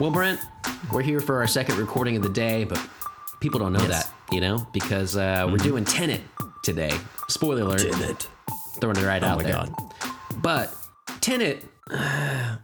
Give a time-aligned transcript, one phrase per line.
[0.00, 0.40] Well, Brent,
[0.90, 2.80] we're here for our second recording of the day, but
[3.40, 4.06] people don't know Yes.
[4.06, 6.22] that, you know, because uh, we're doing Tenet
[6.62, 6.92] today.
[7.28, 7.80] Spoiler alert.
[7.80, 8.26] Tenet.
[8.80, 9.52] Throwing it right out my there.
[9.52, 9.74] God.
[10.36, 10.74] But
[11.20, 12.58] Tenet, I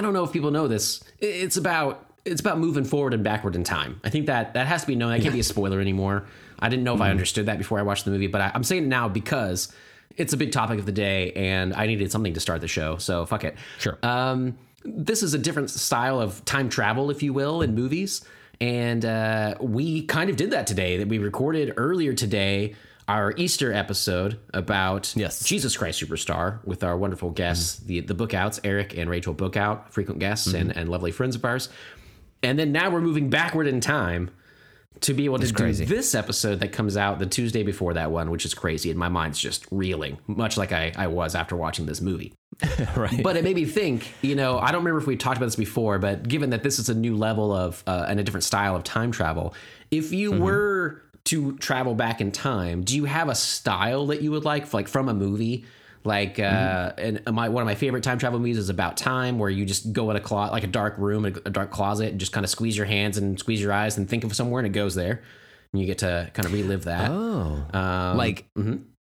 [0.00, 1.02] don't know if people know this.
[1.18, 4.00] It's about it's about moving forward and backward in time.
[4.04, 5.10] I think that that has to be known.
[5.10, 6.26] That can't be a spoiler anymore.
[6.60, 8.62] I didn't know if I understood that before I watched the movie, but I, I'm
[8.62, 9.72] saying it now because
[10.16, 12.98] it's a big topic of the day, and I needed something to start the show.
[12.98, 13.56] So fuck it.
[13.80, 13.98] Sure.
[14.04, 18.24] Um, this is a different style of time travel, if you will, in movies.
[18.60, 20.98] And uh, we kind of did that today.
[20.98, 22.74] That we recorded earlier today
[23.08, 25.44] our Easter episode about Yes.
[25.44, 30.20] Jesus Christ Superstar with our wonderful guests, the the Bookouts, Eric and Rachel Bookout, frequent
[30.20, 31.68] guests and, and lovely friends of ours.
[32.42, 34.30] And then now we're moving backward in time
[35.00, 38.30] to be able to do this episode that comes out the Tuesday before that one,
[38.30, 38.90] which is crazy.
[38.90, 42.32] And my mind's just reeling, much like I, I was after watching this movie.
[42.96, 43.22] right.
[43.22, 45.56] But it made me think, you know, I don't remember if we talked about this
[45.56, 48.76] before, but given that this is a new level of uh, and a different style
[48.76, 49.54] of time travel,
[49.90, 54.30] if you were to travel back in time, do you have a style that you
[54.30, 55.64] would like, like from a movie?
[56.04, 59.50] Like, uh, and my one of my favorite time travel movies is about time, where
[59.50, 62.18] you just go in a closet, like a dark room, a, a dark closet, and
[62.20, 64.66] just kind of squeeze your hands and squeeze your eyes and think of somewhere, and
[64.66, 65.22] it goes there,
[65.72, 67.10] and you get to kind of relive that.
[67.10, 68.46] oh, Um, like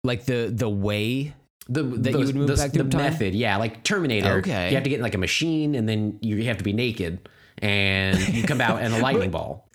[0.04, 1.34] like the the way.
[1.68, 3.00] the that you would move back the through time?
[3.00, 4.68] method yeah like terminator Okay.
[4.68, 7.26] you have to get in like a machine and then you have to be naked
[7.62, 9.66] and you come out in a lightning ball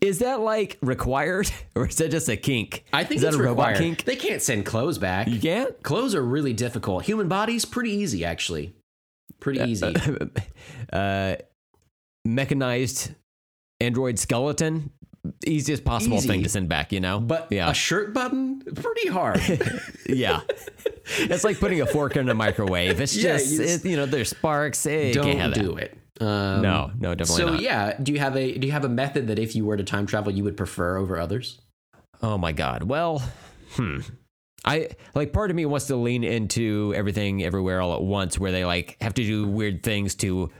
[0.00, 2.84] Is that like required, or is that just a kink?
[2.92, 4.04] i think is that it's a robot required kink?
[4.04, 5.82] they can't send clothes back You can't.
[5.82, 8.74] clothes are really difficult human bodies pretty easy actually
[9.40, 9.94] pretty easy
[10.92, 11.36] uh,
[12.24, 13.14] mechanized
[13.80, 14.90] android skeleton,
[15.46, 16.28] easiest possible Easy.
[16.28, 16.92] thing to send back.
[16.92, 19.40] You know, but yeah, a shirt button pretty hard
[20.06, 20.40] yeah.
[21.18, 23.00] it's like putting a fork in a microwave.
[23.00, 24.84] It's Yeah, just, you it, you know, there's sparks.
[24.84, 27.60] Have don't do it um, No, no, definitely so not.
[27.62, 29.84] yeah do you have a do you have a method that if you were to
[29.84, 31.60] time travel you would prefer over others
[32.22, 32.82] Oh my god.
[32.84, 33.18] Well,
[33.72, 33.98] hmm.
[34.64, 38.50] I like part of me wants to lean into everything everywhere all at once where
[38.52, 40.50] they like have to do weird things to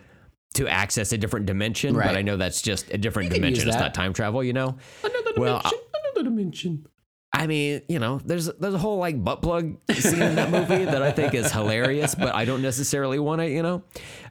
[0.54, 2.06] to access a different dimension, Right.
[2.08, 3.68] but I know that's just a different You can use dimension.
[3.70, 4.76] It's not time travel, you know?
[5.02, 6.86] another Well, dimension another dimension
[7.32, 10.84] I mean, you know, there's there's a whole like butt plug scene in that movie
[10.86, 13.82] that I think is hilarious, but I don't necessarily want to, you know.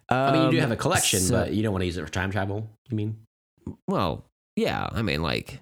[0.09, 1.97] I mean, you do Um, have a collection, so- but you don't want to use
[1.97, 2.69] it for time travel.
[2.89, 3.17] You mean?
[3.87, 5.59] well, yeah, I mean like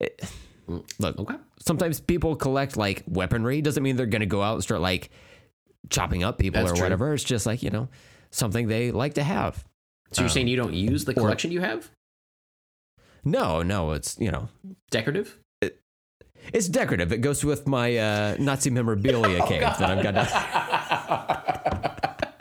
[0.00, 0.20] it,
[0.68, 1.34] Mm, look, Okay.
[1.58, 3.60] sometimes people collect like weaponry.
[3.60, 5.10] Doesn't mean they're going to go out and start like
[5.88, 6.84] chopping up people That's or true.
[6.84, 7.12] whatever.
[7.12, 7.88] It's just like, you know,
[8.30, 9.64] something they like to have.
[10.12, 11.90] So you're Um, saying you don't use the collection you have?
[13.24, 14.48] No, no, it's, you know,
[14.90, 15.38] Decorative?
[16.52, 17.12] it's decorative.
[17.12, 21.89] It goes with my uh, Nazi Oh, memorabilia cave that I've got.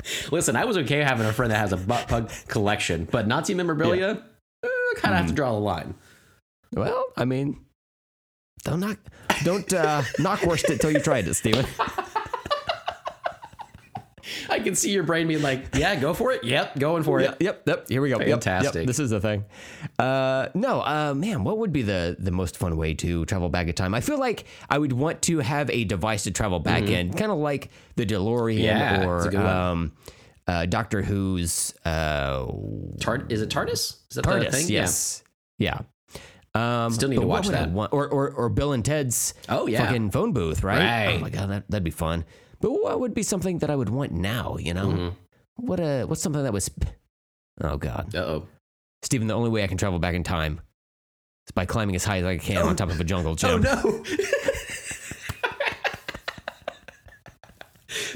[0.32, 3.54] Listen, I was okay having a friend that has a butt plug collection, but Nazi
[3.54, 4.24] memorabilia,
[4.64, 5.96] eh, kind of have to draw the line.
[6.74, 7.66] well, I mean,
[8.64, 9.00] don't knock,
[9.44, 11.66] don't uh, knock worst it till you tried it, Steven.
[14.50, 16.44] I can see your brain being like, "Yeah, go for it.
[16.44, 17.88] Yep, going for it." Yep, yep, yep.
[17.90, 18.20] Here we go.
[18.20, 18.44] Yep, yep.
[18.44, 18.88] Fantastic.
[18.88, 19.46] This is the thing.
[19.98, 23.68] Uh, no, uh, man, what would be the the most fun way to travel back
[23.68, 23.94] in time?
[23.94, 27.32] I feel like I would want to have a device to travel back in, kind
[27.32, 28.64] of like the DeLorean Mm-hmm.
[28.64, 29.94] Yeah, or um,
[30.48, 32.46] uh, Doctor Who's uh,
[33.00, 33.74] Tard- is it TARDIS?
[33.74, 34.68] Is that the thing?
[34.70, 35.24] Yes,
[35.58, 35.80] yeah.
[36.56, 37.70] Um, Still need to watch that.
[37.70, 39.86] want- or, or or Bill and Ted's Oh, yeah.
[39.86, 40.80] fucking phone booth, right?
[40.80, 41.16] Right.
[41.16, 42.26] Oh my god, that that'd be fun.
[42.62, 44.58] But what would be something that I would want now?
[44.60, 45.14] You know, Mhm.
[45.56, 46.70] what uh what's something that was?
[47.62, 48.14] Oh god.
[48.16, 48.48] Uh oh.
[49.02, 50.60] Steven, the only way I can travel back in time
[51.48, 53.50] is by climbing as high as I can on top of a jungle gym.
[53.50, 54.04] Oh no.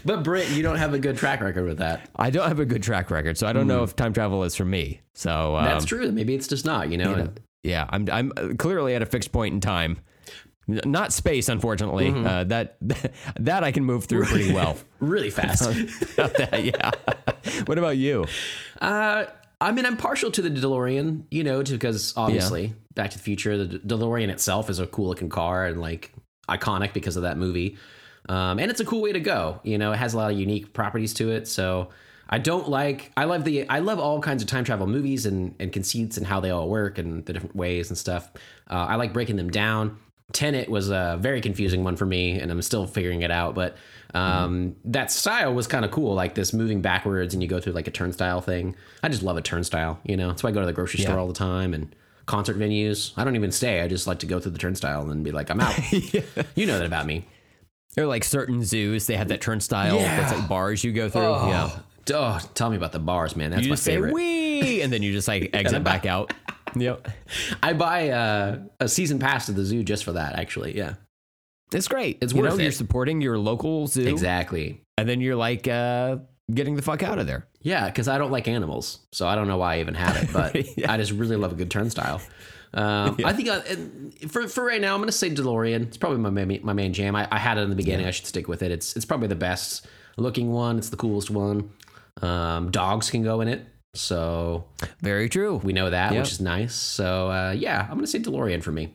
[0.06, 2.10] but Britt, you don't have a good track record with that.
[2.16, 4.56] I don't have a good track record, so I don't know if time travel is
[4.56, 5.02] for me.
[5.14, 6.12] So um, That's true.
[6.12, 6.90] Maybe it's just not.
[6.92, 7.10] You know.
[7.12, 7.30] you know,
[7.64, 10.00] yeah, I'm I'm uh, clearly at a fixed point in time.
[10.68, 12.10] Not space, unfortunately.
[12.10, 12.78] Uh, that
[13.40, 14.78] that I can move through pretty well.
[15.00, 15.62] really fast.
[16.14, 16.92] About that, yeah.
[17.66, 18.26] what about you?
[18.82, 19.26] Uh,
[19.60, 23.66] I mean, I'm partial to the DeLorean, you know, because obviously Back to the Future,
[23.66, 26.14] the DeLorean itself is a cool looking car and like
[26.50, 27.78] iconic because of that movie.
[28.30, 29.60] Um, and it's a cool way to go.
[29.64, 31.48] You know, it has a lot of unique properties to it.
[31.48, 31.90] So
[32.30, 35.56] I don't like, I love the, I love all kinds of time travel movies and,
[35.60, 38.32] and conceits and how they all work and the different ways and stuff.
[38.70, 39.98] Uh, I like breaking them down.
[40.34, 43.56] Tenet was a very confusing one for me, and I'm still figuring it out.
[43.56, 43.76] But
[44.14, 47.74] um, that style was kind of cool, like this moving backwards, and you go through
[47.74, 48.76] like a turnstile thing.
[49.02, 50.00] I just love a turnstile.
[50.04, 51.96] You know, that's why I go to the grocery store all the time and
[52.26, 53.12] concert venues.
[53.18, 53.82] I don't even stay.
[53.82, 55.78] I just like to go through the turnstile and be like, I'm out.
[56.56, 57.26] You know that about me.
[57.98, 60.20] Or like certain zoos, they have that turnstile Yeah.
[60.22, 61.22] that's like bars you go through.
[61.22, 61.80] Oh, Yeah.
[62.14, 63.52] Oh, tell me about the bars, man.
[63.52, 64.14] That's You my just say favorite.
[64.14, 66.34] wee, and then you just like exit back out.
[66.76, 67.08] Yep,
[67.64, 70.36] I buy uh, a season pass to the zoo just for that.
[70.36, 70.96] Actually, yeah,
[71.74, 72.18] it's great.
[72.22, 72.64] It's you worth know, it.
[72.64, 74.82] You're supporting your local zoo, exactly.
[74.98, 76.18] and then you're like uh,
[76.52, 77.48] getting the fuck out of there.
[77.62, 80.34] Yeah, because I don't like animals, so I don't know why I even have it.
[80.34, 80.92] But Yeah.
[80.92, 82.22] I just really love a good turnstile.
[82.74, 85.84] Um, I think uh, and for for right now, I'm going to say DeLorean.
[85.84, 87.16] It's probably my main, my main jam.
[87.16, 88.06] I, I had it in the beginning.
[88.06, 88.72] I should stick with it.
[88.72, 89.88] It's it's probably the best
[90.18, 90.78] looking one.
[90.78, 91.72] It's the coolest one.
[92.22, 94.66] Um, dogs can go in it, so
[95.02, 95.58] Very true.
[95.64, 96.22] we know that, Yep.
[96.24, 96.74] which is nice.
[96.76, 98.94] So uh, yeah, I'm going to say DeLorean for me.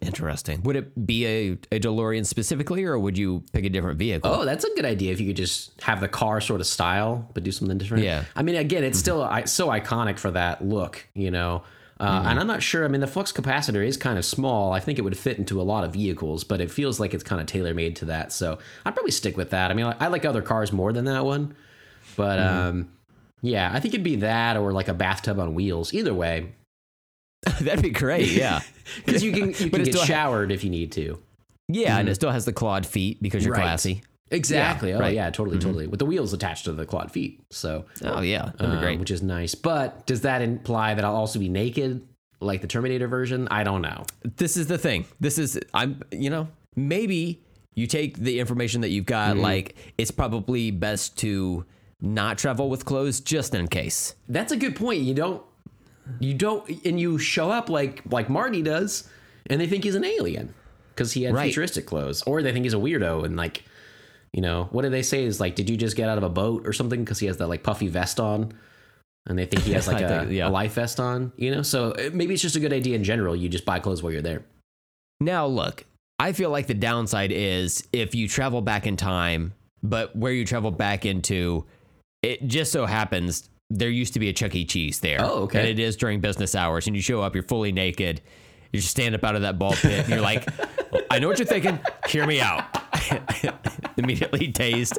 [0.00, 0.62] Interesting.
[0.62, 4.30] Would it be a, a DeLorean specifically, or would you pick a different vehicle?
[4.32, 5.12] Oh, that's a good idea.
[5.12, 8.04] If you could just have the car sort of style, but do something different.
[8.04, 8.24] Yeah.
[8.34, 11.62] I mean, again, it's still I- so iconic for that look, you know.
[12.00, 12.86] Uh, And I'm not sure.
[12.86, 14.72] I mean, the flux capacitor is kind of small.
[14.72, 17.22] I think it would fit into a lot of vehicles, but it feels like it's
[17.22, 18.32] kind of tailor made to that.
[18.32, 19.70] So I'd probably stick with that.
[19.70, 21.54] I mean, I, I like other cars more than that one,
[22.16, 22.88] but um,
[23.42, 25.92] yeah, I think it'd be that or like a bathtub on wheels.
[25.94, 26.52] Either way,
[27.60, 28.28] That'd be great.
[28.28, 28.60] Yeah.
[29.04, 31.18] because you can you can get still ha- showered if you need to.
[31.68, 33.62] yeah, and it still has the clawed feet because you're Right.
[33.62, 34.02] classy.
[34.32, 34.92] Exactly.
[34.92, 35.12] oh right.
[35.14, 35.88] yeah, totally, totally.
[35.88, 37.42] With the wheels attached to the clawed feet.
[37.50, 39.00] So Oh yeah, that'd be um, great.
[39.00, 39.54] which is nice.
[39.56, 42.06] But does that imply that I'll also be naked,
[42.40, 43.48] like the Terminator version?
[43.50, 44.04] I don't know.
[44.36, 45.06] this is the thing.
[45.18, 46.46] This is I'm you know
[46.76, 47.42] maybe
[47.74, 49.32] you take the information that you've got.
[49.34, 49.42] Mm-hmm.
[49.42, 51.64] Like it's probably best to
[52.00, 54.14] not travel with clothes just in case.
[54.28, 55.00] That's a good point.
[55.02, 55.42] You don't,
[56.18, 59.08] you don't, and you show up like like Marty does,
[59.46, 60.54] and they think he's an alien
[60.94, 61.44] because he had Right.
[61.46, 63.64] futuristic clothes, or they think he's a weirdo and like,
[64.32, 66.28] you know, what do they say is like, did you just get out of a
[66.28, 67.00] boat or something?
[67.04, 68.52] Because he has that like puffy vest on.
[69.26, 70.48] And they think he has like a, think- yeah.
[70.48, 71.62] a life vest on, you know?
[71.62, 73.36] So uh, maybe it's just a good idea in general.
[73.36, 74.42] You just buy clothes while you're there.
[75.20, 75.84] Now look,
[76.18, 80.44] I feel like the downside is if you travel back in time, but where you
[80.46, 81.64] travel back into,
[82.22, 84.64] it just so happens there used to be a Chuck E.
[84.64, 85.18] Cheese there.
[85.20, 85.60] Oh, okay.
[85.60, 88.20] And it is during business hours, and you show up, you're fully naked.
[88.72, 90.44] You just stand up out of that ball pit, and you're like,
[91.10, 91.78] I know what you're thinking.
[92.08, 92.64] Hear me out.
[93.96, 94.98] Immediately tased.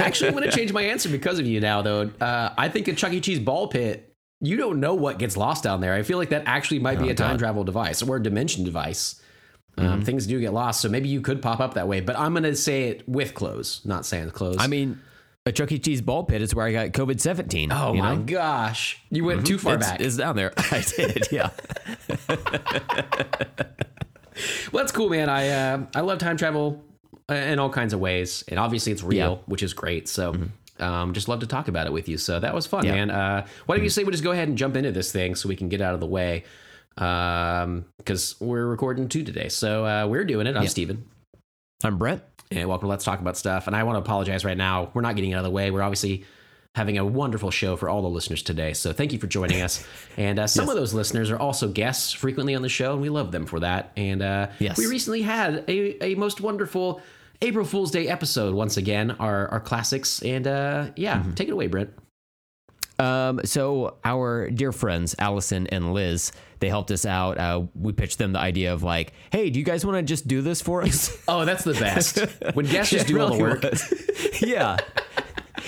[0.00, 2.10] Actually, I'm going to change my answer because of you now, though.
[2.20, 3.20] Uh, I think a Chuck E.
[3.20, 5.94] Cheese ball pit, you don't know what gets lost down there.
[5.94, 7.38] I feel like that actually might be a time Oh, God.
[7.40, 9.20] travel device or a dimension device.
[9.78, 10.02] Um, Mm-hmm.
[10.02, 12.00] Things do get lost, so maybe you could pop up that way.
[12.00, 14.56] But I'm going to say it with clothes, not sans clothes.
[14.58, 15.00] I mean,
[15.46, 15.78] a Chuck E.
[15.78, 17.72] Cheese ball pit is where I got COVID 17.
[17.72, 18.22] oh you my know?
[18.22, 20.00] gosh, you went too far it's, back.
[20.00, 20.52] It's down there.
[20.58, 21.50] I did, yeah.
[24.72, 25.28] Well, that's cool, man.
[25.28, 26.82] I uh, I love time travel
[27.28, 29.26] uh, in all kinds of ways, and obviously it's real, Yeah.
[29.36, 29.50] Mm-hmm.
[29.50, 30.08] which is great.
[30.08, 30.34] So.
[30.78, 32.16] Um, just love to talk about it with you.
[32.16, 32.92] So that was fun, Yeah.
[32.92, 33.10] man.
[33.10, 35.46] Uh, why don't you say we just go ahead and jump into this thing so
[35.46, 36.44] we can get out of the way?
[36.94, 39.50] Because we're recording two today.
[39.50, 40.56] So uh, we're doing it.
[40.56, 41.04] I'm Steven.
[41.84, 42.22] I'm Brent.
[42.52, 43.68] And welcome to Let's Talk About Stuff.
[43.68, 44.90] And I want to apologize right now.
[44.92, 45.70] We're not getting out of the way.
[45.70, 46.24] We're obviously
[46.74, 48.72] having a wonderful show for all the listeners today.
[48.72, 49.86] So thank you for joining us.
[50.16, 53.08] And uh, some of those listeners are also guests frequently on the show, and we
[53.08, 53.92] love them for that.
[53.96, 54.76] And uh, Yes.
[54.76, 57.00] we recently had a, a most wonderful
[57.40, 60.20] April Fool's Day episode once again, our, our classics.
[60.22, 61.90] And uh, yeah, take it away, Brent.
[63.00, 67.38] Um, so our dear friends Allison and Liz, they helped us out.
[67.38, 70.28] Uh, we pitched them the idea of like, hey, do you guys want to just
[70.28, 71.16] do this for us?
[71.28, 72.18] Oh, that's the best.
[72.54, 73.62] When guests just do all the work.
[73.62, 74.42] was.
[74.42, 74.78] yeah.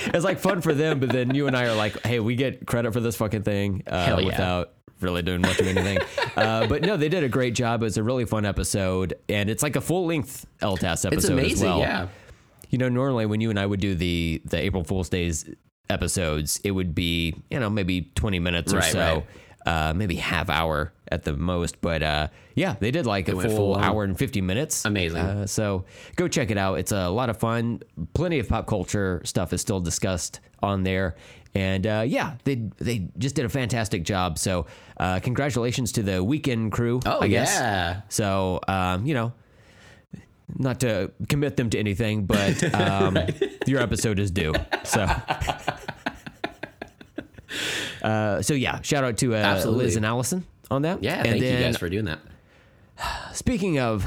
[0.07, 2.67] It's like fun for them, but then you and I are like, hey, we get
[2.67, 4.27] credit for this fucking thing uh, yeah.
[4.27, 5.99] without really doing much of anything.
[6.37, 7.83] uh, but no, they did a great job.
[7.83, 11.55] It was a really fun episode, and it's like a full length LTAS episode It's
[11.55, 11.79] as well.
[11.79, 12.09] Yeah.
[12.71, 15.49] You know, normally when you and I would do the the April Fool's Days
[15.89, 19.25] episodes, it would be you know maybe twenty minutes or Right, so,
[19.67, 21.81] uh, maybe half hour at the most.
[21.81, 24.85] But uh, yeah, they did like a full full hour and fifty minutes.
[24.85, 25.21] Amazing.
[25.21, 25.85] Uh, so
[26.17, 26.79] go check it out.
[26.79, 27.83] It's a lot of fun.
[28.15, 31.17] Plenty of pop culture stuff is still discussed on there.
[31.55, 34.39] And uh, yeah, they they just did a fantastic job.
[34.39, 37.01] So uh, congratulations to the weekend crew.
[37.05, 37.55] Oh, I guess.
[37.55, 38.01] yeah.
[38.09, 39.35] So um, you know,
[40.59, 43.19] not to commit them to anything, but um,
[43.67, 44.55] your episode is due.
[44.85, 45.07] So.
[48.03, 51.03] Uh, so yeah, shout out to uh, Liz and Allison on that.
[51.05, 51.19] Yeah.
[51.19, 52.19] and Thank then, you guys for doing that.
[53.33, 54.05] Speaking of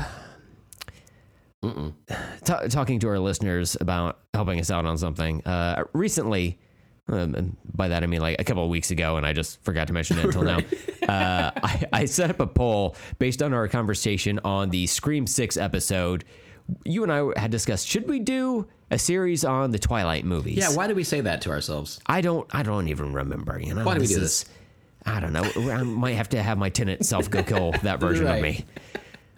[2.44, 6.60] ta- talking to our listeners about helping us out on something, uh, recently,
[7.08, 9.64] um, and by that I mean like a couple of weeks ago, and I just
[9.64, 10.60] forgot to mention it until now.
[11.07, 15.57] Uh, I, I set up a poll based on our conversation on the Scream Six
[15.57, 16.25] episode.
[16.83, 20.57] You and I had discussed should we do a series on the Twilight movies?
[20.57, 20.74] Yeah.
[20.75, 22.00] Why did we say that to ourselves?
[22.07, 22.47] I don't.
[22.53, 23.59] I don't even remember.
[23.59, 23.83] You know.
[23.85, 24.45] Why do we do is-
[25.07, 25.43] I don't know.
[25.71, 28.38] I might have to have my Tenet self go kill that version Right.
[28.38, 28.65] of me.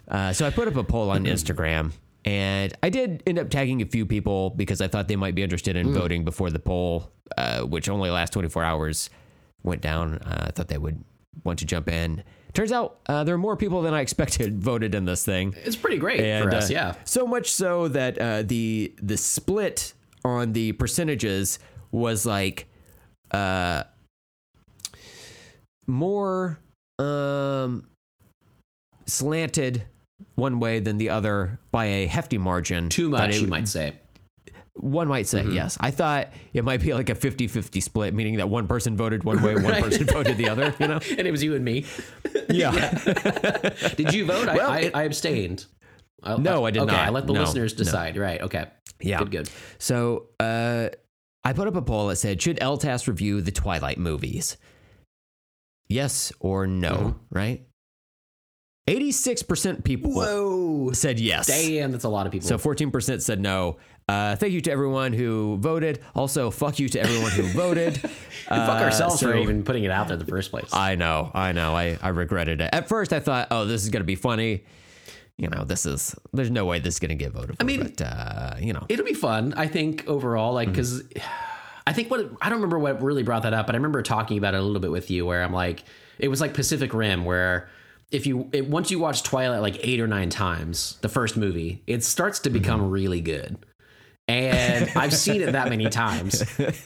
[0.07, 1.91] Uh, so I put up a poll on Instagram,
[2.23, 5.43] And I did end up tagging a few people because I thought they might be
[5.43, 9.09] interested in voting before the poll, uh, which only lasts 24 hours,
[9.63, 10.19] went down.
[10.19, 11.03] Uh, I thought they would
[11.43, 12.23] want to jump in.
[12.53, 15.53] Turns out uh, there are more people than I expected voted in this thing.
[15.63, 16.95] It's pretty great And, for us, uh, yeah.
[17.03, 19.93] So much so that uh, the the split
[20.25, 21.59] on the percentages
[21.91, 22.67] was like
[23.31, 23.83] uh,
[25.87, 26.59] more
[26.99, 27.87] um,
[29.05, 29.83] slanted
[30.35, 32.89] one way than the other by a hefty margin.
[32.89, 33.93] Too much, it- you might say.
[34.79, 35.49] One might Mm-hmm.
[35.49, 35.77] say, yes.
[35.79, 39.23] I thought it might be like a 50 50 split, meaning that one person voted
[39.23, 40.99] one way, one person voted the other, you know?
[41.17, 41.85] And it was you and me.
[42.49, 42.71] Yeah.
[43.95, 44.45] Did you vote?
[44.47, 45.65] Well, I, it- I, abstained.
[46.23, 47.07] I- No, I did okay, not.
[47.07, 47.83] I let the No, listeners no.
[47.83, 48.17] decide.
[48.17, 48.41] Right.
[48.41, 48.65] Okay.
[48.99, 49.19] Yeah.
[49.19, 49.49] Good, good.
[49.79, 50.89] So uh,
[51.43, 54.57] I put up a poll that said, should LTAS review the Twilight movies?
[55.89, 57.15] Yes or no, Mhm.
[57.31, 57.63] right?
[58.89, 60.91] 86% people Whoa.
[60.93, 61.47] said yes.
[61.47, 62.47] Damn, that's a lot of people.
[62.47, 63.77] So 14% said no.
[64.09, 65.99] Uh, thank you to everyone who voted.
[66.15, 67.95] Also, fuck you to everyone who voted.
[68.03, 68.03] And
[68.65, 70.69] fuck Uh, ourselves for even putting it out there in the first place.
[70.73, 71.75] I know, I know.
[71.75, 72.69] I, I regretted it.
[72.71, 74.63] At first, I thought, oh, this is going to be funny.
[75.37, 77.65] You know, this is, there's no way this is going to get voted for.
[77.65, 80.53] mean- but, uh, you know, It'll be fun, I think, overall.
[80.53, 81.03] Like, because
[81.85, 84.37] I think what I don't remember what really brought that up, but I remember talking
[84.37, 85.83] about it a little bit with you, where I'm like,
[86.17, 87.69] it was like Pacific Rim, where
[88.09, 91.83] if you it, once you watch Twilight like eight or nine times, the first movie,
[91.87, 93.57] it starts to become really good.
[94.27, 96.43] And I've seen it that many times.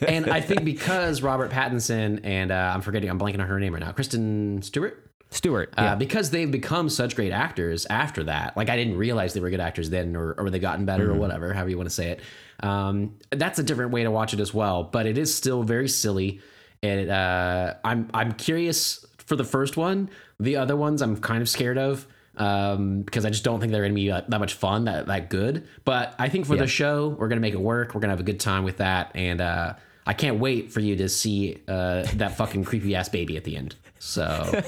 [0.07, 3.73] And I think because Robert Pattinson and uh, I'm forgetting, I'm blanking on her name
[3.73, 5.07] right now, Kristen Stewart.
[5.31, 5.73] Stewart.
[5.77, 5.95] Uh, Yeah.
[5.95, 8.55] because they've become such great actors after that.
[8.57, 11.15] Like I didn't realize they were good actors then, or, or they gotten better, or
[11.15, 12.19] whatever, however you want to say it.
[12.59, 14.83] Um, that's a different way to watch it as well.
[14.83, 16.41] But it is still very silly,
[16.83, 20.09] and uh, I'm I'm curious for the first one.
[20.39, 22.05] The other ones I'm kind of scared of
[22.41, 25.05] um, because I just don't think they're going to be that, that much fun, that
[25.05, 25.67] that good.
[25.85, 27.89] But I think for the show, we're going to make it work.
[27.89, 29.73] We're going to have a good time with that, and uh,
[30.07, 33.57] I can't wait for you to see uh, that fucking creepy ass baby at the
[33.57, 33.75] end.
[33.99, 34.23] So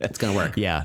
[0.00, 0.58] it's gonna work.
[0.58, 0.84] Yeah.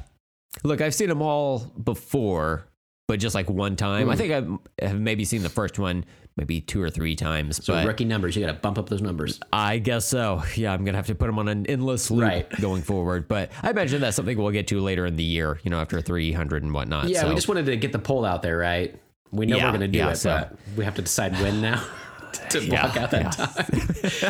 [0.63, 2.65] Look, I've seen them all before,
[3.09, 4.05] but just like one time.
[4.05, 4.11] Hmm.
[4.11, 4.31] I think
[4.79, 7.63] I have maybe seen the first one maybe two or three times.
[7.63, 9.39] So rookie numbers, you got to bump up those numbers.
[9.51, 10.41] I guess so.
[10.55, 12.49] Yeah, I'm gonna have to put them on an endless loop Right.
[12.61, 13.27] going forward.
[13.27, 15.59] But I imagine that's something we'll get to later in the year.
[15.63, 17.09] You know, after 300 and whatnot.
[17.09, 17.29] Yeah, so.
[17.29, 18.95] we just wanted to get the poll out there, right?
[19.31, 21.33] We know Yeah, we're going to do yeah, it, so- but we have to decide
[21.41, 21.83] when now
[22.49, 23.29] to block Yeah, out that yeah.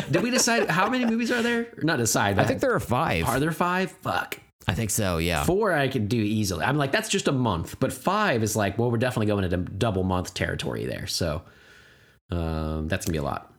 [0.02, 0.04] time.
[0.12, 1.68] Did we decide how many movies are there?
[1.76, 2.38] Or not decide.
[2.38, 3.26] I think there are five.
[3.26, 3.90] are there five.
[4.02, 4.40] Fuck.
[4.66, 5.18] I think so.
[5.18, 5.44] Yeah.
[5.44, 6.64] Four I could do easily.
[6.64, 9.58] I'm like that's just a month, but five is like well we're definitely going into
[9.58, 11.06] double month territory there.
[11.06, 11.42] So
[12.30, 13.52] um, that's gonna be a lot.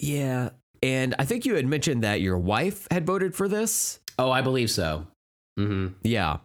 [0.00, 0.50] Yeah.
[0.82, 4.00] And I think you had mentioned that your wife had voted for this.
[4.18, 5.06] Oh, I believe so.
[5.56, 6.38] hmm Yeah.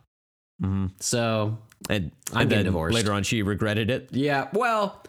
[0.62, 1.58] hmm So
[1.90, 2.96] And, I'm and getting divorced.
[2.96, 4.10] later on, she regretted it.
[4.12, 5.04] Yeah, well,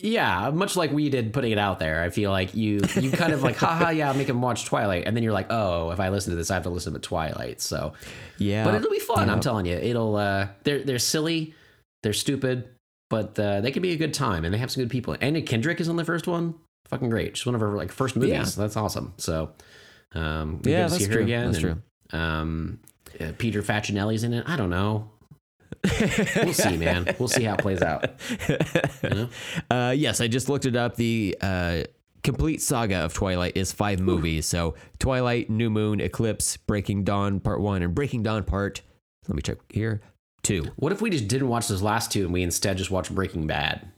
[0.00, 2.02] yeah, much like we did putting it out there.
[2.02, 5.16] I feel like you you kind of like, haha, yeah, make him watch Twilight, and
[5.16, 7.60] then you're like, oh, if I listen to this, I have to listen to Twilight.
[7.60, 7.92] So,
[8.38, 8.64] Yeah.
[8.64, 9.28] but it'll be fun.
[9.28, 9.32] Yeah.
[9.32, 10.16] I'm telling you, it'll.
[10.16, 11.54] uh They're they're silly,
[12.02, 12.68] they're stupid,
[13.14, 15.16] but uh, they can be a good time, and they have some good people.
[15.20, 16.54] Anna Kendrick is on the first one.
[16.88, 17.36] Fucking great.
[17.36, 18.30] She's one of her like first movies.
[18.30, 18.44] Yeah.
[18.44, 19.14] That's awesome.
[19.16, 19.52] So,
[20.14, 21.22] um, Yeah, to see that's her true.
[21.22, 21.52] again.
[21.52, 22.80] That's and, Um,
[23.20, 24.44] uh, Peter Facinelli's in it.
[24.46, 25.10] I don't know.
[26.36, 27.14] We'll see, man.
[27.18, 28.10] We'll see how it plays out.
[29.02, 29.28] You know?
[29.70, 30.96] Uh, yes, I just looked it up.
[30.96, 31.82] The uh,
[32.22, 34.46] complete saga of Twilight is five movies.
[34.46, 38.82] So Twilight, New Moon, Eclipse, Breaking Dawn Part One, and Breaking Dawn Part.
[39.28, 40.00] Let me check here.
[40.44, 40.66] Two.
[40.76, 43.46] What if we just didn't watch those last two and we instead just watched Breaking
[43.48, 43.90] Bad,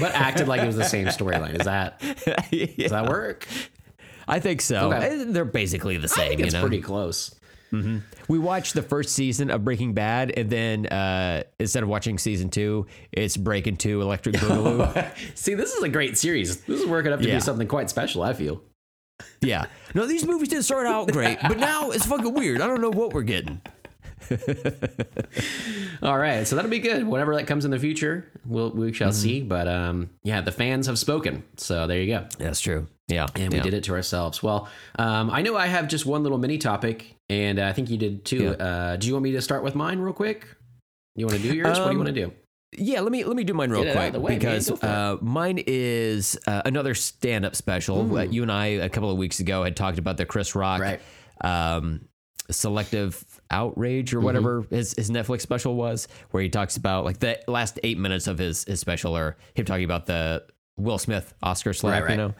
[0.00, 1.58] but acted like it was the same storyline?
[1.58, 2.00] Is that
[2.78, 3.46] does that work?
[4.28, 4.92] I think so.
[4.92, 5.20] Okay.
[5.20, 6.40] Eh, They're basically the same.
[6.40, 6.66] it's you know?
[6.66, 7.34] pretty close.
[8.28, 12.48] We watched the first season of Breaking Bad, and then uh, instead of watching season
[12.48, 15.06] two, it's Breaking Two, Electric Boogaloo.
[15.36, 16.62] See, this is a great series.
[16.62, 17.34] This is working up to Yeah.
[17.34, 18.22] be something quite special.
[18.22, 18.62] I feel.
[19.42, 19.66] yeah.
[19.94, 22.62] No, these movies didn't start out great, but now it's fucking weird.
[22.62, 23.60] I don't know what we're getting.
[26.02, 27.06] All right, so that'll be good.
[27.06, 29.16] Whatever that comes in the future, we'll we shall Mm-hmm.
[29.22, 29.42] see.
[29.42, 31.42] But um, yeah, the fans have spoken.
[31.56, 32.26] So there you go.
[32.38, 32.86] That's true.
[33.08, 33.26] Yeah.
[33.34, 34.42] And we did it to ourselves.
[34.42, 34.68] Well,
[34.98, 38.24] um, I know I have just one little mini topic, and I think you did
[38.24, 38.42] too.
[38.58, 38.64] Yeah.
[38.64, 40.46] Uh, do you want me to start with mine real quick?
[41.14, 41.66] You want to do yours?
[41.66, 42.32] what do you Um, want to do?
[42.76, 44.68] Yeah, let me let me do mine real Get it out of quick way, because
[44.68, 44.90] Go for it.
[44.90, 48.16] uh, mine is uh, another stand-up special.
[48.18, 50.80] Uh, you and I a couple of weeks ago had talked about the Chris Rock
[50.80, 51.00] Right.
[51.40, 52.06] um,
[52.50, 54.74] selective outrage or whatever Mm-hmm.
[54.74, 58.38] his, his Netflix special was, where he talks about like the last eight minutes of
[58.38, 60.44] his his special or him talking about the
[60.76, 62.10] Will Smith Oscar slap, Right, right.
[62.12, 62.34] you know,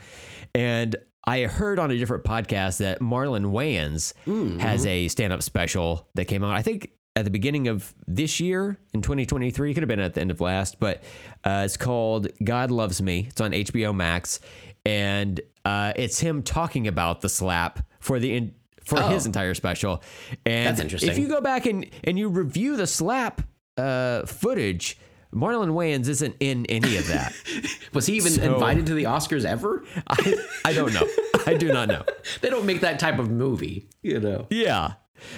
[0.54, 0.96] and.
[1.28, 4.60] I heard on a different podcast that Marlon Wayans Mm-hmm.
[4.60, 6.52] has a stand-up special that came out.
[6.52, 9.70] I think at the beginning of this year in 2023.
[9.70, 11.02] It could have been at the end of last, but
[11.42, 13.26] uh, it's called God Loves Me.
[13.28, 14.38] It's on HBO Max,
[14.84, 18.54] and uh, it's him talking about the slap for the in,
[18.87, 19.09] for Oh.
[19.09, 20.02] his entire special.
[20.47, 21.11] And That's interesting.
[21.11, 23.43] If you go back and and you review the slap
[23.76, 24.99] uh, footage.
[25.35, 27.35] Marlon Wayans isn't in any of that.
[27.93, 29.85] Was he even So- invited to the Oscars ever?
[30.07, 31.07] I, I don't know.
[31.47, 32.05] I do not know.
[32.40, 34.47] They don't make that type of movie, you know.
[34.49, 34.95] Yeah.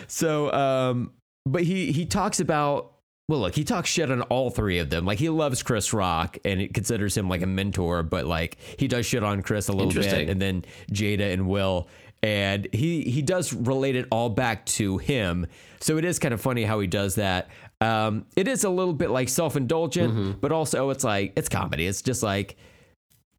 [0.07, 1.13] So, um,
[1.47, 2.93] but he he talks about
[3.29, 5.05] well, look, he talks shit on all three of them.
[5.05, 8.89] Like he loves Chris Rock and it considers him like a mentor, but like he
[8.89, 11.89] does shit on Chris a little bit, and then Jada and Will,
[12.23, 15.47] and he he does relate it all back to him.
[15.81, 17.49] So it is kind of funny how he does that.
[17.81, 21.87] Um, it is a little bit like self indulgent, but also it's like it's comedy.
[21.87, 22.57] It's just like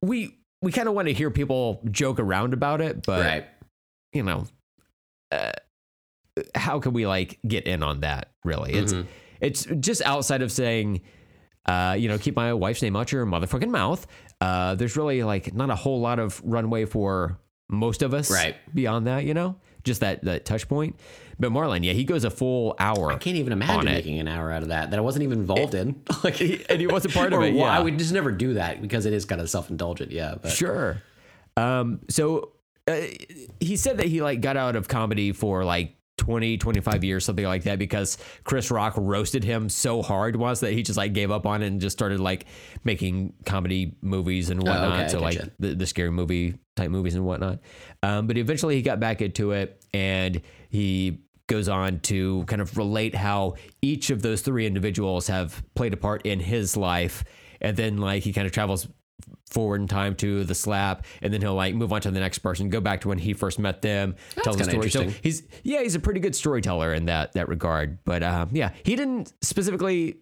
[0.01, 3.45] we we kind of want to hear people joke around about it, but right.
[4.13, 4.45] you know,
[5.31, 5.51] uh,
[6.55, 8.31] how can we like get in on that?
[8.45, 9.07] Really, it's Mm-hmm.
[9.41, 11.01] it's just outside of saying,
[11.65, 14.07] uh, you know, keep my wife's name out your motherfucking mouth.
[14.39, 17.38] Uh, there's really like not a whole lot of runway for
[17.69, 18.55] most of us, Right.
[18.73, 20.99] Beyond that, you know, just that that touch point.
[21.39, 23.11] But Marlon, yeah, he goes a full hour.
[23.13, 25.73] I can't even imagine making an hour out of that that I wasn't even involved
[25.73, 26.01] in.
[26.23, 27.53] like, and he wasn't part of it.
[27.53, 30.11] Yeah, I would just never do that because it is kind of self indulgent.
[30.11, 31.01] Yeah, but Sure.
[31.55, 32.51] Um, so
[32.88, 33.01] uh,
[33.59, 37.45] he said that he like got out of comedy for like 20, 25 years, something
[37.45, 41.31] like that, because Chris Rock roasted him so hard once that he just like gave
[41.31, 42.45] up on it and just started like
[42.83, 44.91] making comedy movies and whatnot.
[44.91, 47.59] Oh, okay, so like the, the scary movie type movies and whatnot.
[48.03, 52.77] Um, but eventually he got back into it and he goes on to kind of
[52.77, 57.23] relate how each of those three individuals have played a part in his life.
[57.61, 58.88] And then like he kind of travels
[59.49, 62.39] forward in time to the slap, and then he'll like move on to the next
[62.39, 64.89] person, go back to when he first met them, tell the story.
[64.89, 68.03] So he's yeah, he's a pretty good storyteller in that that regard.
[68.05, 70.17] But um, yeah, he didn't specifically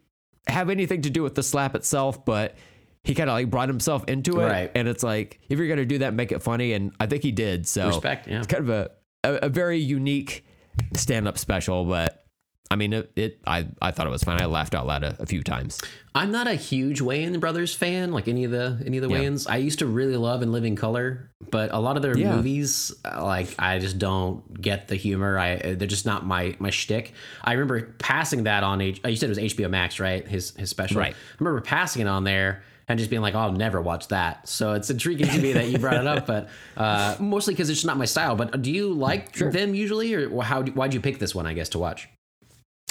[0.47, 2.55] have anything to do with the slap itself, but
[3.03, 4.71] he kind of like brought himself into it, Right.
[4.75, 7.31] and it's like if you're gonna do that, make it funny, and I think he
[7.31, 7.67] did.
[7.67, 8.39] So Respect, yeah.
[8.39, 8.91] it's kind of a
[9.23, 10.45] a, a very unique
[10.93, 12.23] stand up special, but.
[12.69, 13.39] I mean, it, it.
[13.47, 14.41] I I thought it was fun.
[14.41, 15.80] I laughed out loud a, a few times.
[16.13, 19.19] I'm not a huge Wayans brothers fan, like any of the any of the Yeah.
[19.23, 19.49] Wayans.
[19.49, 22.36] I used to really love In Living Color, but a lot of their Yeah.
[22.36, 25.38] movies, like I just don't get the humor.
[25.39, 27.13] I they're just not my my shtick.
[27.43, 28.82] I remember passing that on.
[28.82, 30.27] H- uh, you said it was HBO Max, right?
[30.27, 30.99] His his special.
[30.99, 31.13] Right.
[31.13, 34.47] I remember passing it on there and just being like, "Oh, I'll never watch that."
[34.49, 37.86] So it's intriguing to me that you brought it up, but uh, mostly because it's
[37.86, 38.36] not my style.
[38.36, 40.63] But do you like them usually, or how?
[40.63, 41.45] Why'd you pick this one?
[41.47, 42.10] I guess to watch.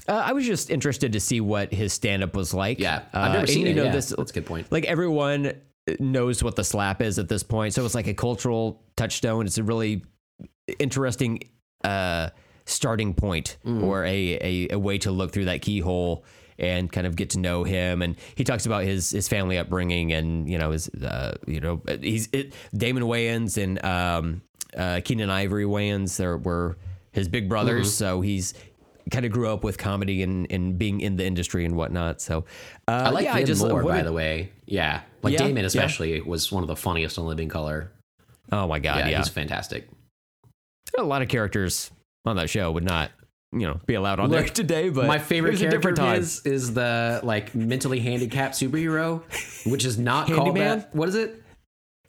[0.08, 2.78] Uh, I was just interested to see what his stand up was like.
[2.78, 3.76] Yeah, Uh, I've never and seen you it.
[3.76, 4.70] know, yeah, this, that's a good point.
[4.70, 5.52] like everyone
[6.00, 7.74] knows what the slap is at this point.
[7.74, 9.46] So it's like a cultural touchstone.
[9.46, 10.02] It's a really
[10.78, 11.40] interesting
[11.84, 12.30] uh,
[12.64, 13.82] starting point Mm.
[13.84, 16.24] or a, a, a way to look through that keyhole
[16.58, 18.02] and kind of get to know him.
[18.02, 21.80] And he talks about his his family upbringing and you know his uh, you know
[22.00, 24.42] he's it, Damon Wayans and um,
[24.76, 26.16] uh, Keenen Ivory Wayans.
[26.16, 26.76] There were
[27.12, 28.04] his big brothers, Mm-hmm.
[28.04, 28.54] so he's
[29.10, 32.20] kind of grew up with comedy and, and being in the industry and whatnot.
[32.20, 32.44] So
[32.88, 34.50] uh, I like yeah, him just more, by did- the way.
[34.66, 35.66] Yeah, like Yeah, Damon yeah.
[35.66, 37.92] especially was one of the funniest on Living Color.
[38.52, 39.18] Oh my god, yeah, yeah.
[39.18, 39.88] he's fantastic.
[40.98, 41.90] a lot of characters
[42.24, 43.10] on that show would not,
[43.52, 44.88] you know, be allowed on there today.
[44.88, 46.16] But My favorite character time.
[46.16, 49.22] his is the like mentally handicapped superhero,
[49.70, 50.94] which is not called that.
[50.94, 51.42] What is it?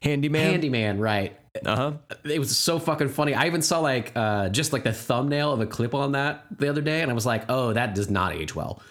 [0.02, 0.52] Handyman.
[0.52, 1.36] Handyman, right?
[1.66, 1.92] Uh huh.
[2.24, 3.34] It was so fucking funny.
[3.34, 6.70] I even saw like uh, just like the thumbnail of a clip on that the
[6.70, 8.82] other day, and I was like, "Oh, that does not age well."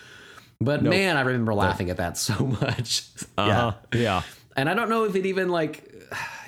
[0.61, 3.05] But man, I remember laughing at that so much.
[3.37, 3.73] Uh huh.
[3.95, 4.23] Yeah.
[4.57, 5.93] and I don't know if it even like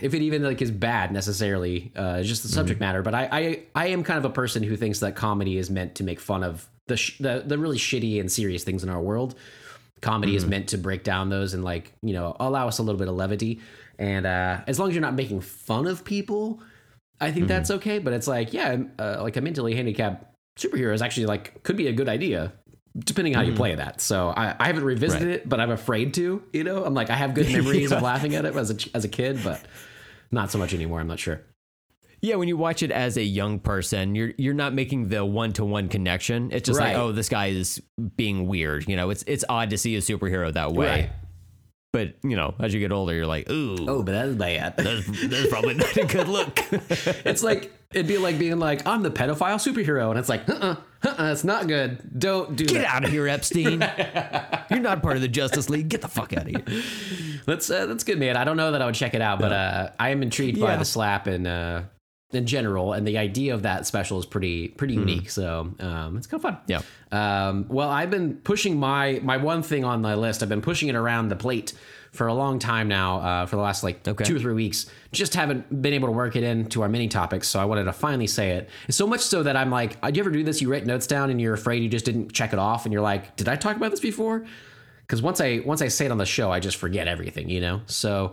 [0.00, 1.92] if it even like is bad necessarily.
[1.94, 3.02] Uh, just the subject matter.
[3.02, 5.96] But I, I I am kind of a person who thinks that comedy is meant
[5.96, 9.00] to make fun of the sh- the the really shitty and serious things in our
[9.00, 9.34] world.
[10.00, 12.98] Comedy is meant to break down those and like you know allow us a little
[12.98, 13.60] bit of levity.
[13.98, 16.62] And uh, as long as you're not making fun of people,
[17.20, 17.98] I think that's okay.
[17.98, 20.24] But it's like yeah, uh, like a mentally handicapped
[20.58, 22.52] superhero is actually like could be a good idea
[23.04, 24.00] depending how you play that.
[24.00, 25.36] So I, I haven't revisited Right.
[25.36, 26.42] it, but I'm afraid to.
[26.52, 29.04] You know, I'm like I have good memories of laughing at it as a as
[29.04, 29.60] a kid, but
[30.32, 31.00] not so much anymore.
[31.00, 31.40] I'm not sure.
[32.20, 35.52] Yeah, when you watch it as a young person, you're you're not making the one
[35.54, 36.50] to one connection.
[36.52, 36.94] It's just Right.
[36.94, 37.80] like, oh, this guy is
[38.16, 38.88] being weird.
[38.88, 40.86] You know, it's it's odd to see a superhero that way.
[40.86, 41.10] Right.
[41.92, 44.76] But you know, as you get older, you're like, ooh, Oh, but that's bad.
[44.76, 46.58] that's, that's probably not a good look.
[46.72, 50.52] it's like it'd be like being like I'm the pedophile superhero, and it's like, uh,
[51.02, 52.18] uh, uh, it's not good.
[52.18, 52.94] Don't do Get that.
[52.94, 53.80] out of here, Epstein.
[54.70, 55.88] you're not part of the Justice League.
[55.88, 56.82] Get the fuck out of here.
[57.46, 58.36] That's uh, that's good, man.
[58.36, 60.76] I don't know that I would check it out, but uh, I am intrigued by
[60.76, 61.82] the slap and uh,
[62.32, 65.30] in general, and the idea of that special is pretty pretty unique.
[65.30, 66.58] So um, it's kind of fun.
[66.66, 66.82] Yeah.
[67.10, 70.42] Um, well, I've been pushing my my one thing on my list.
[70.42, 71.72] I've been pushing it around the plate
[72.12, 74.24] for a long time now, uh, for the last like Okay.
[74.24, 74.86] two or three weeks.
[75.12, 77.48] Just haven't been able to work it into our mini topics.
[77.48, 78.68] So I wanted to finally say it.
[78.90, 80.60] So much so that I'm like, do you ever do this?
[80.60, 83.02] You write notes down and you're afraid you just didn't check it off, and you're
[83.02, 84.44] like, did I talk about this before?
[85.00, 87.62] Because once I once I say it on the show, I just forget everything, you
[87.62, 87.80] know.
[87.86, 88.32] So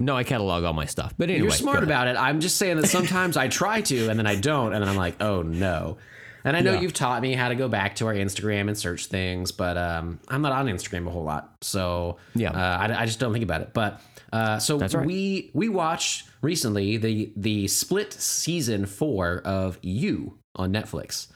[0.00, 1.14] No, I catalog all my stuff.
[1.16, 2.16] But anyway, you're smart about it.
[2.16, 4.96] I'm just saying that sometimes I try to and then I don't, and then I'm
[4.96, 5.98] like, oh no.
[6.42, 6.80] And I know Yeah.
[6.80, 10.18] you've taught me how to go back to our Instagram and search things, but um,
[10.28, 12.50] I'm not on Instagram a whole lot, so Yeah.
[12.52, 13.74] uh, I, I just don't think about it.
[13.74, 14.00] But
[14.32, 15.04] uh, so right.
[15.04, 21.26] we we watched recently the the split season four of You on Netflix.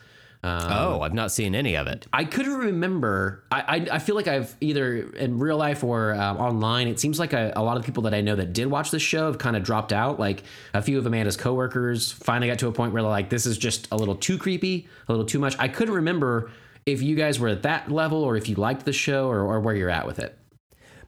[0.47, 2.05] Oh, I've not seen any of it.
[2.13, 3.43] I couldn't remember.
[3.51, 6.87] I, I I feel like I've either in real life or um, online.
[6.87, 9.01] It seems like a, a lot of people that I know that did watch this
[9.01, 10.19] show have kind of dropped out.
[10.19, 13.45] Like a few of Amanda's coworkers finally got to a point where they're like, "This
[13.45, 16.51] is just a little too creepy, a little too much." I couldn't remember
[16.85, 19.59] if you guys were at that level or if you liked the show or, or
[19.59, 20.37] where you're at with it.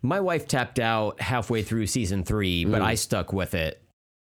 [0.02, 3.82] My wife tapped out halfway through season three, but I stuck with it.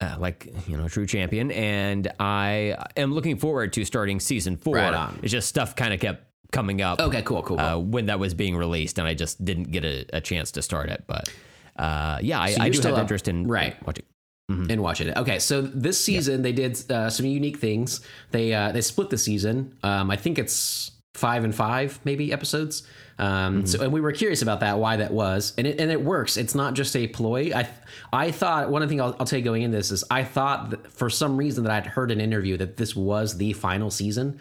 [0.02, 4.76] Uh, like you know, true champion, and I am looking forward to starting season four.
[4.76, 5.20] Right on.
[5.22, 7.02] It's just stuff kind of kept coming up.
[7.02, 7.58] Okay, cool, cool.
[7.58, 7.66] cool.
[7.66, 10.62] uh, when that was being released, and I just didn't get a, a chance to
[10.62, 11.04] start it.
[11.06, 11.30] But
[11.76, 13.76] uh, yeah, I, So I you're do still have up- interest in right.
[13.86, 14.06] watching.
[14.48, 15.18] and watching it.
[15.18, 18.00] Okay, so this season they did uh, some unique things.
[18.32, 19.78] They uh, they split the season.
[19.84, 22.88] Um, I think it's five and five maybe episodes.
[23.20, 26.02] Um, So and we were curious about that, why that was, and it and it
[26.02, 26.38] works.
[26.38, 27.52] It's not just a ploy.
[27.54, 27.68] I
[28.14, 30.24] I thought one of the things I'll, I'll tell you going into this is I
[30.24, 33.92] thought that for some reason that I'd heard an interview that this was the final
[33.92, 34.40] season,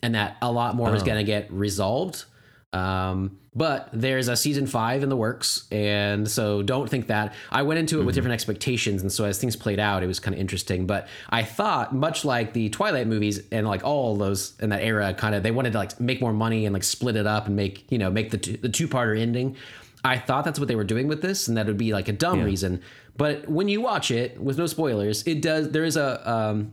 [0.00, 2.24] and that a lot more was going to get resolved.
[2.72, 7.34] Um, but there's a season five in the works, and so don't think that.
[7.50, 10.20] I went into it with different expectations, and so as things played out, it was
[10.20, 10.86] kind of interesting.
[10.86, 15.12] But I thought, much like the Twilight movies and like all those in that era,
[15.14, 17.56] kind of they wanted to like make more money and like split it up and
[17.56, 19.56] make you know make the two, the two parter ending.
[20.04, 22.12] I thought that's what they were doing with this, and that would be like a
[22.12, 22.80] dumb reason.
[23.16, 25.70] But when you watch it with no spoilers, it does.
[25.70, 26.72] There is a um,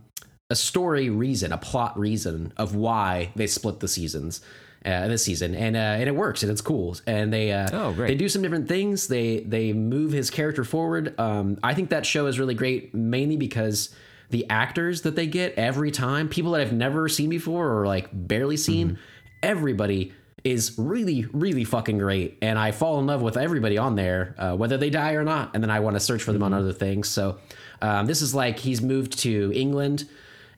[0.49, 4.41] a story reason, a plot reason of why they split the seasons.
[4.87, 7.91] Uh, this season, and uh, and it works, and it's cool, and they uh, Oh,
[7.91, 8.07] great.
[8.07, 9.07] they do some different things.
[9.09, 11.13] They they move his character forward.
[11.19, 13.89] Um, I think that show is really great, mainly because
[14.29, 18.07] the actors that they get every time, people that I've never seen before or like
[18.13, 18.97] barely seen,
[19.43, 24.35] everybody is really really fucking great, and I fall in love with everybody on there,
[24.37, 26.53] uh, whether they die or not, and then I want to search for them on
[26.53, 27.09] other things.
[27.09, 27.39] So
[27.81, 30.07] um, this is like he's moved to England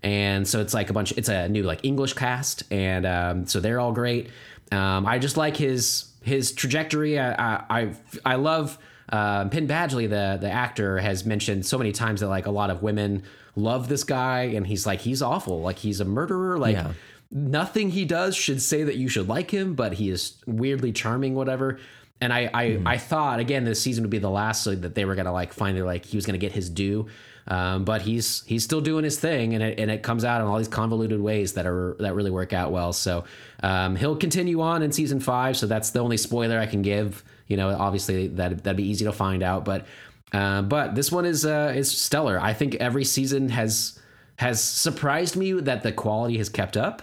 [0.03, 3.59] and so it's like a bunch it's a new like english cast and um, so
[3.59, 4.29] they're all great
[4.71, 7.93] um, i just like his his trajectory i i i,
[8.25, 8.77] I love
[9.11, 12.69] um, Penn Badgley, the the actor, has mentioned so many times that like a lot
[12.69, 13.23] of women
[13.55, 16.91] love this guy, and he's like he's awful, like he's a murderer, like Yeah.
[17.31, 21.33] nothing he does should say that you should like him, but he is weirdly charming,
[21.33, 21.79] whatever.
[22.21, 25.05] And I I, I thought again this season would be the last, so that they
[25.05, 27.07] were gonna like finally like he was gonna get his due.
[27.49, 30.47] Um, but he's he's still doing his thing, and it and it comes out in
[30.47, 32.93] all these convoluted ways that are that really work out well.
[32.93, 33.25] So
[33.63, 35.57] um, he'll continue on in season five.
[35.57, 37.23] So that's the only spoiler I can give.
[37.47, 39.85] You know, obviously that that'd be easy to find out, but
[40.31, 42.39] uh, but this one is uh, is stellar.
[42.39, 43.99] I think every season has
[44.35, 47.01] has surprised me that the quality has kept up.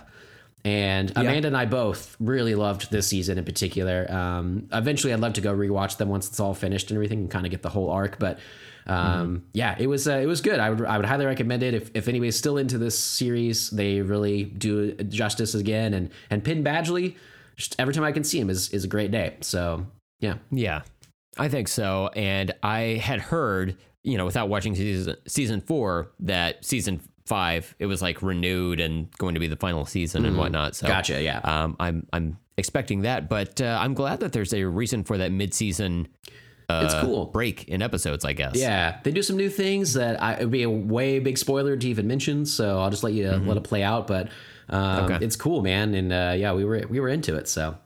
[0.64, 4.11] And Amanda and I both really loved this season in particular.
[4.11, 7.30] Um, eventually, I'd love to go rewatch them once it's all finished and everything, and
[7.30, 8.18] kind of get the whole arc.
[8.18, 8.40] But
[8.87, 10.61] um, yeah, it was uh, it was good.
[10.61, 13.70] I would I would highly recommend it if if anybody's still into this series.
[13.70, 15.94] They really do justice again.
[15.94, 17.16] And and Penn Badgley,
[17.57, 19.37] just every time I can see him is is a great day.
[19.40, 19.87] So
[20.20, 20.83] yeah, Yeah,
[21.37, 22.11] I think so.
[22.14, 27.87] And I had heard, you know, without watching season season four, that season five it
[27.87, 30.77] was like renewed and going to be the final season and whatnot.
[30.77, 31.40] So Gotcha, yeah.
[31.42, 35.33] um, I'm I'm expecting that, but uh, I'm glad that there's a reason for that
[35.33, 36.09] mid season
[36.68, 37.26] it's cool.
[37.26, 38.24] break in episodes.
[38.24, 38.57] I guess.
[38.57, 41.76] Yeah, they do some new things that I, it would be a way big spoiler
[41.76, 42.44] to even mention.
[42.46, 44.07] So I'll just let you let it play out.
[44.07, 44.29] But
[44.68, 45.24] um, Okay.
[45.24, 45.94] it's cool, man.
[45.94, 47.48] And uh, yeah, we were we were into it.
[47.48, 47.76] So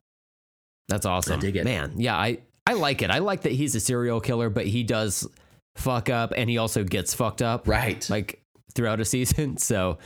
[0.89, 1.39] That's awesome.
[1.39, 1.65] I dig it.
[1.65, 3.11] Man, yeah, I, I like it.
[3.11, 5.29] I like that he's a serial killer, but he does
[5.77, 7.69] fuck up and he also gets fucked up.
[7.69, 8.43] right, Like
[8.75, 9.57] throughout a season.
[9.59, 9.99] So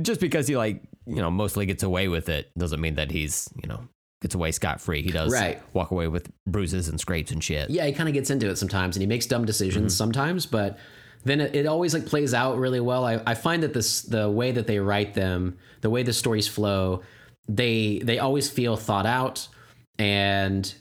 [0.00, 3.48] just because he like, you know, mostly gets away with it doesn't mean that he's,
[3.62, 3.88] you know,
[4.22, 5.02] gets away scot free.
[5.02, 5.60] He does Right.
[5.74, 7.68] walk away with bruises and scrapes and shit.
[7.68, 9.98] yeah, he kind of gets into it sometimes, and he makes dumb decisions Mm-hmm.
[9.98, 10.78] sometimes, but.
[11.24, 13.04] Then it, it always like plays out really well.
[13.04, 16.48] I, I find that this the way that they write them, the way the stories
[16.48, 17.02] flow,
[17.48, 19.46] they they always feel thought out
[20.00, 20.74] and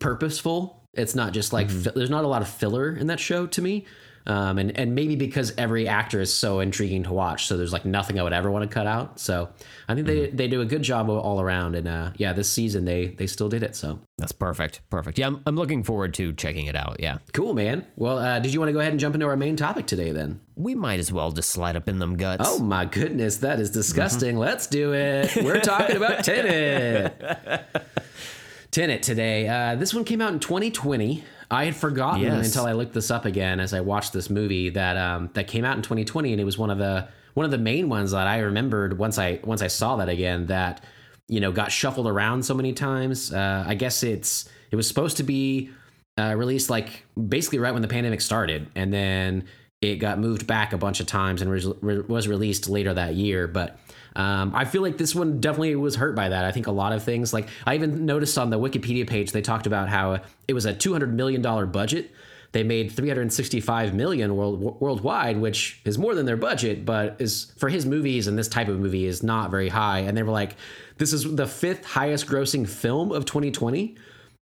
[0.00, 0.82] purposeful.
[0.94, 1.82] It's not just like Mm-hmm.
[1.82, 3.84] fi- there's not a lot of filler in that show to me.
[4.26, 7.84] Um, and and maybe because every actor is so intriguing to watch, so there's like
[7.84, 9.20] nothing I would ever want to cut out.
[9.20, 9.50] So
[9.86, 12.86] I think they they do a good job all around, and uh, yeah, this season
[12.86, 13.76] they they still did it.
[13.76, 14.80] So That's perfect.
[14.88, 15.18] Perfect.
[15.18, 16.96] Yeah, I'm, I'm looking forward to checking it out.
[17.00, 17.18] Yeah.
[17.34, 17.86] cool, man.
[17.96, 20.10] Well, uh, did you want to go ahead and jump into our main topic today
[20.10, 20.40] then?
[20.56, 22.44] We might as well just slide up in them guts.
[22.48, 24.38] Oh my goodness, that is disgusting.
[24.38, 25.36] Let's do it.
[25.36, 27.12] We're talking about Tenet.
[28.70, 29.48] Tenet today.
[29.48, 31.22] Uh, this one came out in 2020.
[31.50, 32.46] I had forgotten Yes.
[32.46, 35.64] until I looked this up again as I watched this movie that um, that came
[35.64, 38.26] out in 2020, and it was one of the one of the main ones that
[38.26, 40.46] I remembered once I once I saw that again.
[40.46, 40.82] That
[41.28, 43.32] you know got shuffled around so many times.
[43.32, 45.70] Uh, I guess it's it was supposed to be
[46.18, 49.44] uh, released like basically right when the pandemic started, and then
[49.90, 53.46] it got moved back a bunch of times and was, was released later that year.
[53.46, 53.78] But
[54.16, 56.44] um, I feel like this one definitely was hurt by that.
[56.44, 59.42] I think a lot of things, like I even noticed on the Wikipedia page, they
[59.42, 62.12] talked about how it was a two hundred million dollar budget.
[62.52, 67.68] They made 365 million world, worldwide, which is more than their budget, but is for
[67.68, 70.00] his movies and this type of movie is not very high.
[70.00, 70.54] And they were like,
[70.98, 73.96] "This is the fifth highest grossing film of 2020."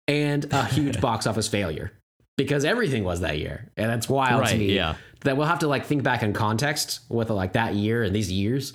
[0.07, 1.91] and a huge box office failure
[2.37, 4.73] because everything was that year, and that's wild to me.
[4.73, 4.95] yeah.
[5.21, 8.31] That we'll have to like think back in context with like that year and these
[8.31, 8.73] years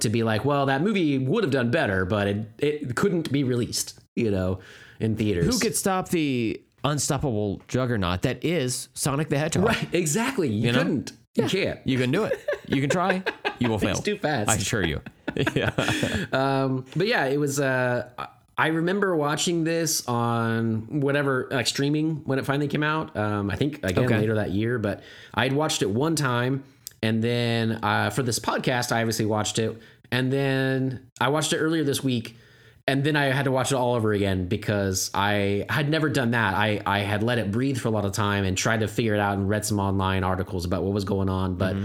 [0.00, 3.44] to be like, well, that movie would have done better, but it it couldn't be
[3.44, 4.60] released, you know,
[5.00, 5.46] in theaters.
[5.46, 9.66] Who could stop the unstoppable juggernaut that is Sonic the Hedgehog?
[9.66, 9.88] right?
[9.94, 10.78] Exactly, you, know?
[10.78, 11.12] couldn't.
[11.34, 11.80] You can't.
[11.84, 12.38] You can do it.
[12.66, 13.22] You can try.
[13.58, 13.90] You will fail.
[13.90, 14.50] It's too fast.
[14.50, 15.00] I assure you.
[15.54, 15.70] yeah.
[16.32, 17.60] Um, but yeah, it was.
[17.60, 18.08] Uh,
[18.60, 23.16] I remember watching this on whatever like streaming when it finally came out.
[23.16, 24.18] Um, I think again Okay.
[24.18, 26.64] later that year, but I had watched it one time,
[27.00, 31.58] and then uh, for this podcast, I obviously watched it, and then I watched it
[31.58, 32.36] earlier this week.
[32.88, 36.30] And then I had to watch it all over again because I had never done
[36.30, 36.54] that.
[36.54, 39.12] I, I had let it breathe for a lot of time and tried to figure
[39.14, 41.56] it out and read some online articles about what was going on.
[41.56, 41.76] But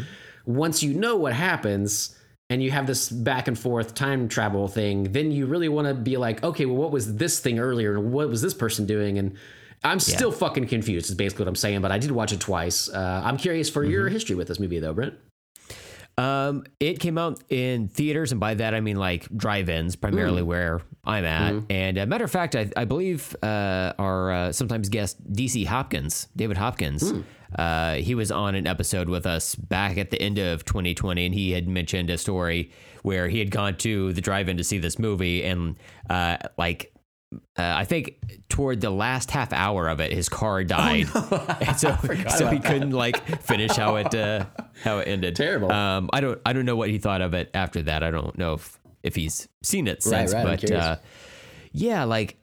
[0.46, 2.18] once you know what happens,
[2.54, 5.96] and you have this back and forth time travel thing, then you really want to
[5.96, 9.18] be like, okay, well, what was this thing earlier, and what was this person doing?
[9.18, 9.36] And
[9.84, 11.10] I'm still fucking confused.
[11.10, 11.82] Is basically what I'm saying.
[11.82, 12.90] But I did watch it twice.
[12.90, 15.16] Uh, I'm curious for your history with this movie, though, Brent.
[16.18, 20.82] Um, it came out in theaters, and by that I mean like drive-ins, primarily where
[21.04, 21.54] I'm at.
[21.72, 26.28] And uh, matter of fact, I, I believe uh, our uh, sometimes guest DC Hopkins,
[26.36, 27.12] David Hopkins,
[27.58, 31.34] uh, he was on an episode with us back at the end of 2020, and
[31.34, 32.72] he had mentioned a story
[33.02, 35.78] where he had gone to the drive-in to see this movie, and
[36.10, 36.93] uh, like.
[37.58, 38.20] Uh, I think
[38.50, 41.08] toward the last half hour of it, his car died,
[41.62, 41.96] and so
[42.38, 44.46] so he couldn't like finish how it uh,
[44.84, 45.36] how it ended.
[45.36, 45.72] Terrible.
[45.72, 48.04] Um, I don't I don't know what he thought of it after that.
[48.04, 50.34] I don't know if if he's seen it since.
[50.34, 50.98] right, I'm but uh,
[51.72, 52.38] yeah, like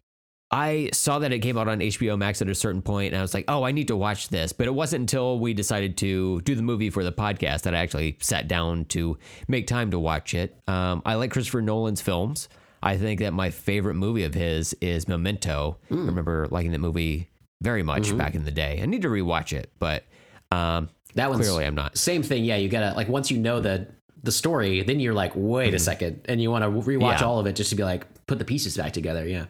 [0.50, 3.22] I saw that it came out on HBO Max at a certain point, and I
[3.22, 4.52] was like, oh, I need to watch this.
[4.52, 7.78] But it wasn't until we decided to do the movie for the podcast that I
[7.78, 10.56] actually sat down to make time to watch it.
[10.66, 12.48] Um, I like Christopher Nolan's films.
[12.82, 15.78] I think that my favorite movie of his is Memento.
[15.88, 15.94] Hmm.
[16.02, 17.28] I remember liking that movie
[17.62, 18.16] very much Mm-hmm.
[18.18, 18.80] back in the day.
[18.82, 20.04] I need to rewatch it, but
[20.50, 21.96] um, That one's clearly I'm not.
[21.98, 22.44] Same thing.
[22.44, 23.86] Yeah, you gotta like once you know the
[24.22, 27.26] the story, then you're like, wait a second, and you want to rewatch Yeah.
[27.26, 29.26] all of it just to be like, put the pieces back together.
[29.26, 29.46] Yeah.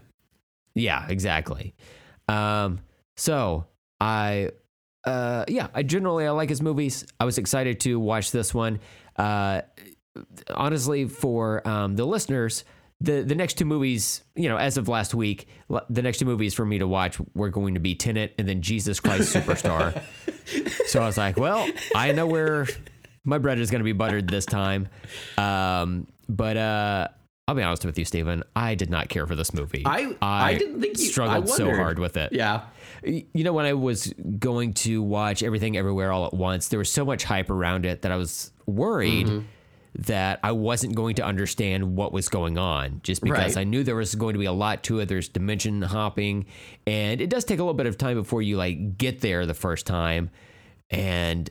[0.75, 1.75] Yeah, exactly.
[2.29, 2.79] Um,
[3.17, 3.67] so
[4.01, 4.51] I,
[5.05, 7.05] uh, yeah, I generally I like his movies.
[7.19, 8.79] I was excited to watch this one.
[9.17, 9.63] Uh,
[10.55, 12.65] honestly, for um, the listeners,
[13.01, 15.49] the the next two movies, you know, as of last week,
[15.89, 18.61] the next two movies for me to watch were going to be Tenet and then
[18.63, 20.03] Jesus Christ Superstar.
[20.87, 22.67] so I was like, well, I know where
[23.25, 24.89] my bread is going to be buttered this time.
[25.39, 27.09] Um, but uh,
[27.49, 28.43] I'll be honest with you, Steven.
[28.55, 29.83] I did not care for this movie.
[29.87, 32.33] I- I didn't think you- struggled so hard with it.
[32.33, 32.63] Yeah.
[33.03, 36.91] You know, when I was going to watch Everything Everywhere All at Once, there was
[36.91, 39.47] so much hype around it that I was worried Mm-hmm.
[39.99, 43.63] That I wasn't going to understand what was going on just because Right.
[43.63, 45.07] I knew there was going to be a lot to it.
[45.07, 46.47] There's dimension hopping,
[46.87, 49.55] and it does take a little bit of time before you like get there the
[49.55, 50.31] first time.
[50.91, 51.51] And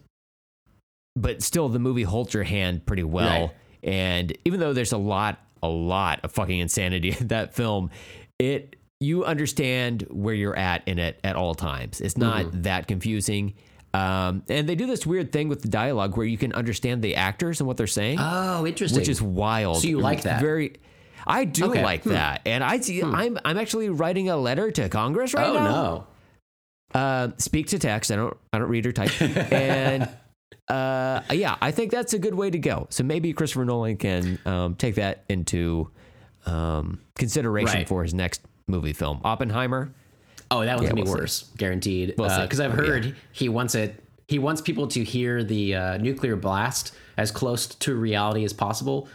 [1.15, 3.47] but still the movie holds your hand pretty well.
[3.47, 3.55] Right.
[3.83, 7.89] And even though there's a lot, a lot of fucking insanity in that film,
[8.37, 12.01] it you understand where you're at in it at all times.
[12.01, 12.61] It's not Mm-hmm.
[12.63, 13.53] that confusing.
[13.93, 17.15] Um, and they do this weird thing with the dialogue where you can understand the
[17.15, 18.99] actors and what they're saying, Oh, interesting.
[18.99, 19.81] which is wild.
[19.81, 20.41] So you like that?
[20.41, 20.75] Very.
[21.25, 21.79] I do Okay.
[21.79, 21.85] Hmm.
[21.85, 23.01] like that, and I see.
[23.03, 25.67] I'm I'm actually writing a letter to Congress right oh now.
[25.67, 26.07] Oh
[26.93, 26.99] no.
[26.99, 28.11] Uh, speak to text.
[28.11, 28.35] I don't.
[28.53, 29.11] I don't read or type.
[29.51, 30.03] and
[30.69, 32.87] uh, yeah, I think that's a good way to go.
[32.89, 35.89] So maybe Christopher Nolan can um, take that into
[36.45, 37.87] um, consideration Right.
[37.87, 39.93] for his next movie film, Oppenheimer.
[40.51, 41.19] Oh, that one's Yeah, gonna be we'll see.
[41.21, 42.15] worse, guaranteed.
[42.17, 42.41] We'll see.
[42.41, 42.89] Because I've Oh, yeah.
[42.89, 44.03] heard he wants it.
[44.27, 49.07] he wants people to hear the uh, nuclear blast as close to reality as possible.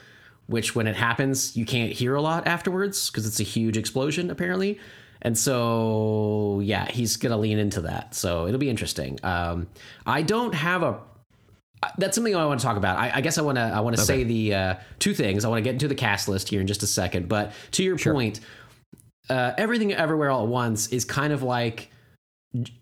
[0.47, 4.31] Which, when it happens, you can't hear a lot afterwards because it's a huge explosion,
[4.31, 4.79] apparently.
[5.23, 8.15] And so, yeah, he's gonna lean into that.
[8.15, 9.19] So it'll be interesting.
[9.23, 9.69] Um,
[10.07, 10.99] I don't have a
[11.99, 12.99] that's something I want to talk about.
[12.99, 14.07] I, I guess I want to I want to okay.
[14.07, 15.45] say the uh, two things.
[15.45, 17.29] I want to get into the cast list here in just a second.
[17.29, 18.15] But to your sure.
[18.15, 18.41] point,
[19.31, 21.91] uh, everything everywhere all at once is kind of like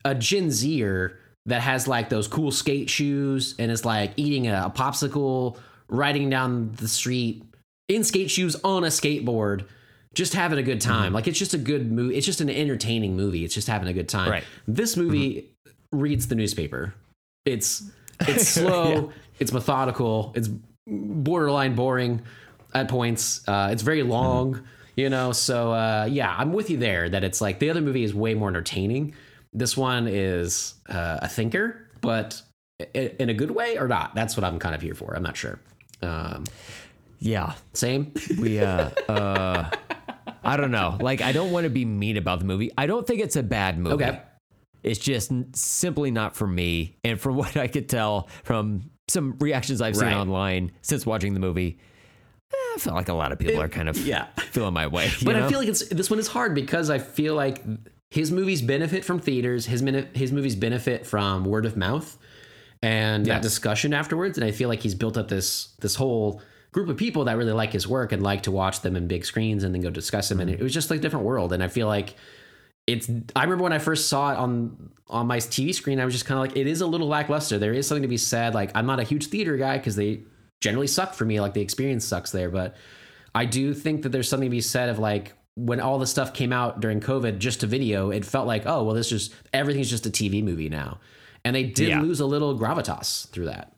[0.05, 4.67] a Gen Zer that has like those cool skate shoes and is like eating a,
[4.67, 5.57] a popsicle,
[5.89, 7.43] riding down the street
[7.89, 9.67] in skate shoes on a skateboard
[10.15, 11.07] just having a good time.
[11.07, 11.15] Mm-hmm.
[11.15, 12.17] Like it's just a good movie.
[12.17, 13.45] It's just an entertaining movie.
[13.45, 14.31] It's just having a good time.
[14.31, 14.45] Right.
[14.69, 15.99] This movie mm-hmm.
[15.99, 16.95] reads the newspaper.
[17.45, 18.93] It's it's slow.
[18.93, 19.17] yeah.
[19.39, 20.33] It's methodical.
[20.37, 20.49] It's
[20.87, 22.23] borderline boring
[22.75, 23.47] at points.
[23.49, 24.55] Uh, it's very long.
[24.55, 24.65] Mm-hmm.
[24.97, 27.09] You know, so uh, yeah, I'm with you there.
[27.09, 29.15] That it's like the other movie is way more entertaining.
[29.53, 32.41] This one is uh, a thinker, but
[32.95, 34.15] in a good way or not.
[34.15, 35.15] That's what I'm kind of here for.
[35.15, 35.59] I'm not sure.
[36.03, 36.45] Um,
[37.21, 38.13] yeah, same.
[38.39, 39.71] We uh, uh
[40.45, 40.99] I don't know.
[41.01, 42.71] Like, I don't want to be mean about the movie.
[42.77, 44.05] I don't think it's a bad movie.
[44.05, 44.21] Okay.
[44.83, 46.97] It's just simply not for me.
[47.05, 51.41] And from what I could tell from some reactions I've seen online since watching the
[51.41, 51.79] movie,
[52.53, 55.11] I feel like a lot of people it, are kind of yeah feeling my way.
[55.25, 55.47] But know?
[55.47, 57.63] I feel like it's this one is hard because I feel like
[58.11, 59.67] his movies benefit from theaters.
[59.67, 59.81] His
[60.15, 62.19] his movies benefit from word of mouth
[62.83, 63.37] and yes.
[63.37, 64.37] that discussion afterwards.
[64.37, 67.53] And I feel like he's built up this this whole group of people that really
[67.53, 70.29] like his work and like to watch them in big screens and then go discuss
[70.29, 70.41] them.
[70.41, 70.61] And mm-hmm.
[70.61, 71.53] it was just like a different world.
[71.53, 72.17] And I feel like
[72.87, 76.15] it's I remember when I first saw it on on my TV screen, I was
[76.15, 77.59] just kind of like, it is a little lackluster.
[77.59, 78.55] There is something to be said.
[78.55, 80.23] Like I'm not a huge theater guy because they
[80.63, 81.41] generally suck for me.
[81.41, 82.75] Like the experience sucks there, but
[83.35, 86.33] I do think that there's something to be said of like when all the stuff
[86.33, 89.91] came out during COVID just to video, it felt like, oh well, this just everything's
[89.91, 91.01] just a TV movie now,
[91.45, 92.01] and they did yeah.
[92.01, 93.75] lose a little gravitas through that.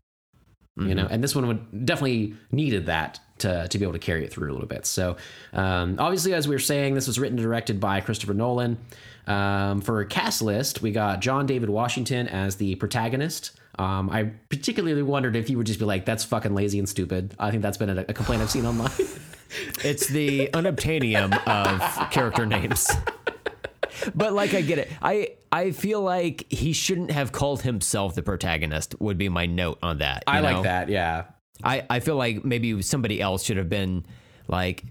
[0.79, 0.89] Mm-hmm.
[0.89, 4.25] You know, and this one would definitely needed that to, to be able to carry
[4.25, 4.87] it through a little bit.
[4.87, 5.17] So,
[5.53, 8.79] um, obviously, as we were saying, this was written and directed by Christopher Nolan.
[9.29, 13.53] Um, for cast list, we got John David Washington as the protagonist.
[13.79, 17.35] Um, I particularly wondered if you would just be like, "That's fucking lazy and stupid."
[17.39, 18.91] I think that's been a, a complaint I've seen online.
[19.85, 22.91] it's the unobtainium of character names
[24.15, 24.91] but like I get it.
[25.03, 28.95] I I feel like he shouldn't have called himself the protagonist.
[29.01, 30.25] Would be my note on that.
[30.27, 30.53] I know?
[30.53, 30.89] like that.
[30.89, 31.25] Yeah.
[31.63, 34.05] I I feel like maybe somebody else should have been
[34.49, 34.85] like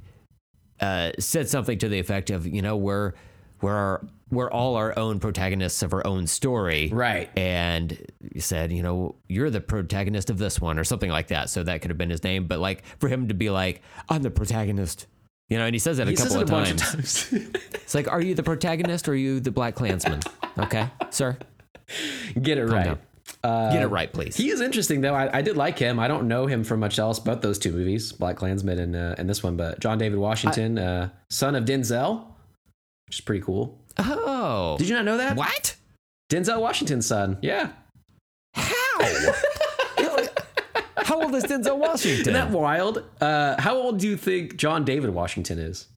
[0.79, 3.13] uh, said something to the effect of you know we're
[3.61, 7.29] we're our, we're all our own protagonists of our own story, right?
[7.37, 7.97] And
[8.39, 11.49] said you know you're the protagonist of this one or something like that.
[11.49, 12.47] So that could have been his name.
[12.47, 15.07] But like for him to be like I'm the protagonist
[15.49, 16.81] you know, and he says that he a couple of, times.
[16.81, 17.33] of times.
[17.73, 20.21] it's like, are you the protagonist or are you the Black Klansman?
[20.57, 21.37] Okay, sir.
[22.41, 22.97] Get it Calm right.
[23.43, 24.35] Uh, Get it right, please.
[24.35, 25.13] He is interesting though.
[25.13, 25.99] I, I, did like him.
[25.99, 29.15] I don't know him from much else but those two movies, Black Klansman and uh,
[29.17, 29.57] and this one.
[29.57, 32.25] But John David Washington, I, uh, son of Denzel,
[33.07, 33.82] which is pretty cool.
[34.77, 35.35] Did you not know that?
[35.35, 35.75] What?
[36.31, 37.37] Denzel Washington's son.
[37.41, 37.69] Yeah.
[38.53, 38.99] How?
[40.97, 42.21] How old is Denzel Washington?
[42.21, 43.03] Isn't that wild?
[43.19, 45.87] Uh, how old do you think John David Washington is?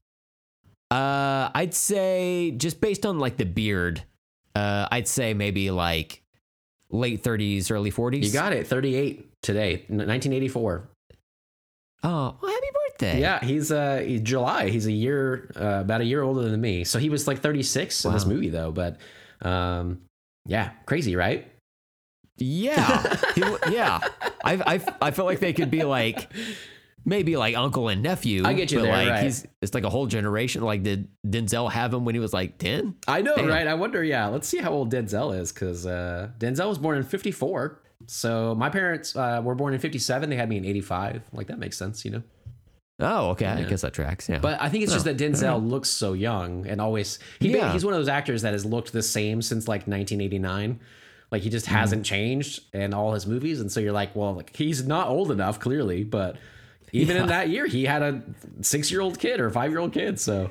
[0.91, 4.03] Uh, I'd say just based on like the beard,
[4.53, 6.21] uh, I'd say maybe like
[6.89, 8.23] late 30s, early 40s.
[8.25, 8.67] You got it.
[8.67, 10.89] 38 today, 1984.
[12.03, 12.86] Oh, well, happy birthday!
[13.01, 14.69] Yeah, he's uh he's July.
[14.69, 16.83] He's a year uh, about a year older than me.
[16.83, 18.09] So he was like 36 wow.
[18.09, 18.71] in this movie though.
[18.71, 18.97] But
[19.41, 20.01] um,
[20.45, 21.51] yeah, crazy, right?
[22.37, 23.99] Yeah, he, yeah.
[24.43, 26.31] I, I I feel like they could be like
[27.07, 28.45] maybe like uncle and nephew.
[28.45, 29.23] I get you there, like right.
[29.23, 30.61] he's it's like a whole generation.
[30.61, 32.95] Like did Denzel have him when he was like ten?
[33.07, 33.47] I know, Damn.
[33.47, 33.65] right?
[33.65, 34.03] I wonder.
[34.03, 37.81] Yeah, let's see how old Denzel is because uh, Denzel was born in fifty four.
[38.05, 40.29] So my parents uh, were born in fifty seven.
[40.29, 41.23] They had me in eighty five.
[41.33, 42.23] Like that makes sense, you know.
[42.99, 43.45] Oh, okay.
[43.45, 43.57] Yeah.
[43.59, 44.27] I guess that tracks.
[44.27, 44.39] Yeah.
[44.39, 47.71] But I think it's just oh, that Denzel looks so young and always he yeah.
[47.71, 50.79] he's one of those actors that has looked the same since like 1989.
[51.29, 54.33] Like he just mm hasn't changed in all his movies, and so you're like, well,
[54.33, 56.37] like he's not old enough clearly, but
[56.93, 57.21] even yeah.
[57.23, 58.21] in that year, he had a
[58.61, 60.19] six year old kid or a five year old kid.
[60.19, 60.49] So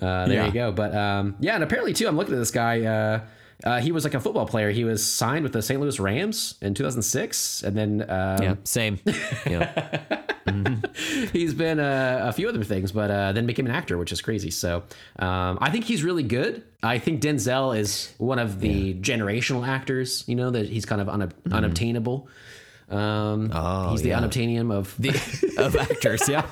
[0.00, 0.72] uh, there you go.
[0.72, 2.82] But um, yeah, and apparently too, I'm looking at this guy.
[2.82, 3.20] Uh,
[3.64, 4.70] uh, he was like a football player.
[4.70, 5.80] He was signed with the St.
[5.80, 8.98] Louis Rams in 2006, and then um, yeah, same.
[9.46, 10.00] Yeah.
[10.46, 11.28] mm-hmm.
[11.32, 14.20] he's been uh, a few other things, but uh, then became an actor, which is
[14.20, 14.50] crazy.
[14.50, 14.84] So
[15.18, 16.62] um, I think he's really good.
[16.82, 18.94] I think Denzel is one of the yeah.
[19.00, 20.24] generational actors.
[20.26, 21.52] You know that he's kind of mm-hmm.
[21.52, 22.28] unobtainable.
[22.92, 24.20] Um, oh, he's the yeah.
[24.20, 25.10] unobtainium of the
[25.58, 26.28] of actors.
[26.28, 26.42] Yeah,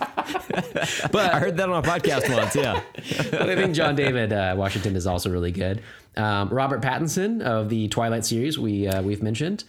[1.13, 2.57] but I heard that on a podcast once.
[2.57, 2.83] Yeah,
[3.31, 5.83] but I think John David uh, Washington is also really good.
[6.17, 9.65] Um, Robert Pattinson of the Twilight series we uh, we've mentioned.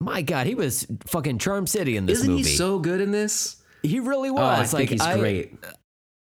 [0.00, 2.24] my God, he was fucking Charm City in this movie.
[2.24, 2.50] Isn't movie.
[2.50, 3.56] he so good in this?
[3.82, 4.40] he really was.
[4.40, 5.54] Oh, I like think he's I, great.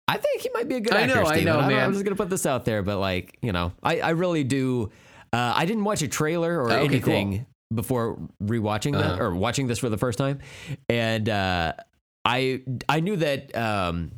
[0.07, 1.19] I think he might be a good actor.
[1.23, 1.45] I actor.
[1.45, 1.83] know, I know, man.
[1.83, 4.91] I'm just gonna put this out there, but like you know, I, I really do.
[5.33, 9.23] Uh, I didn't watch a trailer or Okay, anything before rewatching that Uh-huh.
[9.25, 10.39] or watching this for the first time,
[10.89, 11.73] and uh,
[12.25, 13.55] I I knew that.
[13.55, 14.11] Um,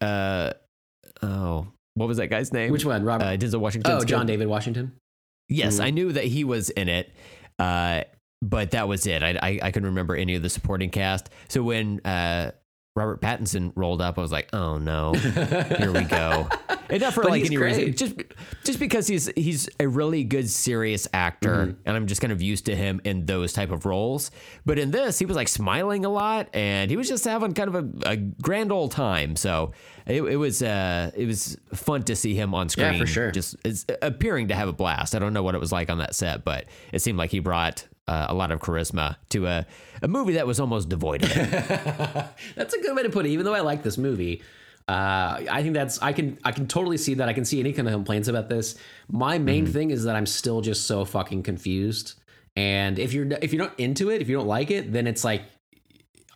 [0.00, 0.52] uh,
[1.22, 1.66] oh,
[1.98, 2.70] what was that guy's name?
[2.72, 3.24] Which one, Robert?
[3.24, 3.92] Uh, Denzel Washington.
[3.92, 4.92] oh, John David Washington.
[5.48, 5.84] Yes, Mhm.
[5.84, 7.10] I knew that he was in it,
[7.58, 8.02] uh,
[8.42, 9.22] but that was it.
[9.22, 11.30] I, I I couldn't remember any of the supporting cast.
[11.48, 12.52] So when uh,
[12.98, 16.48] Robert Pattinson rolled up, I was like, oh no, here we go.
[16.90, 18.14] And not for But like any reason, just
[18.64, 21.80] just because he's he's a really good serious actor, Mm-hmm.
[21.86, 24.30] and I'm just kind of used to him in those type of roles.
[24.66, 27.74] But in this, he was like smiling a lot, and he was just having kind
[27.74, 27.74] of
[28.04, 29.36] a, a grand old time.
[29.36, 29.72] So
[30.06, 32.94] it, it was uh it was fun to see him on screen.
[32.94, 33.30] Yeah, for sure.
[33.30, 33.56] Just
[34.02, 35.14] appearing to have a blast.
[35.14, 37.40] I don't know what it was like on that set, but it seemed like he
[37.40, 39.66] brought uh, a lot of charisma to a,
[40.02, 41.50] a movie that was almost devoid of it.
[42.56, 43.30] That's a good way to put it.
[43.30, 44.42] Even though I like this movie,
[44.88, 47.28] uh, I think that's I can I can totally see that.
[47.28, 48.74] I can see any kind of complaints about this.
[49.10, 49.72] My main Mm-hmm.
[49.72, 52.14] thing is that I'm still just so fucking confused.
[52.56, 55.24] And if you're if you're not into it, if you don't like it, then it's
[55.24, 55.42] like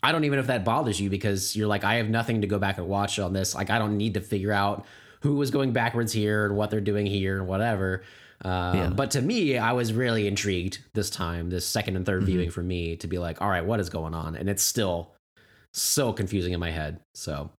[0.02, 2.46] I don't even know if that bothers you because you're like I have nothing to
[2.46, 3.54] go back and watch on this.
[3.54, 4.84] Like I don't need to figure out
[5.20, 8.02] who was going backwards here and what they're doing here and whatever.
[8.44, 8.88] Um, Yeah.
[8.90, 12.62] But to me, I was really intrigued this time, this second and 3rd viewing for
[12.62, 14.34] me to be like, all right, what is going on?
[14.36, 15.14] And it's still
[15.72, 17.00] so confusing in my head.
[17.14, 17.50] So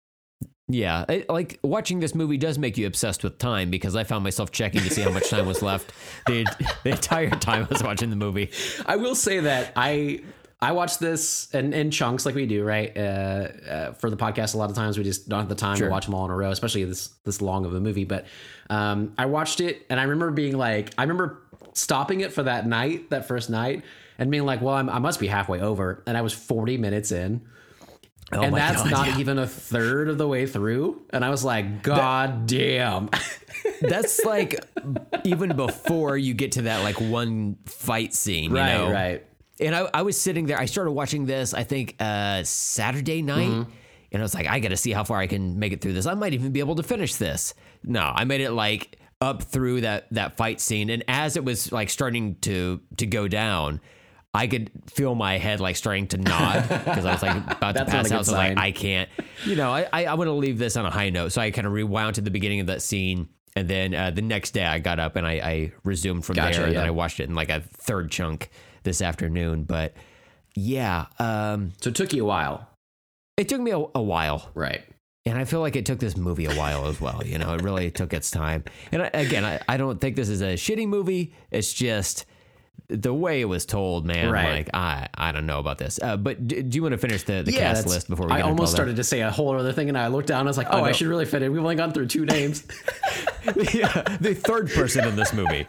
[0.67, 4.23] Yeah, it, like watching this movie does make you obsessed with time because I found
[4.23, 5.91] myself checking to see how much time was left
[6.27, 6.45] the,
[6.83, 8.51] the entire time I was watching the movie.
[8.85, 10.21] I will say that I
[10.63, 12.95] I watch this in, in chunks like we do, right?
[12.95, 12.99] Uh,
[13.69, 15.87] uh, for the podcast, a lot of times we just don't have the time Sure.
[15.87, 18.05] to watch them all in a row, especially this this long of a movie.
[18.05, 18.25] But
[18.69, 21.41] um, I watched it, and I remember being like, I remember
[21.73, 23.83] stopping it for that night, that first night,
[24.17, 27.11] and being like, well, I'm, I must be halfway over, and I was 40 minutes
[27.11, 27.41] in.
[28.31, 29.19] Oh and that's God, not yeah.
[29.19, 31.01] even a third of the way through.
[31.11, 33.09] And I was like, God damn.
[33.81, 34.63] That's like
[35.23, 38.91] even before you get to that like one fight scene, you right, know?
[38.91, 39.25] right.
[39.59, 40.57] And I, I was sitting there.
[40.59, 41.53] I started watching this.
[41.53, 43.71] I think uh, Saturday night, Mm-hmm.
[44.11, 45.93] and I was like, I got to see how far I can make it through
[45.93, 46.05] this.
[46.05, 47.53] I might even be able to finish this.
[47.83, 51.71] No, I made it like up through that that fight scene, and as it was
[51.71, 53.79] like starting to to go down.
[54.35, 57.85] I could feel my head like starting to nod because I was like about to
[57.85, 58.07] That's not a pass out.
[58.09, 58.57] So I was like.
[58.57, 59.07] I can't,
[59.45, 61.33] you know, I, I, I want to leave this on a high note.
[61.33, 63.29] So I kind of rewound to the beginning of that scene.
[63.55, 66.57] And then uh, the next day I got up and I, I resumed from Gotcha,
[66.57, 66.65] there.
[66.67, 66.83] And then.
[66.83, 68.49] I watched it in like a third chunk
[68.83, 69.63] this afternoon.
[69.63, 69.93] But
[70.55, 72.69] yeah, um, So it took you a while.
[73.37, 74.49] it took me a, a while.
[74.53, 74.83] Right.
[75.25, 77.21] And I feel like it took this movie a while as well.
[77.25, 78.65] You know, it really took its time.
[78.91, 81.33] And I, again, I, I don't think this is a shitty movie.
[81.49, 82.25] It's just
[82.87, 84.29] the way it was told, man.
[84.29, 84.51] Right.
[84.51, 85.99] Like, I, I don't know about this.
[86.01, 88.33] Uh, but do, do you want to finish the, the yeah, cast list before we
[88.33, 88.77] I almost that?
[88.77, 90.41] started to say a whole other thing, and I looked down.
[90.41, 90.93] and I was like, "Oh, I, know.
[90.93, 92.65] should really fit in." We've only gone through two names.
[93.73, 95.67] yeah, the third person in this movie.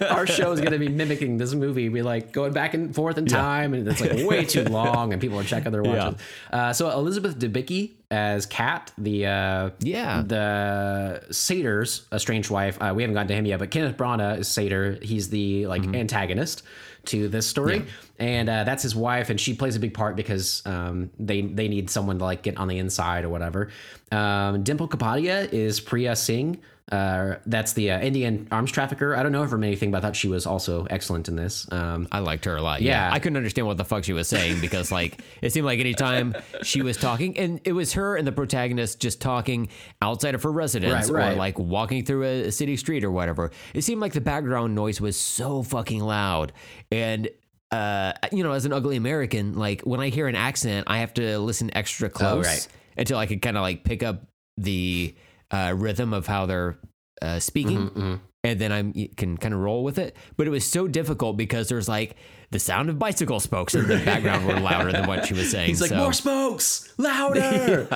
[0.00, 1.90] Our show is going to be mimicking this movie.
[1.90, 5.20] We like going back and forth in time, and it's like way too long, and
[5.20, 6.18] people are checking their watches.
[6.50, 10.22] Uh, so Elizabeth Debicki as Kat, the uh, Yeah.
[10.24, 12.76] the Satyrs, a strange wife.
[12.80, 14.98] Uh, we haven't gotten to him yet, but Kenneth Branagh is Satyr.
[15.02, 15.94] He's the like Mm-hmm.
[15.96, 16.62] antagonist
[17.06, 17.84] to this story,
[18.20, 21.66] and uh, that's his wife, and she plays a big part because um, they they
[21.66, 23.70] need someone to like get on the inside or whatever.
[24.12, 26.60] Um, Dimple Kapadia is Priya Singh.
[26.92, 29.16] Uh, that's the uh, Indian arms trafficker.
[29.16, 31.66] I don't know her from anything, but I thought she was also excellent in this.
[31.72, 32.82] Um, I liked her a lot.
[32.82, 33.08] Yeah.
[33.08, 33.14] Yeah.
[33.14, 36.34] I couldn't understand what the fuck she was saying because like it seemed like anytime
[36.62, 39.68] she was talking and it was her and the protagonist just talking
[40.02, 41.32] outside of her residence Right, right.
[41.32, 43.50] or like walking through a, a city street or whatever.
[43.72, 46.52] It seemed like the background noise was so fucking loud.
[46.90, 47.30] And
[47.70, 51.14] uh, you know, as an ugly American, like when I hear an accent, I have
[51.14, 52.68] to listen extra close Oh, right.
[52.98, 54.24] until I can kind of like pick up
[54.58, 55.14] the
[55.52, 56.78] uh, rhythm of how they're
[57.20, 60.16] uh, speaking Mm-hmm, and then I can kind of roll with it.
[60.36, 62.16] But it was so difficult because there's like
[62.50, 65.68] the sound of bicycle spokes in the background were louder than what she was saying.
[65.68, 67.86] he's like, so more spokes, louder.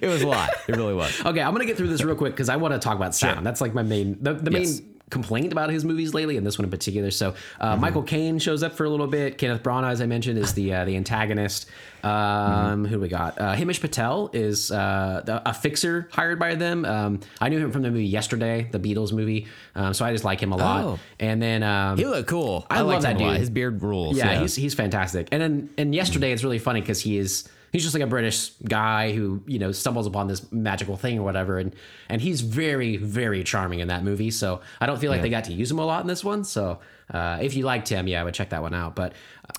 [0.00, 0.50] it was a lot.
[0.68, 1.18] It really was.
[1.24, 3.46] Okay, I'm gonna get through this real quick because I want to talk about sound.
[3.46, 4.80] That's like my main, the, the Yes.
[4.80, 7.10] main complaint about his movies lately, and this one in particular.
[7.12, 7.80] So, uh, Mm-hmm.
[7.80, 9.38] Michael Caine shows up for a little bit.
[9.38, 11.68] Kenneth Branagh, as I mentioned, is the uh, the antagonist.
[12.02, 12.84] Um, Mm-hmm.
[12.86, 13.40] Who do we got?
[13.40, 16.84] Uh, Himesh Patel is uh, the, a fixer hired by them.
[16.84, 19.46] Um, I knew him from the movie Yesterday, the Beatles movie.
[19.76, 20.84] Um, so I just like him a lot.
[20.84, 20.98] Oh.
[21.20, 22.66] And then um, He looked cool.
[22.70, 23.36] I I, love that dude.
[23.36, 24.16] His beard rules.
[24.16, 25.28] yeah, he's he's fantastic.
[25.30, 28.50] And then and yesterday it's really funny because he is he's just like a British
[28.68, 31.74] guy who you know stumbles upon this magical thing or whatever, and
[32.08, 34.30] and he's very very charming in that movie.
[34.30, 36.44] So I don't feel like they got to use him a lot in this one.
[36.44, 36.78] So
[37.12, 38.94] uh, if you liked him, yeah, I would check that one out.
[38.94, 39.14] But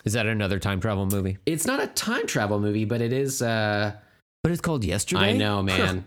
[0.05, 1.37] Is that another time travel movie?
[1.45, 3.41] it's not a time travel movie, but it is.
[3.41, 3.93] Uh,
[4.43, 5.29] But it's called Yesterday.
[5.29, 6.05] I know, man.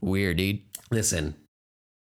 [0.00, 0.60] Weird, dude.
[0.90, 1.34] Listen,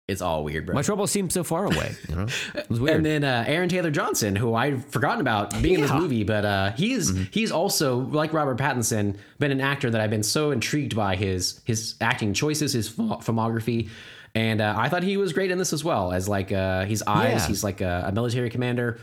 [0.08, 0.74] it's all weird, bro.
[0.74, 1.94] My trouble seems so far away.
[2.08, 2.96] You know, it was weird.
[2.96, 6.44] And then uh, Aaron Taylor Johnson, who I've forgotten about being in this movie, but
[6.44, 10.94] uh, he's he's also like Robert Pattinson, been an actor that I've been so intrigued
[10.94, 13.88] by his his acting choices, his ph- filmography,
[14.34, 16.12] and uh, I thought he was great in this as well.
[16.12, 17.46] As like uh, he's eyes, Yeah.
[17.48, 19.00] he's like a, a military commander,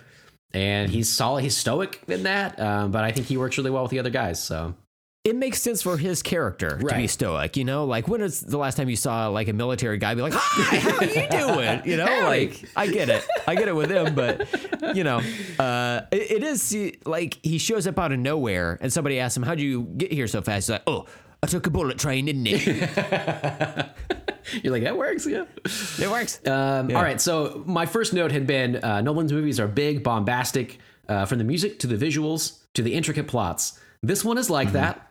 [0.54, 2.58] and he's solid, he's stoic in that.
[2.60, 4.42] Um, but I think he works really well with the other guys.
[4.42, 4.74] So
[5.24, 7.56] it makes sense for his character to be stoic.
[7.56, 10.22] You know, like when is the last time you saw like a military guy be
[10.22, 12.26] like, "Hi, how are you doing?" You know, Howdy.
[12.26, 14.48] like I get it, I get it with him, but
[14.96, 15.22] you know,
[15.60, 19.44] uh, it, it is like he shows up out of nowhere, and somebody asks him,
[19.44, 21.06] "How'd you get here so fast?" He's like, "Oh."
[21.42, 22.66] I took a bullet train, didn't it?
[24.64, 25.44] you're like that works, yeah.
[26.00, 26.40] It works.
[26.48, 30.80] Um, All right, so my first note had been uh, Nolan's movies are big, bombastic,
[31.10, 33.78] uh, from the music to the visuals to the intricate plots.
[34.02, 35.06] This one is like that,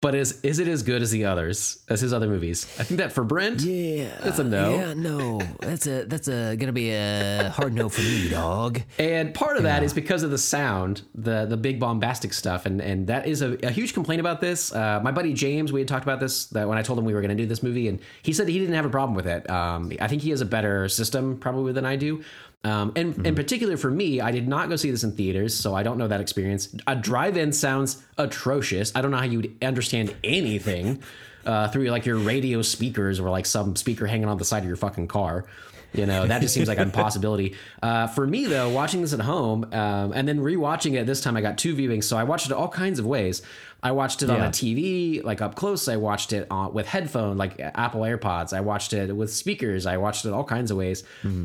[0.00, 2.64] but is is it as good as the others, as his other movies?
[2.78, 4.74] I think that for Brent, Yeah, That's a no.
[4.74, 5.40] Yeah, no.
[5.60, 8.80] That's a that's a gonna be a hard no for me, dog.
[8.98, 12.80] and part of that is because of the sound, the the big bombastic stuff, and
[12.80, 14.72] and that is a, a huge complaint about this.
[14.72, 17.14] Uh, my buddy James, we had talked about this that when I told him we
[17.14, 19.26] were going to do this movie, and he said he didn't have a problem with
[19.26, 19.48] it.
[19.50, 22.22] Um, I think he has a better system probably than I do.
[22.64, 25.74] Um, and in particular for me, I did not go see this in theaters, so
[25.74, 26.74] I don't know that experience.
[26.86, 28.92] A drive-in sounds atrocious.
[28.94, 31.02] I don't know how you would understand anything
[31.46, 34.68] uh, through like your radio speakers or like some speaker hanging on the side of
[34.68, 35.46] your fucking car.
[35.94, 37.54] You know, that just seems like an impossibility.
[37.80, 41.36] Uh, for me, though, watching this at home um, and then rewatching it this time,
[41.36, 42.04] I got two viewings.
[42.04, 43.40] So I watched it all kinds of ways.
[43.82, 45.86] I watched it on a TV, like up close.
[45.86, 48.52] I watched it on, with headphone, like Apple AirPods.
[48.52, 49.86] I watched it with speakers.
[49.86, 51.04] I watched it all kinds of ways.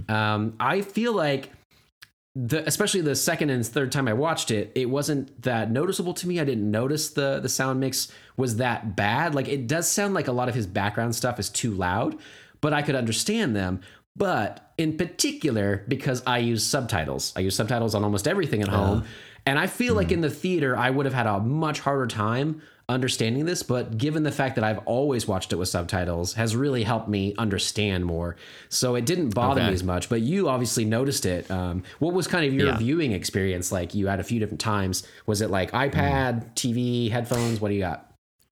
[0.10, 1.52] Um, I feel like
[2.36, 6.28] the especially the second and third time I watched it, it wasn't that noticeable to
[6.28, 6.40] me.
[6.40, 9.36] I didn't notice the the sound mix was that bad.
[9.36, 12.18] Like it does sound like a lot of his background stuff is too loud,
[12.60, 13.82] but I could understand them.
[14.16, 19.06] But in particular, because I use subtitles, I use subtitles on almost everything at home.
[19.46, 22.62] And I feel like in the theater, I would have had a much harder time
[22.88, 23.64] understanding this.
[23.64, 27.34] But given the fact that I've always watched it with subtitles, has really helped me
[27.38, 28.36] understand more.
[28.70, 29.70] So it didn't bother Okay.
[29.70, 30.10] me as much.
[30.10, 31.50] But you obviously noticed it.
[31.52, 32.78] Um, what was kind of your Yeah.
[32.78, 33.94] viewing experience like?
[33.96, 35.04] You had a few different times.
[35.26, 37.60] Was it like iPad, TV, headphones?
[37.60, 38.13] What do you got?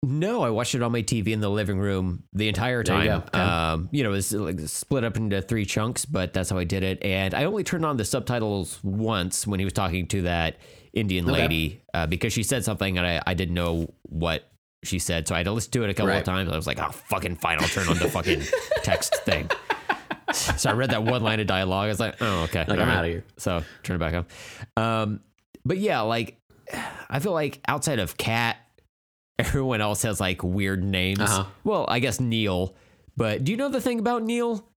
[0.08, 3.10] No, I watched it on my TV in the living room the entire you time.
[3.28, 3.40] Okay.
[3.40, 6.64] Um, you know, it was like split up into three chunks, but that's how I
[6.64, 7.04] did it.
[7.04, 10.58] And I only turned on the subtitles once when he was talking to that
[10.94, 11.42] Indian Okay.
[11.42, 14.44] lady uh, because she said something and I, I didn't know what
[14.84, 15.28] she said.
[15.28, 16.18] So I had to listen to it a couple Right.
[16.20, 16.52] of times.
[16.52, 17.58] I was like, oh, fucking fine.
[17.60, 18.44] I'll turn on the fucking
[18.84, 19.50] text thing.
[20.32, 21.86] So I read that one line of dialogue.
[21.86, 22.66] I was like, oh, okay.
[22.68, 23.00] Like, I'm right.
[23.00, 23.24] of here.
[23.38, 24.14] So turn it back
[24.78, 24.82] on.
[24.84, 25.20] Um,
[25.66, 26.40] but yeah, like
[27.10, 28.58] I feel like outside of Kat,
[29.40, 31.20] everyone else has like weird names.
[31.20, 31.46] Uh-huh.
[31.64, 32.76] Well, I guess Neil.
[33.18, 34.68] But do you know the thing about Neil?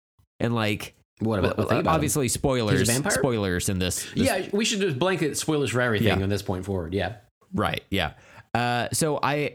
[0.40, 1.88] And like, What about, think about him?
[1.88, 3.10] obviously spoilers, vampire?
[3.12, 4.04] spoilers in this.
[4.14, 6.22] this- Yeah, we should just blanket spoilers for everything Yeah.
[6.22, 6.94] on this point forward.
[6.94, 7.16] Yeah.
[7.52, 7.82] right.
[7.90, 8.12] Yeah.
[8.54, 9.54] Uh, so I.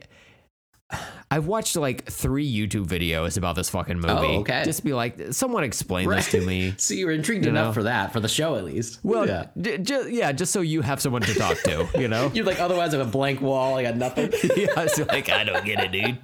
[1.32, 4.10] I've watched like three YouTube videos about this fucking movie.
[4.10, 4.62] Oh, okay.
[4.66, 6.76] Just be like, someone explain this to me.
[6.78, 7.74] So you were intrigued You enough know?
[7.74, 9.00] for that, for the show at least.
[9.04, 9.48] Well, yeah.
[9.56, 9.78] yeah.
[9.78, 12.30] just yeah, just so you have someone to talk to, you know.
[12.36, 13.76] You're like, otherwise I have a blank wall.
[13.78, 14.32] I got nothing.
[14.56, 16.18] yeah, I was like, I don't get it, dude.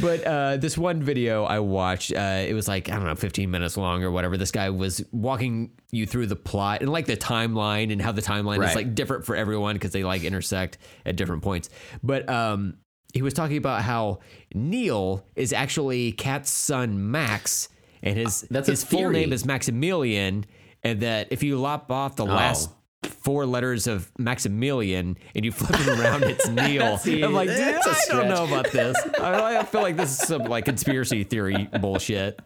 [0.00, 3.50] But uh, this one video I watched, uh, it was like I don't know, 15
[3.50, 4.36] minutes long or whatever.
[4.36, 8.22] This guy was walking you through the plot and like the timeline and how the
[8.22, 8.70] timeline Right.
[8.70, 11.70] is like different for everyone because they like intersect at different points.
[12.02, 12.78] But um,
[13.14, 14.20] he was talking about how
[14.54, 17.68] Neil is actually Kat's son Max,
[18.02, 20.44] and his That's his full name is Maximilian,
[20.82, 22.70] and that if you lop off the last
[23.04, 26.96] four letters of Maximilian and you flip it around, it's Neil.
[26.98, 28.28] the- I'm like, dude, I don't stretch.
[28.28, 28.96] know about this.
[29.20, 32.40] I, I feel like this is some like conspiracy theory bullshit.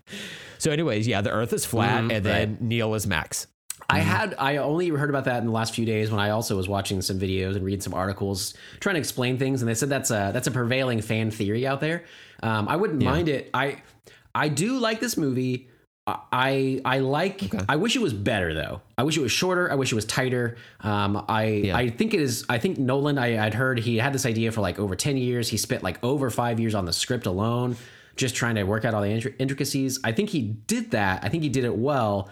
[0.59, 3.47] So, anyways, yeah, the Earth is flat, and then Neil is Max.
[3.91, 6.57] I had I only heard about that in the last few days when I also
[6.57, 9.89] was watching some videos and reading some articles trying to explain things, and they said
[9.89, 12.05] that's a that's a prevailing fan theory out there.
[12.43, 13.51] Um, I wouldn't mind it.
[13.55, 13.83] I
[14.35, 15.69] I do like this movie.
[16.07, 17.55] I I like.
[17.69, 18.81] I wish it was better though.
[18.99, 19.71] I wish it was shorter.
[19.71, 20.57] I wish it was tighter.
[20.81, 22.45] Um, I I think it is.
[22.49, 23.19] I think Nolan.
[23.19, 25.49] I, I'd heard he had this idea for like over ten years.
[25.49, 27.77] He spent like over five years on the script alone,
[28.17, 30.01] just trying to work out all the intri- intricacies.
[30.03, 31.23] I think he did that.
[31.23, 32.31] I think he did it well.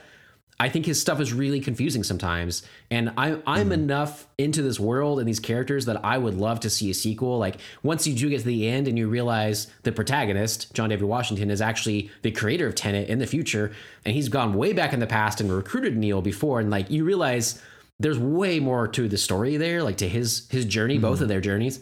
[0.60, 2.62] I think his stuff is really confusing sometimes.
[2.90, 3.72] And I, I'm mm-hmm.
[3.72, 7.38] enough into this world and these characters that I would love to see a sequel.
[7.38, 11.06] Like once you do get to the end and you realize the protagonist, John David
[11.06, 13.72] Washington, is actually the creator of Tenet in the future,
[14.04, 17.04] and he's gone way back in the past and recruited Neil before, and like you
[17.04, 17.60] realize
[17.98, 21.02] there's way more to the story there, like to his his journey, mm-hmm.
[21.02, 21.80] both of their journeys.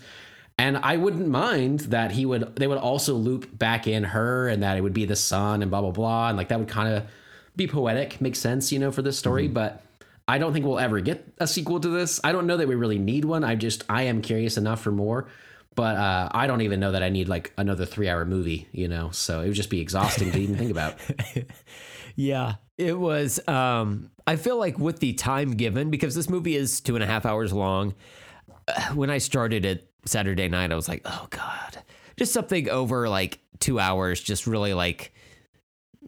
[0.56, 4.62] And I wouldn't mind that he would they would also loop back in her and
[4.62, 6.94] that it would be the son and blah blah blah and like that would kind
[6.94, 7.04] of
[7.58, 9.54] be poetic, make sense, you know, for this story, mm-hmm.
[9.54, 9.82] but
[10.26, 12.20] I don't think we'll ever get a sequel to this.
[12.24, 13.44] I don't know that we really need one.
[13.44, 15.28] I just I am curious enough for more.
[15.74, 18.88] But uh, I don't even know that I need like another three hour movie, you
[18.88, 19.10] know.
[19.12, 20.96] So it would just be exhausting to even think about.
[22.18, 23.38] Yeah, it was.
[23.46, 27.06] Um, I feel like with the time given, because this movie is two and a
[27.06, 27.94] half hours long.
[28.92, 31.78] When I started it Saturday night, I was like, oh God,
[32.16, 35.14] just something over like two hours just really like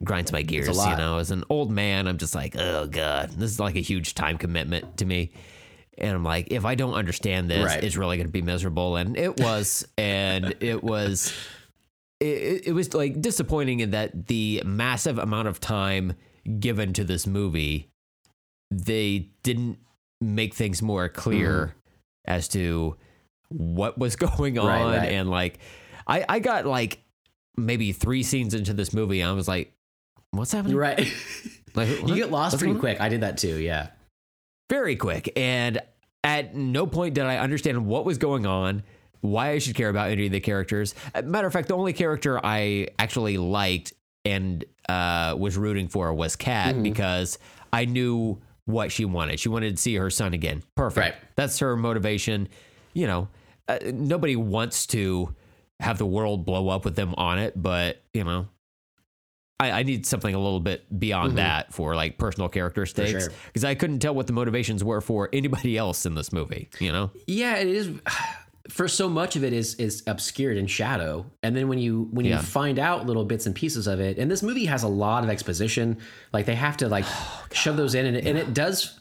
[0.03, 0.69] grinds my gears.
[0.69, 3.81] You know, as an old man, I'm just like, oh God, this is like a
[3.81, 5.33] huge time commitment to me.
[5.99, 7.85] And I'm like, if I don't understand this, right.
[7.85, 8.97] it's really going to be miserable.
[8.97, 11.35] And it was, and it was,
[12.21, 16.15] it, it was like disappointing in that the massive amount of time
[16.59, 17.91] given to this movie,
[18.71, 19.79] they didn't
[20.21, 21.73] make things more clear mm.
[22.25, 22.97] as to
[23.49, 25.13] what was going on right, right.
[25.13, 25.59] and like
[26.07, 27.03] I I got like
[27.57, 29.73] maybe three scenes into this movie I was like
[30.33, 31.13] what's happening right
[31.75, 33.89] like you get lost what's pretty quick I did that too yeah
[34.69, 35.81] very quick and
[36.23, 38.83] at no point did I understand what was going on
[39.23, 41.93] why I should care about any of the characters uh, matter of fact the only
[41.93, 43.93] character I actually liked
[44.25, 46.83] and uh, was rooting for was Kat mm-hmm.
[46.83, 47.39] because
[47.73, 49.41] I knew what she wanted.
[49.41, 50.63] She wanted to see her son again.
[50.77, 51.15] Perfect.
[51.15, 51.15] Right.
[51.37, 52.49] That's her motivation.
[52.93, 53.29] You know,
[53.69, 55.35] uh, nobody wants to
[55.79, 58.49] have the world blow up with them on it, but you know,
[59.61, 61.37] I, I need something a little bit beyond mm-hmm.
[61.37, 63.71] that for like personal character stakes because sure.
[63.71, 66.71] I couldn't tell what the motivations were for anybody else in this movie.
[66.79, 67.11] You know?
[67.27, 67.91] Yeah, it is.
[68.69, 72.25] For so much of it is is obscured in shadow, and then when you when
[72.25, 72.37] yeah.
[72.37, 75.25] you find out little bits and pieces of it, and this movie has a lot
[75.25, 75.99] of exposition.
[76.33, 78.29] Like they have to like oh, shove those in, and, yeah.
[78.29, 78.99] and it does.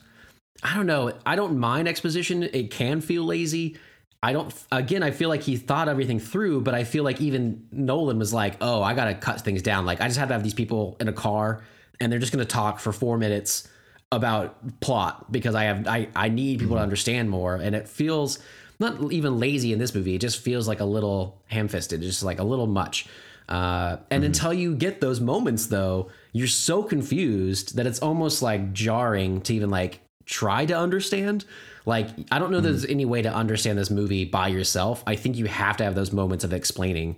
[0.64, 1.14] I don't know.
[1.26, 2.43] I don't mind exposition.
[2.43, 3.78] It can feel lazy
[4.22, 7.67] I don't, again, I feel like he thought everything through, but I feel like even
[7.72, 9.86] Nolan was like, oh, I got to cut things down.
[9.86, 11.63] Like, I just have to have these people in a car
[12.01, 13.67] and they're just going to talk for four minutes
[14.11, 16.80] about plot because I have, I, I need people mm-hmm.
[16.80, 17.55] to understand more.
[17.55, 18.39] And it feels
[18.80, 20.15] not even lazy in this movie.
[20.15, 23.07] It just feels like a little ham fisted, just like a little much.
[23.47, 24.28] Uh, and mm-hmm.
[24.28, 29.53] until you get those moments, though, you're so confused that it's almost like jarring to
[29.55, 31.45] even like try to understand.
[31.89, 32.63] Like, I don't know mm.
[32.63, 35.03] there's any way to understand this movie by yourself.
[35.07, 37.15] I think you have to have those moments of explaining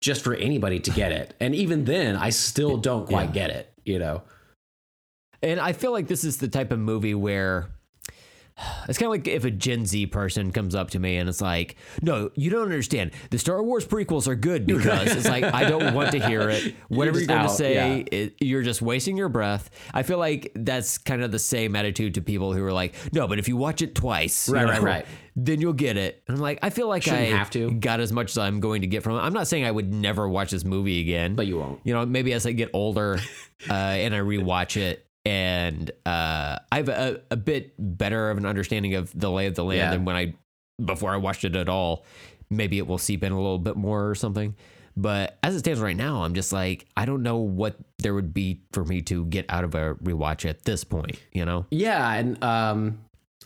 [0.00, 1.34] just for anybody to get it.
[1.40, 3.34] And even then, I still don't quite yeah.
[3.34, 4.22] get it, you know?
[5.42, 7.68] And I feel like this is the type of movie where
[8.88, 11.40] it's kind of like if a Gen Z person comes up to me and it's
[11.40, 13.10] like, "No, you don't understand.
[13.30, 16.74] The Star Wars prequels are good because it's like I don't want to hear it.
[16.88, 18.18] Whatever you're, you're going to say, yeah.
[18.18, 22.14] it, you're just wasting your breath." I feel like that's kind of the same attitude
[22.14, 24.82] to people who are like, "No, but if you watch it twice, right, know, right,
[24.82, 27.72] right, then you'll get it." And I'm like, I feel like Shouldn't I have to
[27.72, 29.20] got as much as I'm going to get from it.
[29.20, 31.80] I'm not saying I would never watch this movie again, but you won't.
[31.82, 33.18] You know, maybe as I get older
[33.68, 38.44] uh, and I rewatch it, and uh, I have a, a, bit better of an
[38.44, 39.90] understanding of the lay of the land yeah.
[39.90, 40.34] than when I
[40.84, 42.04] before I watched it at all.
[42.50, 44.54] Maybe it will seep in a little bit more or something.
[44.96, 48.34] But as it stands right now, I'm just like I don't know what there would
[48.34, 51.18] be for me to get out of a rewatch at this point.
[51.32, 51.66] You know?
[51.70, 52.98] Yeah, and um,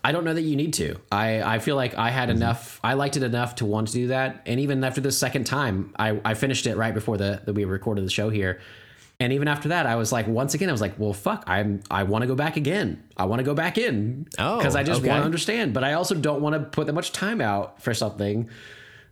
[0.04, 0.96] I don't know that you need to.
[1.10, 2.38] I, I feel like I had mm-hmm.
[2.38, 2.80] enough.
[2.84, 4.42] I liked it enough to want to do that.
[4.46, 7.64] And even after the second time, I, I finished it right before the that we
[7.64, 8.60] recorded the show here.
[9.20, 11.82] And even after that, I was like, once again, I was like, well, fuck, I'm,
[11.90, 13.02] I want to go back again.
[13.16, 14.28] I want to go back in.
[14.38, 15.08] Oh, because I just okay.
[15.08, 15.74] want to understand.
[15.74, 18.48] But I also don't want to put that much time out for something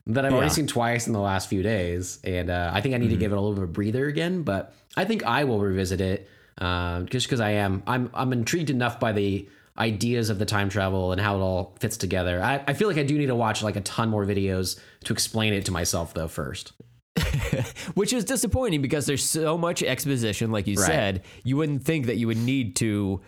[0.06, 0.36] that I've yeah.
[0.36, 2.20] already seen twice in the last few days.
[2.22, 3.14] And uh, I think I need mm-hmm.
[3.14, 4.42] to give it a little bit of a breather again.
[4.42, 6.28] But I think I will revisit it
[6.58, 10.68] uh, just because I am, I'm, I'm intrigued enough by the ideas of the time
[10.68, 12.40] travel and how it all fits together.
[12.42, 15.12] I, I feel like I do need to watch like a ton more videos to
[15.12, 16.72] explain it to myself though first.
[17.94, 20.86] which is disappointing because there's so much exposition like you right.
[20.86, 23.20] said you wouldn't think that you would need to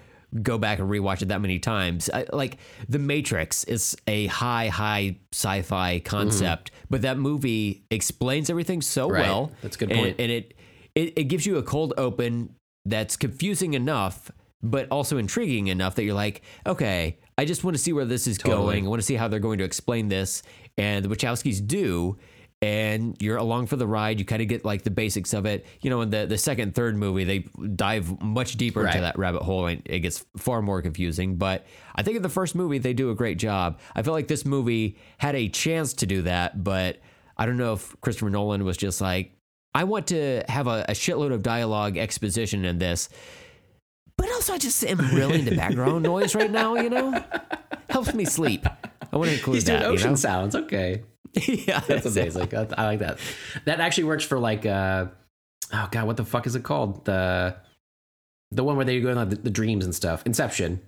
[0.42, 2.58] go back and rewatch it that many times I, like
[2.88, 6.86] the matrix is a high high sci-fi concept mm-hmm.
[6.90, 9.22] but that movie explains everything so right.
[9.22, 10.54] well that's a good point and, and it,
[10.94, 14.30] it it gives you a cold open that's confusing enough
[14.62, 18.26] but also intriguing enough that you're like okay i just want to see where this
[18.26, 18.56] is totally.
[18.56, 20.42] going i want to see how they're going to explain this
[20.76, 22.18] and the wachowskis do
[22.60, 24.18] and you're along for the ride.
[24.18, 25.64] You kind of get like the basics of it.
[25.80, 27.38] You know, in the, the second, third movie, they
[27.76, 28.90] dive much deeper Right.
[28.94, 31.36] into that rabbit hole and it gets far more confusing.
[31.36, 33.78] But I think in the first movie, they do a great job.
[33.94, 36.98] I feel like this movie had a chance to do that, but
[37.36, 39.32] I don't know if Christopher Nolan was just like,
[39.74, 43.08] I want to have a, a shitload of dialogue exposition in this.
[44.16, 47.22] But also, I just am really into background noise right now, you know?
[47.88, 48.66] Helps me sleep.
[49.12, 50.16] I want to include He's doing ocean you know?
[50.16, 50.56] sounds.
[50.56, 51.02] Okay.
[51.66, 52.54] yeah, That's amazing.
[52.54, 53.18] I, I like that.
[53.64, 55.06] That actually works for like uh
[55.72, 57.04] oh god, what the fuck is it called?
[57.04, 57.56] The
[58.50, 60.22] the one where they go in like, the, the dreams and stuff.
[60.26, 60.80] Inception.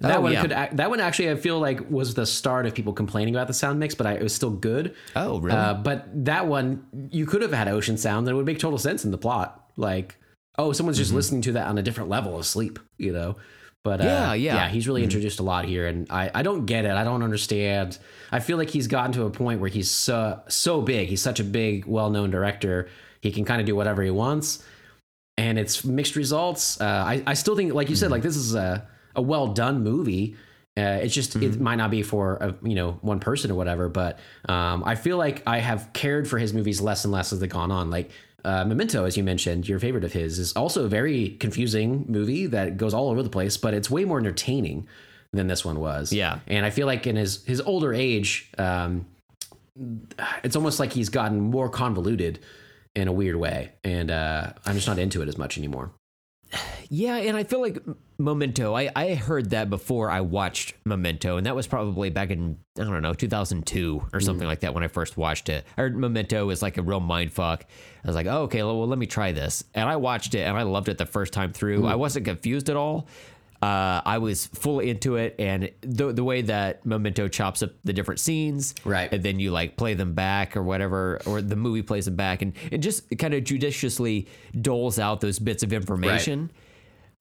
[0.00, 0.42] That Oh, one yeah.
[0.42, 3.54] could that one actually I feel like was the start of people complaining about the
[3.54, 4.94] sound mix, but I, it was still good.
[5.16, 5.56] Oh, really?
[5.56, 8.78] Uh, but that one you could have had ocean sound and it would make total
[8.78, 9.70] sense in the plot.
[9.76, 10.16] Like,
[10.58, 11.02] oh, someone's Mm-hmm.
[11.02, 13.36] just listening to that on a different level of sleep, you know.
[13.86, 14.54] But uh, Yeah, yeah.
[14.56, 16.90] yeah, he's really introduced a lot here, and I, I don't get it.
[16.90, 17.98] I don't understand.
[18.32, 21.08] I feel like he's gotten to a point where he's so so big.
[21.08, 22.88] He's such a big, well known director.
[23.20, 24.64] He can kind of do whatever he wants,
[25.38, 26.80] and it's mixed results.
[26.80, 29.84] Uh, I I still think, like you said, like this is a a well done
[29.84, 30.34] movie.
[30.76, 33.88] Uh, it's just it might not be for a, you know one person or whatever,
[33.88, 34.18] but
[34.48, 37.48] um, I feel like I have cared for his movies less and less as they've
[37.48, 37.88] gone on.
[37.88, 38.10] Like
[38.46, 42.46] uh, Memento, as you mentioned, your favorite of his is also a very confusing movie
[42.46, 44.86] that goes all over the place, but it's way more entertaining
[45.32, 46.12] than this one was.
[46.12, 46.38] Yeah.
[46.46, 49.06] and I feel like in his his older age, um,
[50.44, 52.38] it's almost like he's gotten more convoluted
[52.94, 55.90] in a weird way, and uh, I'm just not into it as much anymore.
[56.88, 57.78] Yeah, and I feel like
[58.18, 62.58] Memento, I, I heard that before I watched Memento, and that was probably back in,
[62.78, 65.64] I don't know, 2002 or something like that when I first watched it.
[65.76, 67.64] I heard Memento is like a real mind fuck.
[68.04, 69.64] I was like, oh, okay, well, let me try this.
[69.74, 71.86] And I watched it and I loved it the first time through.
[71.86, 73.08] I wasn't confused at all.
[73.62, 77.92] Uh, I was fully into it, and the the way that Memento chops up the
[77.94, 79.10] different scenes, Right.
[79.10, 82.42] and then you like play them back or whatever, or the movie plays them back,
[82.42, 84.28] and it just kind of judiciously
[84.60, 86.50] doles out those bits of information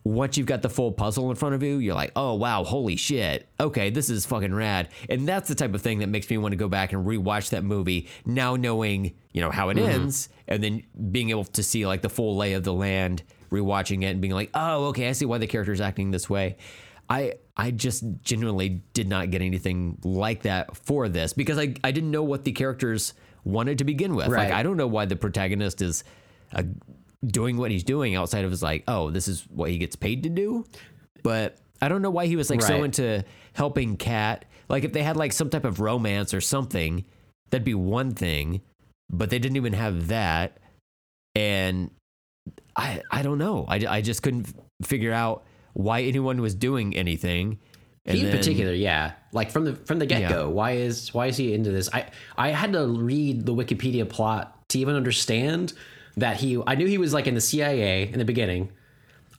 [0.05, 2.95] once you've got the full puzzle in front of you, you're like, oh wow, holy
[2.95, 3.49] shit.
[3.59, 4.89] Okay, this is fucking rad.
[5.09, 7.49] And that's the type of thing that makes me want to go back and rewatch
[7.49, 9.89] that movie now knowing, you know, how it mm-hmm.
[9.89, 14.03] ends and then being able to see like the full lay of the land, rewatching
[14.03, 16.57] it and being like, oh, okay, I see why the character's acting this way.
[17.09, 21.91] I I just genuinely did not get anything like that for this because I, I
[21.91, 24.27] didn't know what the characters wanted to begin with.
[24.27, 24.49] Right.
[24.49, 26.03] Like I don't know why the protagonist is
[26.51, 26.63] a
[27.27, 30.23] doing what he's doing outside of his like, oh, this is what he gets paid
[30.23, 30.65] to do.
[31.23, 33.23] But I don't know why he was like so into
[33.53, 34.45] helping Kat.
[34.69, 37.05] Like if they had like some type of romance or something,
[37.49, 38.61] that'd be one thing.
[39.09, 40.57] But they didn't even have that,
[41.35, 41.91] and
[42.75, 43.65] I I don't know.
[43.67, 44.47] I, I just couldn't
[44.81, 47.59] figure out why anyone was doing anything.
[48.07, 50.49] And he in then- particular, yeah, like from the from the get go.
[50.49, 51.87] Why is why is he into this?
[51.93, 52.07] I
[52.37, 55.73] I had to read the Wikipedia plot to even understand
[56.17, 56.61] that he.
[56.65, 58.69] I knew he was like in the CIA in the beginning.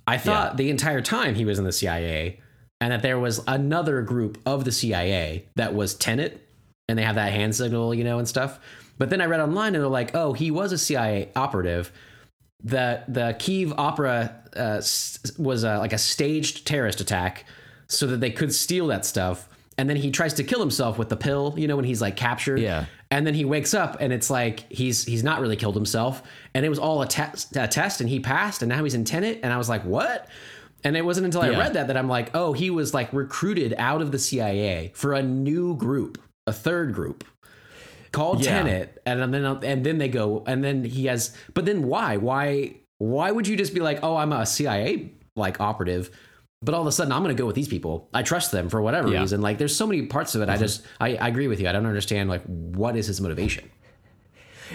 [0.06, 0.56] I thought Yeah.
[0.56, 2.40] the entire time he was in the CIA,
[2.80, 6.46] and that there was another group of the CIA that was Tenet,
[6.88, 8.60] and they have that hand signal, you know, and stuff.
[8.98, 11.92] But then I read online, and they're like, "Oh, he was a CIA operative."
[12.64, 14.80] the the Kiev Opera uh,
[15.38, 17.44] was uh, like a staged terrorist attack,
[17.88, 19.46] so that they could steal that stuff.
[19.78, 22.16] And then he tries to kill himself with the pill, you know, when he's like
[22.16, 22.60] captured.
[22.60, 22.86] Yeah.
[23.10, 26.22] And then he wakes up, and it's like he's he's not really killed himself,
[26.54, 29.04] and it was all a test, a test, and he passed, and now he's in
[29.04, 29.40] Tenet.
[29.42, 30.28] And I was like, what?
[30.82, 33.74] And it wasn't until I read that that I'm like, oh, he was like recruited
[33.78, 37.24] out of the CIA for a new group, a third group
[38.12, 38.62] called Yeah.
[38.62, 41.36] Tenet, and then and then they go, and then he has.
[41.54, 42.16] But then why?
[42.16, 42.76] Why?
[42.98, 46.10] Why would you just be like, oh, I'm a CIA like operative,
[46.62, 48.08] but all of a sudden I'm going to go with these people.
[48.14, 49.20] I trust them for whatever Yeah.
[49.20, 49.40] reason.
[49.40, 50.48] Like, there's so many parts of it.
[50.48, 51.68] I just, I, I agree with you.
[51.68, 53.70] I don't understand like what is his motivation.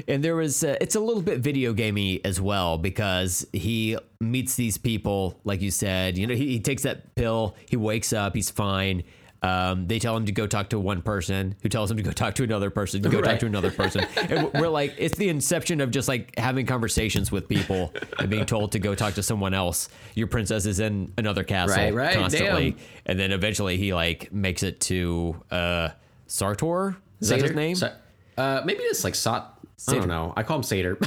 [0.07, 4.55] And there was, uh, it's a little bit video gamey as well because he meets
[4.55, 6.17] these people, like you said.
[6.17, 9.03] You know, he, he takes that pill, he wakes up, he's fine.
[9.43, 12.11] Um, they tell him to go talk to one person, who tells him to go
[12.23, 14.05] talk to another person, to go talk to another person.
[14.17, 18.45] and we're like, it's the inception of just like having conversations with people and being
[18.45, 19.89] told to go talk to someone else.
[20.13, 22.79] Your princess is in another castle Right, right, constantly, damn.
[23.07, 25.89] and then eventually he like makes it to uh,
[26.27, 26.95] Sartor.
[27.19, 27.75] Is that his name?
[27.75, 27.93] So-
[28.37, 29.59] uh, maybe it's like Sot.
[29.89, 30.33] I don't know.
[30.37, 30.97] I call him Satyr.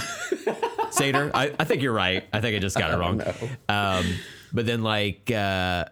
[0.90, 1.30] Seder.
[1.34, 2.24] I, I think you're right.
[2.32, 3.22] I think I just got it wrong.
[3.68, 4.04] Um,
[4.52, 5.84] but then like, uh,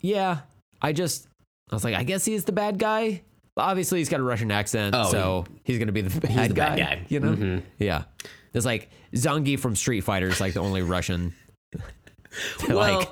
[0.00, 0.38] yeah,
[0.80, 1.26] I just
[1.70, 3.22] I was like, I guess he's the bad guy.
[3.56, 6.76] Obviously, he's got a Russian accent, Oh, so he's gonna be the bad, the guy,
[6.76, 7.06] bad guy.
[7.08, 7.62] You know?
[7.78, 8.04] Yeah.
[8.52, 11.34] It's like Zangief from Street Fighter is like the only Russian.
[11.72, 13.08] that, like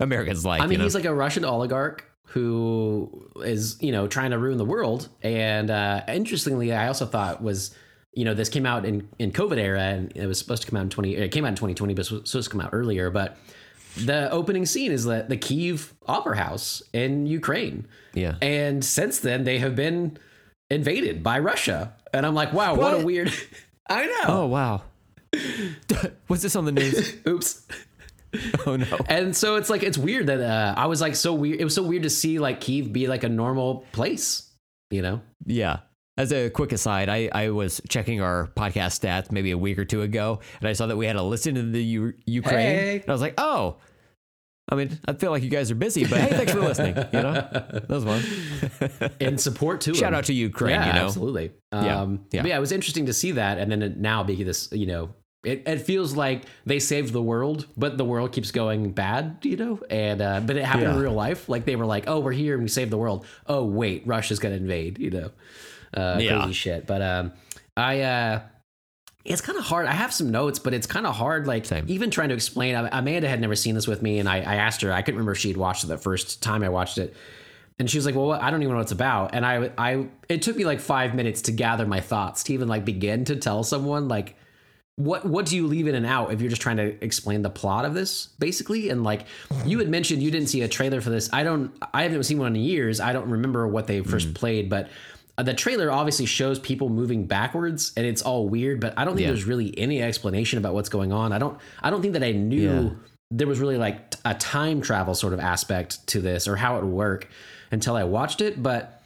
[0.00, 0.60] Americans like.
[0.60, 0.84] I mean, you know?
[0.84, 5.08] he's like a Russian oligarch who is, you know, trying to ruin the world.
[5.22, 7.74] And uh, interestingly, I also thought was
[8.14, 10.76] you know, this came out in in COVID era, and it was supposed to come
[10.76, 11.16] out in twenty.
[11.16, 13.10] It came out in twenty twenty, but it was supposed to come out earlier.
[13.10, 13.38] But
[13.96, 17.86] the opening scene is the the Kiev Opera House in Ukraine.
[18.14, 18.36] Yeah.
[18.42, 20.18] And since then, they have been
[20.70, 23.02] invaded by Russia, and I'm like, wow, what, What?
[23.02, 23.32] a weird.
[23.88, 24.22] I know.
[24.26, 24.82] Oh wow.
[26.28, 27.14] Was this on the news?
[27.28, 27.66] Oops.
[28.66, 28.98] Oh no.
[29.08, 31.60] And so it's like it's weird that uh, I was like so weird.
[31.60, 34.50] It was so weird to see like Kiev be like a normal place,
[34.90, 35.20] you know.
[35.44, 35.80] Yeah.
[36.22, 39.84] As a quick aside, I, I was checking our podcast stats maybe a week or
[39.84, 42.58] two ago, and I saw that we had a listen to the U- Ukraine.
[42.76, 43.00] Hey.
[43.00, 43.78] And I was like, oh,
[44.68, 46.94] I mean, I feel like you guys are busy, but hey, thanks for listening.
[47.12, 49.10] You know, that was fun.
[49.20, 50.18] in support to Shout him.
[50.18, 50.76] out to Ukraine.
[50.76, 51.50] yeah, you know, absolutely.
[51.72, 52.42] Yeah, Um, yeah.
[52.42, 54.86] But yeah, it was interesting to see that, and then it now being this, you
[54.86, 55.10] know,
[55.42, 59.56] it, it feels like they saved the world, but the world keeps going bad, you
[59.56, 59.80] know.
[59.90, 61.48] And uh, but it happened in real life.
[61.48, 63.26] Like they were like, oh, we're here and we saved the world.
[63.48, 65.32] Oh wait, Russia's gonna invade, you know.
[65.94, 66.42] Uh, Yeah.
[66.42, 66.86] Crazy shit.
[66.86, 67.32] But um,
[67.76, 68.00] I.
[68.00, 68.40] Uh,
[69.24, 69.86] it's kind of hard.
[69.86, 71.46] I have some notes, but it's kind of hard.
[71.46, 71.84] Like Same.
[71.88, 72.74] even trying to explain.
[72.74, 74.92] Amanda had never seen this with me, and I, I asked her.
[74.92, 77.14] I couldn't remember if she had watched it the first time I watched it,
[77.78, 78.42] and she was like, "Well, what?
[78.42, 81.14] I don't even know what it's about." And I, I, it took me like five
[81.14, 84.34] minutes to gather my thoughts to even like begin to tell someone like,
[84.96, 87.50] what, what do you leave in and out if you're just trying to explain the
[87.50, 88.90] plot of this, basically?
[88.90, 89.26] And like
[89.64, 91.30] you had mentioned, you didn't see a trailer for this.
[91.32, 91.72] I don't.
[91.94, 92.98] I haven't seen one in years.
[92.98, 94.88] I don't remember what they first played, but.
[95.42, 98.80] Uh, The trailer obviously shows people moving backwards, and it's all weird.
[98.80, 99.32] But I don't think Yeah.
[99.32, 101.32] there's really any explanation about what's going on.
[101.32, 101.58] I don't.
[101.82, 102.90] I don't think that I knew Yeah.
[103.30, 106.84] there was really like a time travel sort of aspect to this or how it
[106.84, 107.28] would work
[107.70, 108.62] until I watched it.
[108.62, 109.02] But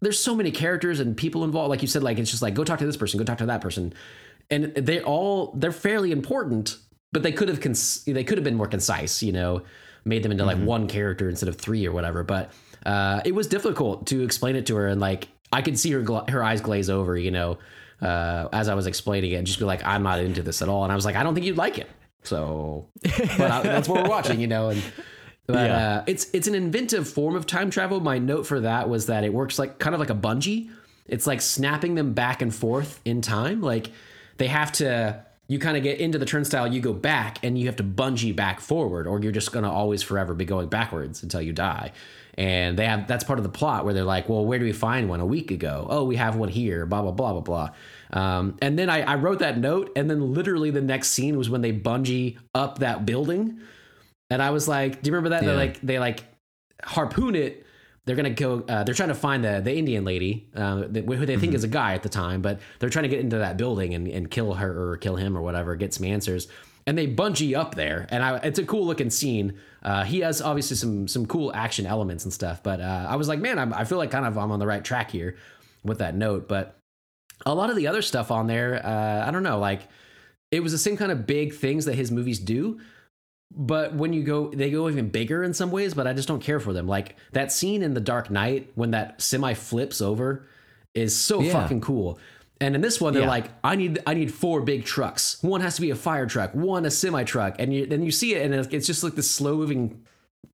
[0.00, 1.70] there's so many characters and people involved.
[1.70, 3.46] Like you said, like it's just like go talk to this person, go talk to
[3.46, 3.92] that person,
[4.50, 6.76] and they all they're fairly important,
[7.12, 9.22] but they could have cons- they could have been more concise.
[9.22, 9.62] You know,
[10.04, 12.22] made them into like one character instead of three or whatever.
[12.22, 12.52] But
[12.86, 16.02] uh, it was difficult to explain it to her, and like I could see her
[16.02, 17.16] gla- her eyes glaze over.
[17.16, 17.58] You know.
[18.00, 20.68] Uh, as I was explaining it, and just be like, "I'm not into this at
[20.68, 21.88] all," and I was like, "I don't think you'd like it."
[22.22, 24.68] So, but I, that's what we're watching, you know.
[24.68, 24.80] And
[25.48, 25.96] but Yeah.
[25.98, 27.98] uh, it's it's an inventive form of time travel.
[27.98, 30.70] My note for that was that it works like kind of like a bungee.
[31.08, 33.62] It's like snapping them back and forth in time.
[33.62, 33.90] Like
[34.36, 35.24] they have to.
[35.48, 38.36] You kind of get into the turnstile, you go back, and you have to bungee
[38.36, 41.90] back forward, or you're just gonna always forever be going backwards until you die.
[42.38, 44.72] And they have that's part of the plot where they're like, well, where do we
[44.72, 45.88] find one a week ago?
[45.90, 46.86] Oh, we have one here.
[46.86, 47.70] Blah blah blah blah blah.
[48.12, 51.50] Um, and then I, I wrote that note, and then literally the next scene was
[51.50, 53.58] when they bungee up that building,
[54.30, 55.44] and I was like, do you remember that?
[55.44, 56.22] They like they like
[56.84, 57.66] harpoon it.
[58.04, 58.64] They're gonna go.
[58.68, 61.68] Uh, they're trying to find the the Indian lady, uh, who they think is a
[61.68, 64.54] guy at the time, but they're trying to get into that building and, and kill
[64.54, 65.74] her or kill him or whatever.
[65.74, 66.46] Get some answers,
[66.88, 69.58] and they bungee up there, and I, it's a cool looking scene.
[69.82, 73.28] Uh, he has obviously some some cool action elements and stuff, but uh, I was
[73.28, 75.36] like, man, I'm, I feel like kind of I'm on the right track here
[75.84, 76.48] with that note.
[76.48, 76.78] But
[77.44, 79.82] a lot of the other stuff on there, uh, I don't know, like
[80.50, 82.80] it was the same kind of big things that his movies do.
[83.54, 86.42] But when you go, they go even bigger in some ways, but I just don't
[86.42, 86.86] care for them.
[86.88, 90.46] Like that scene in The Dark Knight when that semi flips over
[90.94, 91.52] is so Yeah.
[91.52, 92.18] fucking cool.
[92.60, 93.28] And in this one, they're Yeah.
[93.28, 95.40] like, I need, I need four big trucks.
[95.42, 98.10] One has to be a fire truck, one a semi truck, and you, then you
[98.10, 100.02] see it, and it's just like this slow moving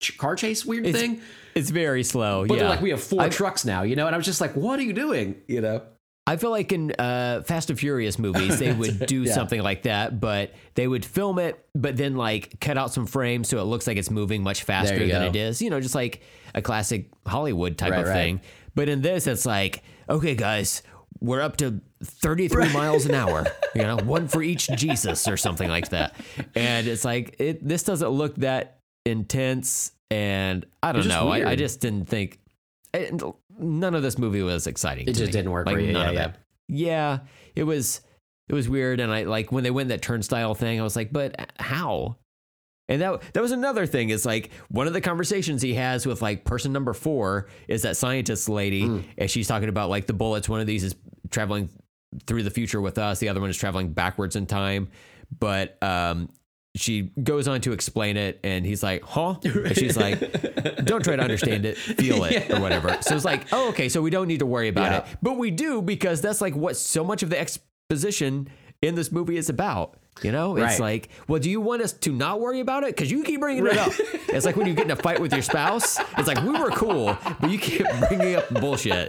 [0.00, 1.20] ch- car chase weird It's, thing.
[1.54, 2.46] it's very slow.
[2.46, 2.60] But yeah.
[2.60, 4.06] they're like, we have 4 I- trucks now, you know.
[4.06, 5.82] And I was just like, what are you doing, you know?
[6.26, 9.32] I feel like in uh, Fast and Furious movies, they would do Yeah.
[9.34, 13.48] something like that, but they would film it, but then like cut out some frames
[13.48, 15.22] so it looks like it's moving much faster than go.
[15.26, 15.60] it is.
[15.60, 16.22] You know, just like
[16.54, 18.14] a classic Hollywood type Right, of right.
[18.14, 18.40] thing.
[18.74, 20.82] But in this, it's like, okay, guys,
[21.24, 25.68] we're up to 33 miles an hour, you know, one for each Jesus or something
[25.68, 26.14] like that.
[26.54, 29.92] And it's like, it, this doesn't look that intense.
[30.10, 31.28] And I don't know.
[31.28, 32.38] I, I just didn't think,
[32.92, 33.22] and
[33.58, 35.04] none of this movie was exciting.
[35.08, 35.32] It to just me.
[35.32, 35.92] didn't work Like, for you.
[35.92, 36.24] none Yeah, of yeah.
[36.26, 36.34] it.
[36.66, 37.18] Yeah,
[37.56, 38.00] it was
[38.48, 40.78] it was weird, and I like when they went that turnstile thing.
[40.80, 42.16] I was like, but how?
[42.88, 44.10] And that that was another thing.
[44.10, 47.96] Is like one of the conversations he has with like person number four is that
[47.96, 49.00] scientist lady, Hmm.
[49.18, 50.48] and she's talking about like the bullets.
[50.48, 50.94] One of these is
[51.30, 51.68] traveling
[52.26, 53.18] through the future with us.
[53.18, 54.88] The other one is traveling backwards in time.
[55.38, 56.28] But um,
[56.76, 60.20] she goes on to explain it, and he's like, "Huh?" And she's like,
[60.84, 64.00] "Don't try to understand it, feel it, or whatever." So it's like, "Oh, okay." So
[64.02, 64.98] we don't need to worry about Yeah.
[65.12, 68.48] it, but we do because that's like what so much of the exposition
[68.82, 69.96] in this movie is about.
[70.22, 70.80] You know, it's Right.
[70.80, 72.94] like, well, do you want us to not worry about it?
[72.94, 73.92] Because you keep bringing it up.
[74.28, 75.98] It's like when you get in a fight with your spouse.
[76.18, 79.08] It's like we were cool, but you keep bringing up bullshit.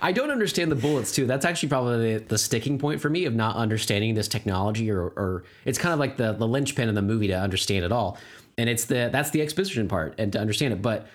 [0.00, 1.26] I don't understand the bullets too.
[1.26, 5.02] That's actually probably the, the sticking point for me of not understanding this technology, or,
[5.02, 8.18] or it's kind of like the the linchpin in the movie to understand it all.
[8.58, 10.82] And it's the that's the exposition part and to understand it.
[10.82, 11.06] But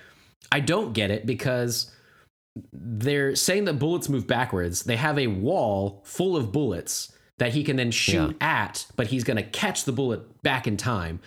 [0.51, 1.91] I don't get it because
[2.73, 4.83] they're saying that bullets move backwards.
[4.83, 9.23] They have a wall full of bullets that he can then shoot at, but he's
[9.23, 11.19] going to catch the bullet back in time.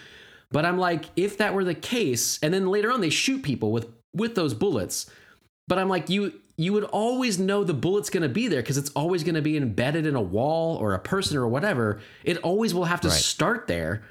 [0.50, 3.70] But I'm like, if that were the case, and then later on they shoot people
[3.70, 5.08] with with those bullets,
[5.68, 8.76] but I'm like, you you would always know the bullet's going to be there because
[8.76, 12.00] it's always going to be embedded in a wall or a person or whatever.
[12.22, 13.16] It always will have to Right.
[13.16, 14.02] start there.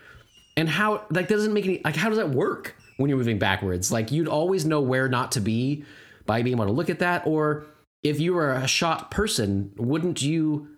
[0.58, 3.38] And how like that doesn't make any like how does that work when you're moving
[3.38, 3.92] backwards?
[3.92, 5.86] Like you'd always know where not to be
[6.26, 7.28] by being able to look at that.
[7.28, 7.68] Or
[8.02, 10.70] if you were a shot person, wouldn't you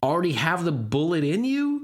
[0.00, 1.83] already have the bullet in you?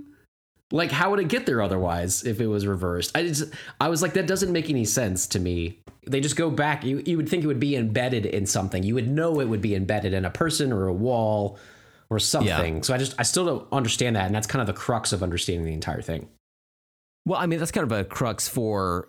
[0.73, 3.16] Like how would it get there otherwise if it was reversed?
[3.16, 5.81] I just I was like that doesn't make any sense to me.
[6.07, 6.85] They just go back.
[6.85, 8.83] You you would think it would be embedded in something.
[8.83, 11.59] You would know it would be embedded in a person or a wall
[12.09, 12.83] or something.
[12.83, 15.23] So I just I still don't understand that and that's kind of the crux of
[15.23, 16.29] understanding the entire thing.
[17.27, 19.09] Well, I mean, that's kind of a crux for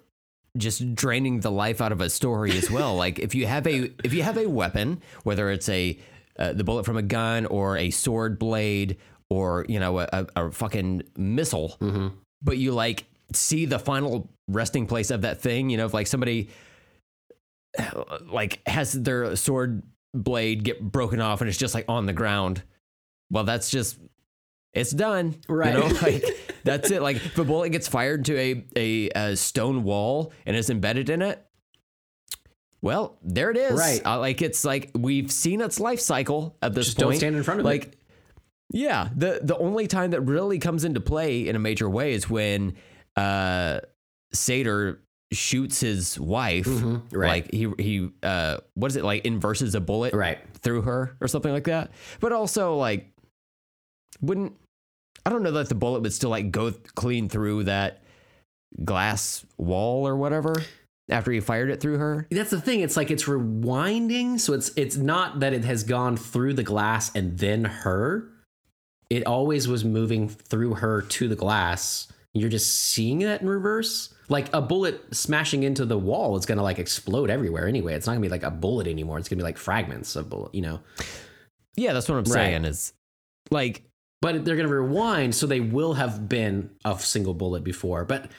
[0.57, 2.95] just draining the life out of a story as well.
[3.03, 5.97] like if you have a if you have a weapon, whether it's a
[6.39, 8.97] uh, the bullet from a gun or a sword blade
[9.31, 11.77] or you know a, a, fucking missile,
[12.43, 15.69] but you like see the final resting place of that thing.
[15.69, 16.49] You know, if like somebody
[18.29, 22.61] like has their sword blade get broken off and it's just like on the ground.
[23.29, 23.97] Well, that's just
[24.73, 25.37] it's done.
[25.47, 25.75] Right.
[25.75, 26.25] You know, like
[26.65, 27.01] that's it.
[27.01, 31.09] Like if a bullet gets fired to a, a, a stone wall and is embedded
[31.09, 31.41] in it,
[32.81, 33.79] well, there it is.
[33.79, 34.01] Right.
[34.05, 37.19] Uh, like it's like we've seen its life cycle at this Just don't point.
[37.19, 37.69] stand in front of it.
[37.69, 37.97] like,
[38.71, 42.29] yeah, the the only time that really comes into play in a major way is
[42.29, 42.75] when
[43.15, 43.79] uh
[44.33, 44.99] Sator
[45.33, 46.65] shoots his wife.
[46.65, 47.27] Mhm, right.
[47.45, 50.39] Like he he uh what is it like inverses a bullet Right.
[50.59, 51.91] through her or something like that.
[52.19, 53.07] But also like
[54.21, 54.53] wouldn't
[55.25, 58.01] I don't know that the bullet would still like go th- clean through that
[58.83, 60.55] glass wall or whatever
[61.09, 62.25] after he fired it through her.
[62.31, 62.79] That's the thing.
[62.79, 67.11] It's like it's rewinding, so it's it's not that it has gone through the glass
[67.15, 68.30] and then her.
[69.11, 72.07] It always was moving through her to the glass.
[72.33, 74.13] You're just seeing that in reverse.
[74.29, 77.93] Like a bullet smashing into the wall is gonna like explode everywhere anyway.
[77.93, 79.17] It's not gonna be like a bullet anymore.
[79.19, 80.79] It's gonna be like fragments of bullet, you know.
[81.75, 82.31] Yeah, that's what I'm Right.
[82.31, 82.93] saying is
[83.51, 83.83] like
[84.21, 88.05] But they're gonna rewind, so they will have been a single bullet before.
[88.05, 88.31] But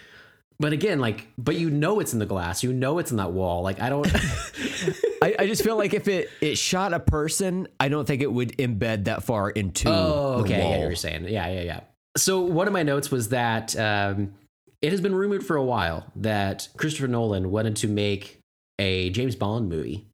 [0.58, 2.62] but again, like, but you know it's in the glass.
[2.62, 3.62] You know it's in that wall.
[3.62, 4.06] Like I don't.
[5.38, 8.32] I, I just feel like if it it shot a person, I don't think it
[8.32, 10.54] would embed that far into Oh, okay.
[10.54, 10.70] I get wall.
[10.72, 11.24] what you're saying.
[11.28, 11.80] Yeah, yeah, yeah.
[12.16, 14.34] So one of my notes was that um,
[14.82, 18.38] it has been rumored for a while that Christopher Nolan wanted to make
[18.78, 20.06] a James Bond movie,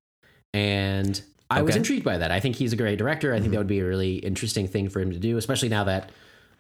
[0.55, 2.31] and I was intrigued by that.
[2.31, 3.33] I think he's a great director.
[3.35, 5.85] I think that would be a really interesting thing for him to do, especially now
[5.85, 6.11] that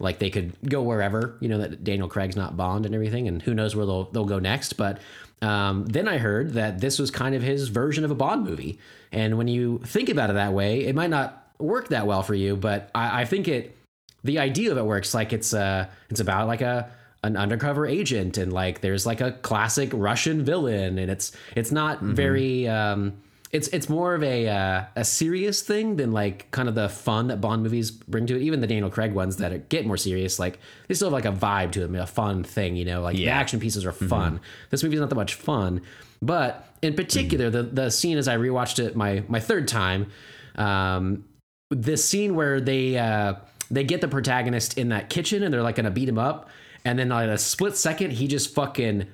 [0.01, 1.37] like they could go wherever.
[1.41, 4.25] You know that Daniel Craig's not Bond and everything, and who knows where they'll they'll
[4.25, 4.75] go next.
[4.79, 5.01] But
[5.43, 8.78] um, then I heard that this was kind of his version of a Bond movie,
[9.12, 12.34] and when you think about it that way, it might not work that well for
[12.34, 12.57] you.
[12.57, 13.76] But I, I think it
[14.24, 16.91] the idea of it works like it's uh it's about like a
[17.24, 22.01] an undercover agent and like there's like a classic Russian villain and it's it's not
[22.01, 23.14] very um
[23.51, 27.29] it's it's more of a uh, a serious thing than like kind of the fun
[27.29, 28.43] that Bond movies bring to it.
[28.43, 31.25] Even the Daniel Craig ones that are, get more serious, like they still have like
[31.25, 33.01] a vibe to them, a fun thing, you know.
[33.01, 34.41] Like the action pieces are fun.
[34.71, 35.81] This movie's not that much fun,
[36.21, 40.11] but in particular, the the scene as I rewatched it my my third time,
[40.57, 41.25] um,
[41.71, 43.35] this scene where they uh,
[43.71, 46.51] they get the protagonist in that kitchen and they're like gonna beat him up,
[46.85, 49.07] and then in a split second he just fucking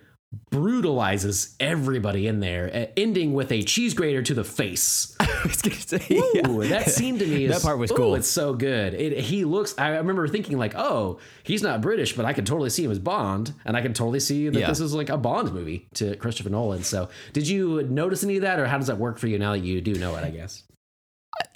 [0.50, 5.16] brutalizes everybody in there, uh, ending with a cheese grater to the face.
[5.20, 6.42] I was gonna say, yeah.
[6.68, 8.14] That scene to me is That part was ooh, cool.
[8.14, 8.94] It's so good.
[8.94, 9.74] It, he looks.
[9.78, 12.98] I remember thinking like, oh, he's not British, but I can totally see him as
[12.98, 14.68] Bond, and I can totally see that Yeah.
[14.68, 16.82] this is like a Bond movie to Christopher Nolan.
[16.84, 19.52] So, did you notice any of that, or how does that work for you now
[19.52, 20.24] that you do know it?
[20.24, 20.62] I guess.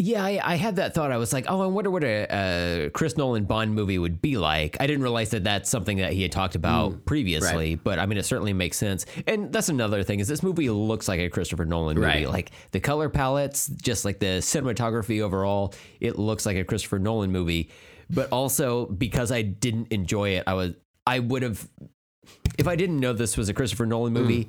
[0.01, 1.11] Yeah, I, I had that thought.
[1.11, 4.37] I was like, oh, I wonder what a, a Chris Nolan Bond movie would be
[4.37, 4.76] like.
[4.81, 8.07] I didn't realize that that's something that he had talked about mm, previously, but I
[8.07, 9.07] mean, it certainly makes sense.
[9.26, 12.07] And that's another thing is this movie looks like a Christopher Nolan movie.
[12.07, 12.29] Right.
[12.29, 17.33] Like the color palettes, just like the cinematography overall, it looks like a Christopher Nolan
[17.33, 17.70] movie.
[18.11, 20.74] But also because I didn't enjoy it, I was
[21.07, 21.68] I would have
[22.57, 24.20] if I didn't know this was a Christopher Nolan mm.
[24.20, 24.49] movie.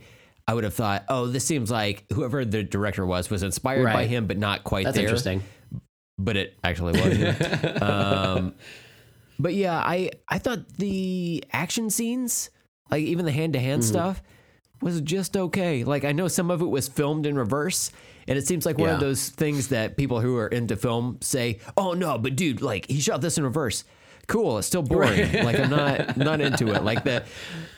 [0.49, 4.07] I would have thought, oh, this seems like whoever the director was was inspired by
[4.07, 5.43] him, but not quite That's there interesting.
[6.17, 7.81] but it actually wasn't.
[7.83, 8.55] um,
[9.37, 12.49] but yeah, I I thought the action scenes,
[12.89, 14.23] like even the hand to hand stuff,
[14.81, 15.83] was just okay.
[15.83, 17.91] Like I know some of it was filmed in reverse,
[18.27, 21.59] and it seems like one of those things that people who are into film say,
[21.77, 23.83] "Oh no, but dude, like he shot this in reverse."
[24.29, 24.57] Cool.
[24.59, 25.33] It's still boring.
[25.43, 26.83] Like I'm not not into it.
[26.85, 27.25] Like the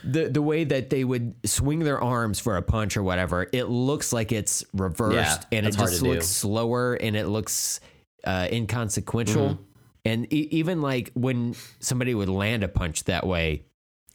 [0.04, 3.48] the the way that they would swing their arms for a punch or whatever.
[3.52, 6.14] It looks like it's reversed Yeah, and it just to do.
[6.14, 7.80] looks slower and it looks
[8.24, 9.58] uh, inconsequential.
[10.06, 13.64] And e- even like when somebody would land a punch that way,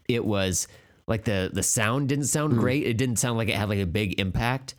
[0.09, 0.69] it was
[1.09, 2.87] like the the sound didn't sound great.
[2.87, 4.75] It didn't sound like it had like a big impact.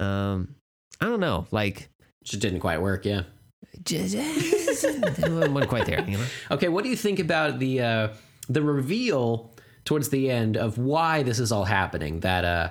[0.00, 0.54] Um,
[1.00, 1.46] I don't know.
[1.50, 1.88] Like
[2.24, 3.04] Just didn't quite work.
[3.04, 3.22] Yeah.
[3.84, 6.04] Just, wasn't quite there.
[6.08, 6.24] You know.
[6.52, 8.08] Okay, what do you think about the uh,
[8.48, 9.50] the reveal
[9.84, 12.20] towards the end of why this is all happening?
[12.20, 12.70] That uh,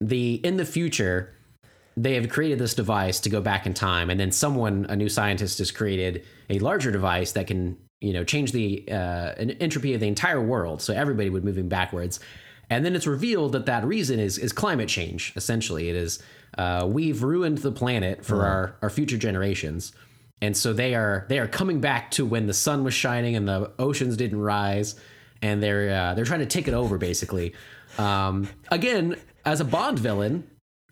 [0.00, 1.34] the in the future
[1.96, 5.08] they have created this device to go back in time, and then someone, a new
[5.08, 10.00] scientist, has created a larger device that can you know change the uh, entropy of
[10.00, 12.20] the entire world, so everybody would moving backwards.
[12.72, 15.32] And then it's revealed that that reason is is climate change.
[15.36, 16.22] Essentially, it is
[16.56, 19.92] uh, we've ruined the planet for our our future generations
[20.42, 23.46] and so they are they are coming back to when the sun was shining and
[23.48, 24.96] the oceans didn't rise
[25.42, 27.54] and they're uh, they're trying to take it over basically
[27.98, 30.44] um, again as a bond villain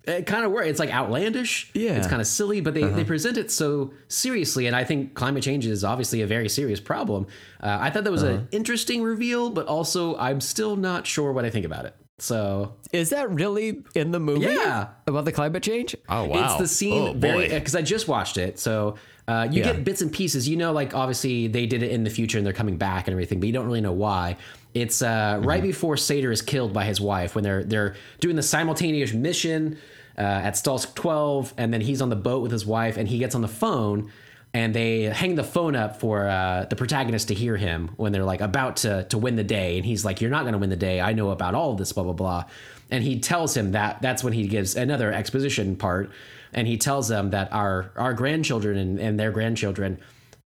[0.04, 1.92] it kind of works it's like outlandish Yeah.
[1.98, 5.42] it's kind of silly but they, they present it so seriously and i think climate
[5.42, 7.26] change is obviously a very serious problem
[7.62, 11.44] uh, i thought that was an interesting reveal but also i'm still not sure what
[11.44, 14.46] i think about it so Is that really in the movie?
[14.46, 14.88] Yeah.
[15.06, 15.94] About the climate change?
[16.08, 16.46] Oh wow.
[16.46, 17.48] It's the scene Oh, boy.
[17.48, 18.96] because I just watched it, so
[19.28, 19.72] uh, you Yeah.
[19.72, 20.48] get bits and pieces.
[20.48, 23.12] You know, like obviously they did it in the future and they're coming back and
[23.12, 24.36] everything, but you don't really know why.
[24.74, 25.46] It's uh, Mm-hmm.
[25.46, 29.78] right before Sator is killed by his wife when they're they're doing the simultaneous mission
[30.16, 33.18] uh, at Stalsk twelve, and then he's on the boat with his wife, and he
[33.18, 34.10] gets on the phone.
[34.54, 38.24] And they hang the phone up for uh, the protagonist to hear him when they're
[38.24, 40.70] like about to to win the day, and he's like, "You're not going to win
[40.70, 41.02] the day.
[41.02, 42.44] I know about all of this, blah blah blah."
[42.90, 46.10] And he tells him that that's when he gives another exposition part,
[46.52, 49.98] and he tells them that our our grandchildren and, and their grandchildren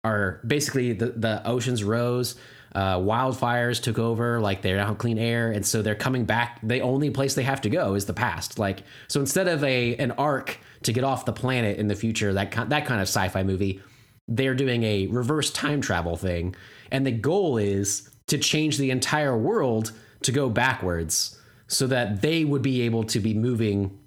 [0.03, 2.35] are basically the, the oceans rose
[2.75, 5.51] uh, wildfires took over like they don't have clean air.
[5.51, 6.59] And so they're coming back.
[6.63, 8.57] The only place they have to go is the past.
[8.57, 12.33] Like so instead of a an arc to get off the planet in the future
[12.33, 13.81] that kind, that kind of sci-fi movie
[14.27, 16.55] they're doing a reverse time travel thing.
[16.91, 19.91] And the goal is to change the entire world
[20.21, 21.37] to go backwards
[21.67, 23.99] so that they would be able to be moving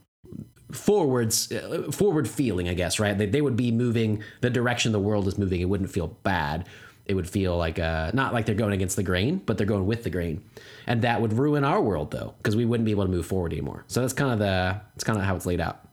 [0.72, 3.16] forwards uh, forward feeling i guess right?
[3.16, 6.66] They, they would be moving the direction the world is moving it wouldn't feel bad.
[7.04, 9.86] It would feel like uh not like they're going against the grain but they're going
[9.86, 10.42] with the grain.
[10.88, 13.52] And that would ruin our world though because we wouldn't be able to move forward
[13.52, 13.84] anymore.
[13.86, 15.86] So that's kind of the that's kind of how it's laid out.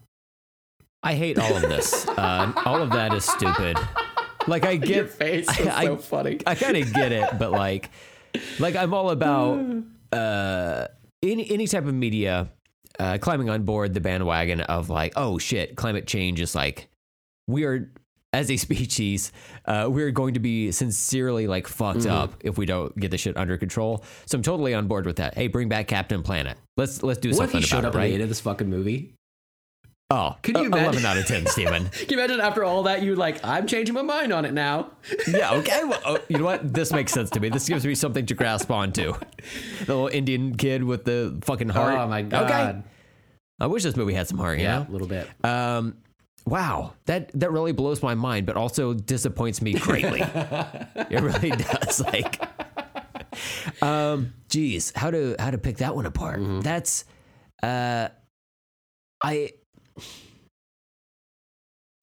[1.04, 2.08] I hate all of this.
[2.24, 3.78] Uh, all of that is stupid.
[4.48, 6.40] Like I get face is so funny.
[6.46, 7.90] I kind of get it, but like,
[8.60, 9.60] like I'm all about
[10.12, 10.88] uh,
[11.22, 12.50] any any type of media
[13.00, 16.90] uh, climbing on board the bandwagon of like, oh shit, climate change is like
[17.48, 17.92] we are
[18.32, 19.32] as a species,
[19.66, 23.38] uh, we're going to be sincerely like fucked up if we don't get the shit
[23.38, 24.04] under control.
[24.26, 25.36] So I'm totally on board with that.
[25.36, 26.58] Hey, bring back Captain Planet.
[26.76, 28.14] Let's let's do what if something he showed up at the right?
[28.14, 29.16] end of this fucking movie
[30.16, 31.90] Oh, Could you uh, imagine- 11 out of 10, Steven.
[31.90, 34.92] can you imagine after all that you like i'm changing my mind on it now
[35.28, 35.82] yeah, okay.
[35.84, 36.72] Well, oh, you know what?
[36.74, 37.50] This makes sense to me.
[37.50, 39.14] This gives me something to grasp onto.
[39.86, 41.98] The little Indian kid with the fucking heart.
[41.98, 42.82] oh my god Okay.
[43.60, 44.86] I wish this movie had some heart, you yeah know?
[44.88, 45.98] a little bit Um,
[46.46, 50.22] wow, that that really blows my mind, but also disappoints me greatly.
[50.22, 52.02] it really does.
[52.02, 52.42] Like,
[53.82, 56.40] um, geez, how to how to pick that one apart?
[56.64, 57.06] That's,
[57.62, 58.10] uh,
[59.24, 59.52] I.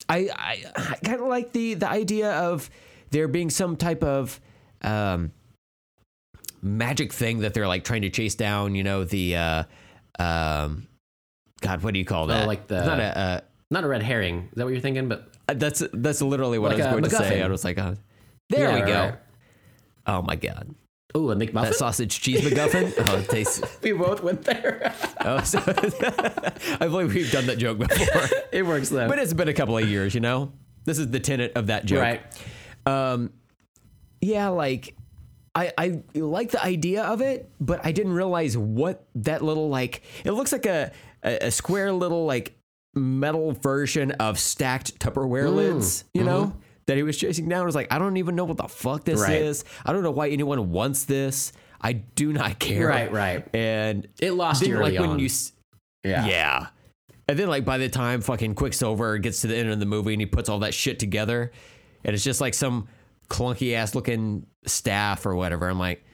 [0.08, 2.68] I, I, I kind of like the the idea of
[3.10, 4.40] there being some type of
[4.82, 5.30] um,
[6.62, 8.74] magic thing that they're like trying to chase down.
[8.74, 9.62] You know the uh,
[10.18, 10.88] um,
[11.60, 12.44] God, what do you call that?
[12.44, 14.80] Oh, like the- It's not a, uh, not a red herring is that what you're
[14.80, 17.42] thinking but uh, that's that's literally what Like I was going to say.
[17.42, 17.94] I was like, oh,
[18.48, 19.00] there Yeah, we right, go.
[19.00, 19.14] right.
[20.06, 20.74] Oh my god,
[21.14, 22.92] oh a mcmuffin that sausage cheese MacGuffin.
[23.08, 23.62] oh, it tastes.
[23.82, 28.88] we both went there Oh, so, I believe we've done that joke before, it works
[28.88, 30.14] though but it's been a couple of years.
[30.14, 30.52] You know,
[30.84, 32.00] this is the tenet of that joke.
[32.00, 32.22] right
[32.86, 33.32] Um,
[34.20, 34.94] yeah, like
[35.54, 40.02] I I like the idea of it, but I didn't realize what that little like.
[40.24, 40.92] It looks like a
[41.24, 42.56] a, a square little like
[42.94, 46.04] metal version of stacked Tupperware lids.
[46.14, 46.56] You know.
[46.90, 49.20] That he was chasing down was like, I don't even know what the fuck this
[49.20, 49.42] Right.
[49.42, 49.64] is.
[49.86, 51.52] I don't know why anyone wants this.
[51.80, 52.88] I do not care.
[52.88, 53.48] Right, right.
[53.54, 55.28] And It lost you like early when you
[56.02, 56.66] yeah yeah.
[57.28, 60.14] And then like by the time fucking Quicksilver gets to the end of the movie
[60.14, 61.52] and he puts all that shit together,
[62.02, 62.88] and it's just like some
[63.28, 65.68] clunky ass looking staff or whatever.
[65.68, 66.04] I'm like,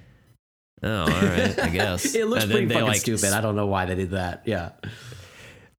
[0.82, 2.04] oh, all right, I guess.
[2.14, 4.72] it looks pretty fucking like, stupid i don't know why they did that yeah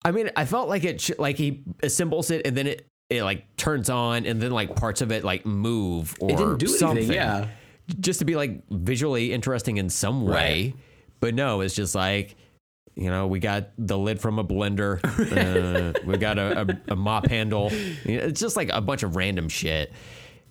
[0.06, 3.56] I mean, I felt like it, like he assembles it and then it, it like
[3.58, 6.98] turns on and then like parts of it like move or it didn't do something.
[6.98, 7.48] anything yeah
[8.00, 10.34] just to be like visually interesting in some way.
[10.34, 10.74] Right.
[11.20, 12.36] But no, it's just like,
[12.96, 15.00] you know, we got the lid from a blender.
[15.96, 17.70] uh, we got a, a, a mop handle.
[17.72, 19.94] It's just like a bunch of random shit.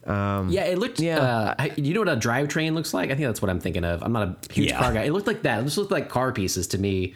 [0.06, 0.98] Um, Yeah, it looked.
[1.00, 1.18] Yeah.
[1.58, 3.10] Uh, you know what a drivetrain looks like?
[3.10, 4.02] I think that's what I'm thinking of.
[4.02, 4.78] I'm not a huge Yeah.
[4.78, 5.02] car guy.
[5.02, 5.60] It looked like that.
[5.60, 7.14] It just looked like car pieces to me,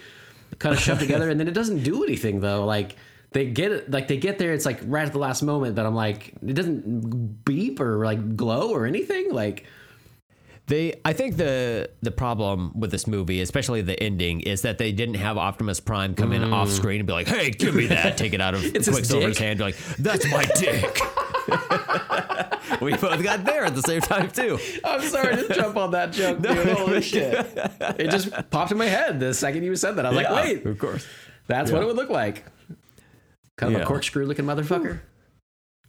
[0.58, 2.64] kind of shoved together, and then it doesn't do anything though.
[2.66, 2.96] Like
[3.32, 4.52] they get it, like they get there.
[4.52, 8.36] It's like right at the last moment, but I'm like, it doesn't beep or like
[8.36, 9.32] glow or anything.
[9.32, 9.66] Like
[10.66, 14.92] They, I think the the problem with this movie, especially the ending, is that they
[14.92, 18.16] didn't have Optimus Prime come in off screen and be like, "Hey, give me that!"
[18.16, 18.72] Take it out of Mm.
[18.92, 20.98] Quicksilver's hand, be like, "That's my dick."
[22.80, 24.58] we both got there at the same time too.
[24.84, 26.68] I'm sorry to jump on that joke, dude.
[26.68, 27.34] Holy shit!
[27.98, 30.06] It just popped in my head the second you said that.
[30.06, 31.06] I was Yeah, like, wait, of course.
[31.46, 32.44] that's what it would look like.
[33.60, 33.84] Kind of Yeah.
[33.84, 35.00] a corkscrew looking motherfucker.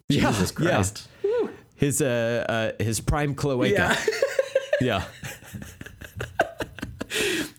[0.09, 0.71] Yeah, Jesus yeah.
[0.71, 1.07] Christ.
[1.75, 2.45] His uh,
[2.77, 3.69] uh his prime cloaca.
[3.71, 3.97] Yeah.
[4.81, 5.03] Yeah.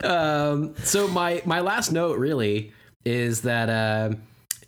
[0.05, 2.73] Um, so my my last note really
[3.05, 4.17] is that uh,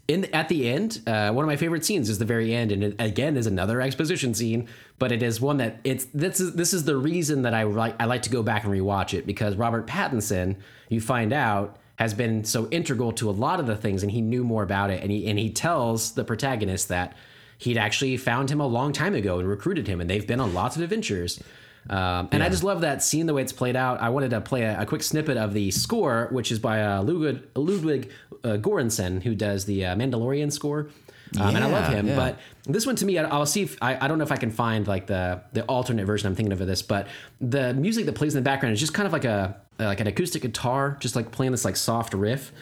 [0.07, 2.85] in at the end, uh, one of my favorite scenes is the very end, and
[2.85, 4.69] it, again is another exposition scene,
[5.01, 7.97] but it is one that it's this is this is the reason that I like
[8.01, 10.57] I like to go back and rewatch it because Robert Pattinson,
[10.89, 11.79] you find out.
[11.97, 14.91] Has been so integral to a lot of the things, and he knew more about
[14.91, 15.03] it.
[15.03, 17.17] And he and he tells the protagonist that
[17.59, 20.55] he'd actually found him a long time ago and recruited him, and they've been on
[20.55, 21.41] lots of adventures.
[21.89, 24.01] Um, and I just love that scene, the way it's played out.
[24.01, 27.03] I wanted to play a, a quick snippet of the score, which is by uh,
[27.03, 28.11] Ludwig, Ludwig
[28.43, 30.89] uh, Göransson, who does the uh, Mandalorian score.
[31.41, 32.15] Um, and I love him, yeah.
[32.17, 34.37] but this one to me, I- I'll see if I, I don't know if I
[34.37, 37.09] can find like the the alternate version I'm thinking of of this, but
[37.41, 40.07] the music that plays in the background is just kind of like a like an
[40.07, 42.53] acoustic guitar, just like playing this like soft riff,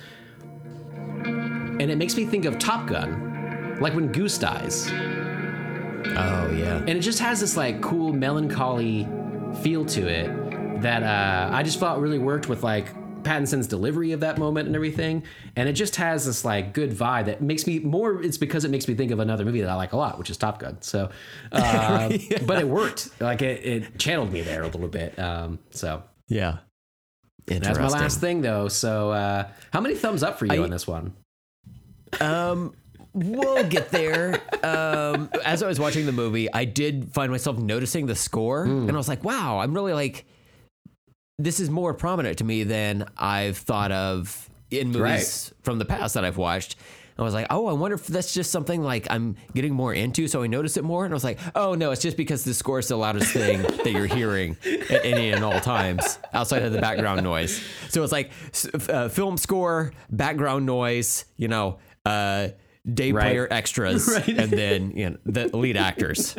[1.24, 6.76] and it makes me think of Top Gun, like when Goose dies Oh yeah.
[6.78, 9.06] and it just has this like cool melancholy
[9.62, 12.86] feel to it that uh, I just thought really worked with like
[13.24, 15.22] Pattinson's delivery of that moment and everything,
[15.56, 18.22] and it just has this like good vibe that makes me more.
[18.22, 20.30] It's because it makes me think of another movie that I like a lot, which
[20.30, 20.80] is Top Gun.
[20.82, 21.10] So,
[21.52, 22.10] uh,
[22.46, 23.10] but it worked.
[23.20, 25.18] Like it, it channeled me there a little bit.
[25.18, 26.58] Um, so Yeah.
[27.46, 28.68] that's my last thing though.
[28.68, 31.14] So, uh, how many thumbs up for you I- on this one?
[32.20, 32.74] Um,
[33.14, 34.40] we'll get there.
[34.62, 38.82] Um, as I was watching the movie, I did find myself noticing the score, Hmm.
[38.88, 40.24] and I was like, "Wow, I'm really like,
[41.38, 46.14] this is more prominent to me than I've thought of in movies from the past
[46.14, 46.76] that I've watched."
[47.18, 50.26] I was like, "Oh, I wonder if that's just something like I'm getting more into,
[50.28, 52.54] so I notice it more." And I was like, "Oh no, it's just because the
[52.54, 56.72] score is the loudest thing that you're hearing at any and all times outside of
[56.72, 58.30] the background noise." So it's like
[58.88, 61.78] uh, film score, background noise, you know.
[62.04, 62.48] Uh,
[62.92, 63.26] day Right.
[63.26, 66.34] player extras and then you know the lead actors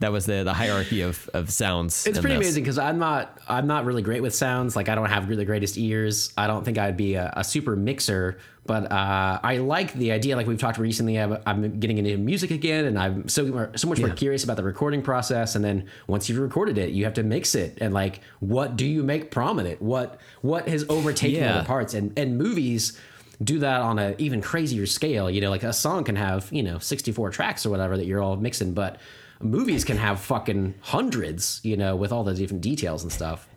[0.00, 2.44] that was the the hierarchy of of sounds It's pretty this.
[2.46, 4.74] amazing because I'm not I'm not really great with sounds.
[4.74, 6.32] Like I don't have the greatest ears.
[6.36, 8.38] I don't think I'd be a, a super mixer.
[8.66, 10.36] But uh, I like the idea.
[10.36, 13.98] Like we've talked recently, I'm, I'm getting into music again, and I'm so so much
[13.98, 15.56] more curious about the recording process.
[15.56, 17.78] And then once you've recorded it, you have to mix it.
[17.80, 19.82] And like, what do you make prominent?
[19.82, 21.56] What what has overtaken Yeah.
[21.56, 21.94] other parts?
[21.94, 22.96] And and movies
[23.42, 25.30] do that on an even crazier scale.
[25.30, 28.22] You know, like a song can have you know 64 tracks or whatever that you're
[28.22, 28.98] all mixing, but
[29.40, 31.60] movies can have fucking hundreds.
[31.62, 33.48] You know, with all the different details and stuff.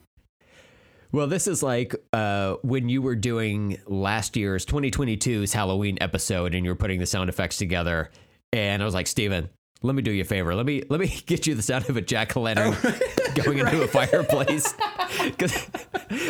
[1.11, 6.65] well this is like uh when you were doing last year's 2022's halloween episode and
[6.65, 8.09] you were putting the sound effects together
[8.51, 9.47] and i was like steven
[9.85, 10.55] let me do you a favor.
[10.55, 12.73] Let me let me get you the sound of a jack o' lantern
[13.35, 14.73] going into a fireplace.
[15.23, 15.67] Because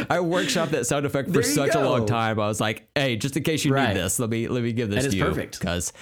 [0.10, 2.39] I workshopped that sound effect for such a long time.
[2.39, 3.89] I was like, hey, just in case you Right.
[3.89, 5.23] need this, let me let me give this And to you.
[5.26, 5.60] perfect.
[5.60, 5.93] Because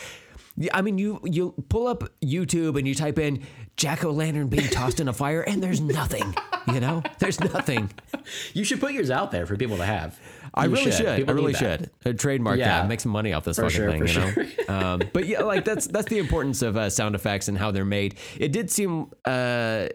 [0.74, 3.44] I mean, you you pull up YouTube and you type in
[3.78, 6.36] jack o' lantern being tossed in a fire, and there's nothing.
[6.72, 7.90] You know, there's nothing.
[8.54, 10.20] You should put yours out there for people to have.
[10.54, 11.08] I You really should.
[11.08, 11.90] I really need that.
[12.04, 12.16] should.
[12.16, 12.82] Uh, trademark Yeah.
[12.82, 12.90] that.
[12.90, 14.48] Make some money off this For fucking sure, thing.
[14.48, 14.74] you know.
[14.94, 17.86] um, but yeah, like that's that's the importance of uh, sound effects and how they're
[17.86, 18.16] made.
[18.38, 19.88] It did seem uh,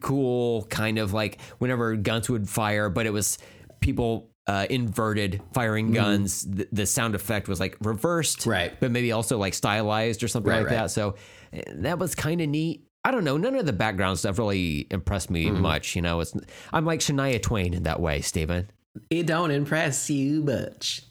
[0.00, 3.38] cool, kind of like whenever guns would fire, but it was
[3.80, 4.30] people.
[4.48, 6.44] Uh, inverted firing guns.
[6.48, 8.50] The, the sound effect was like reversed, Mm-hmm.
[8.50, 8.78] Right.
[8.78, 10.76] But maybe also like stylized or something Right, like right.
[10.82, 10.92] that.
[10.92, 11.16] So
[11.52, 12.86] uh, that was kind of neat.
[13.04, 13.36] I don't know.
[13.38, 15.60] None of the background stuff really impressed me Mm-hmm.
[15.62, 15.96] much.
[15.96, 16.32] You know, it's
[16.72, 18.70] I'm like Shania Twain in that way, Steven.
[19.10, 21.02] It don't impress you much.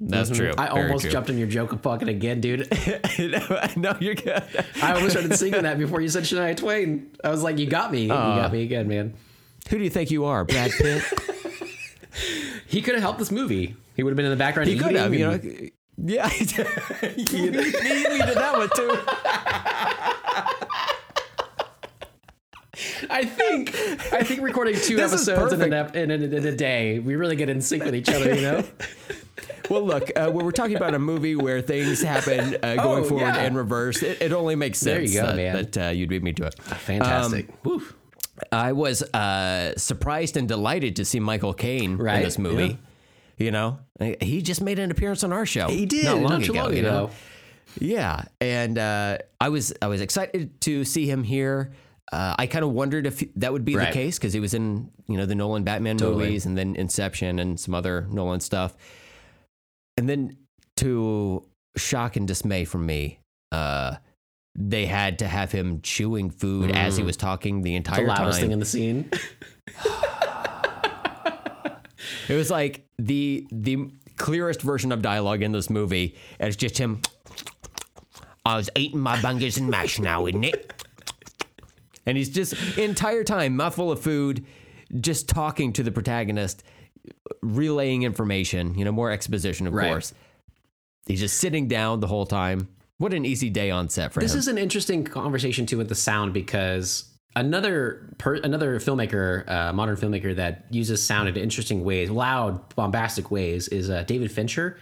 [0.00, 0.38] That's mm-hmm.
[0.38, 0.52] true.
[0.56, 1.10] I Very almost true.
[1.10, 2.66] jumped on your joke fucking again, dude.
[3.76, 4.42] no, you're good.
[4.82, 7.10] I almost started singing that before you said Shania Twain.
[7.22, 8.02] I was like, you got me.
[8.02, 9.14] you got me again, man.
[9.68, 11.04] Who do you think you are, Brad Pitt?
[12.66, 13.74] He could have helped this movie.
[13.96, 14.68] He would have been in the background.
[14.68, 15.30] he could have, you know.
[15.32, 16.30] and- Yeah,
[17.16, 18.96] you me, me did that one too.
[23.10, 23.74] I think
[24.12, 27.16] I think recording two This episodes in, an ep- in, a, in a day, we
[27.16, 28.34] really get in sync with each other.
[28.34, 28.64] You know.
[29.70, 33.08] Well, look, uh, when we're talking about a movie where things happen uh, going Oh,
[33.08, 33.40] forward yeah.
[33.42, 35.54] and reverse, it, it only makes There you sense go, that, man.
[35.70, 36.54] that uh, you'd beat me to it.
[36.62, 37.48] Fantastic.
[37.64, 37.82] Woo.
[38.50, 42.78] I was uh, surprised and delighted to see Michael Caine in this movie.
[43.36, 43.78] You know,
[44.20, 45.68] he just made an appearance on our show.
[45.68, 46.62] He did not long too ago.
[46.64, 47.10] long you know?
[47.78, 51.72] Yeah, and uh, I was I was excited to see him here.
[52.12, 53.86] Uh, I kind of wondered if that would be Right.
[53.86, 56.24] the case because he was in you know the Nolan Batman Totally.
[56.26, 58.76] movies and then Inception and some other Nolan stuff,
[60.00, 60.34] and then
[60.78, 61.44] to
[61.76, 63.20] shock and dismay from me,
[63.52, 63.96] uh,
[64.54, 68.38] they had to have him chewing food as he was talking the entire The loudest
[68.38, 68.40] time.
[68.46, 69.10] thing in the scene.
[72.28, 76.16] It was like the the clearest version of dialogue in this movie.
[76.38, 77.02] And it's just him.
[78.44, 80.72] I was eating my bungers and mash now, isn't it?
[82.06, 84.46] And he's just entire time mouthful of food,
[85.00, 86.62] just talking to the protagonist,
[87.42, 88.74] relaying information.
[88.76, 89.88] You know, more exposition, of Right.
[89.88, 90.12] course.
[91.06, 92.68] He's just sitting down the whole time.
[92.98, 94.36] What an easy day on set for This him.
[94.38, 97.04] This is an interesting conversation too with the sound because
[97.34, 103.30] another per, another filmmaker, uh, modern filmmaker that uses sound in interesting ways, loud, bombastic
[103.30, 104.76] ways, is uh, David Fincher.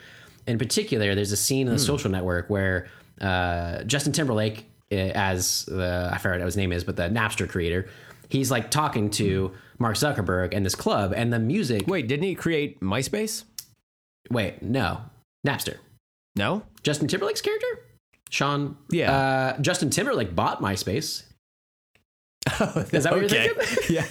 [0.47, 2.89] In particular, there's a scene in the Social Network where
[3.21, 7.49] uh, Justin Timberlake, uh, as uh, I forget what his name is, but the Napster
[7.49, 7.89] creator,
[8.29, 11.87] he's like talking to Mark Zuckerberg and this club, and the music.
[11.87, 13.45] Wait, didn't he create MySpace?
[14.31, 15.01] wait no,
[15.47, 15.79] Napster.
[16.37, 16.63] No.
[16.83, 17.67] Justin Timberlake's character?
[18.31, 18.77] Sean?
[18.91, 19.13] Yeah.
[19.13, 21.25] Uh, Justin Timberlake bought MySpace.
[22.47, 23.77] Is that what you're thinking?
[23.95, 24.05] yeah,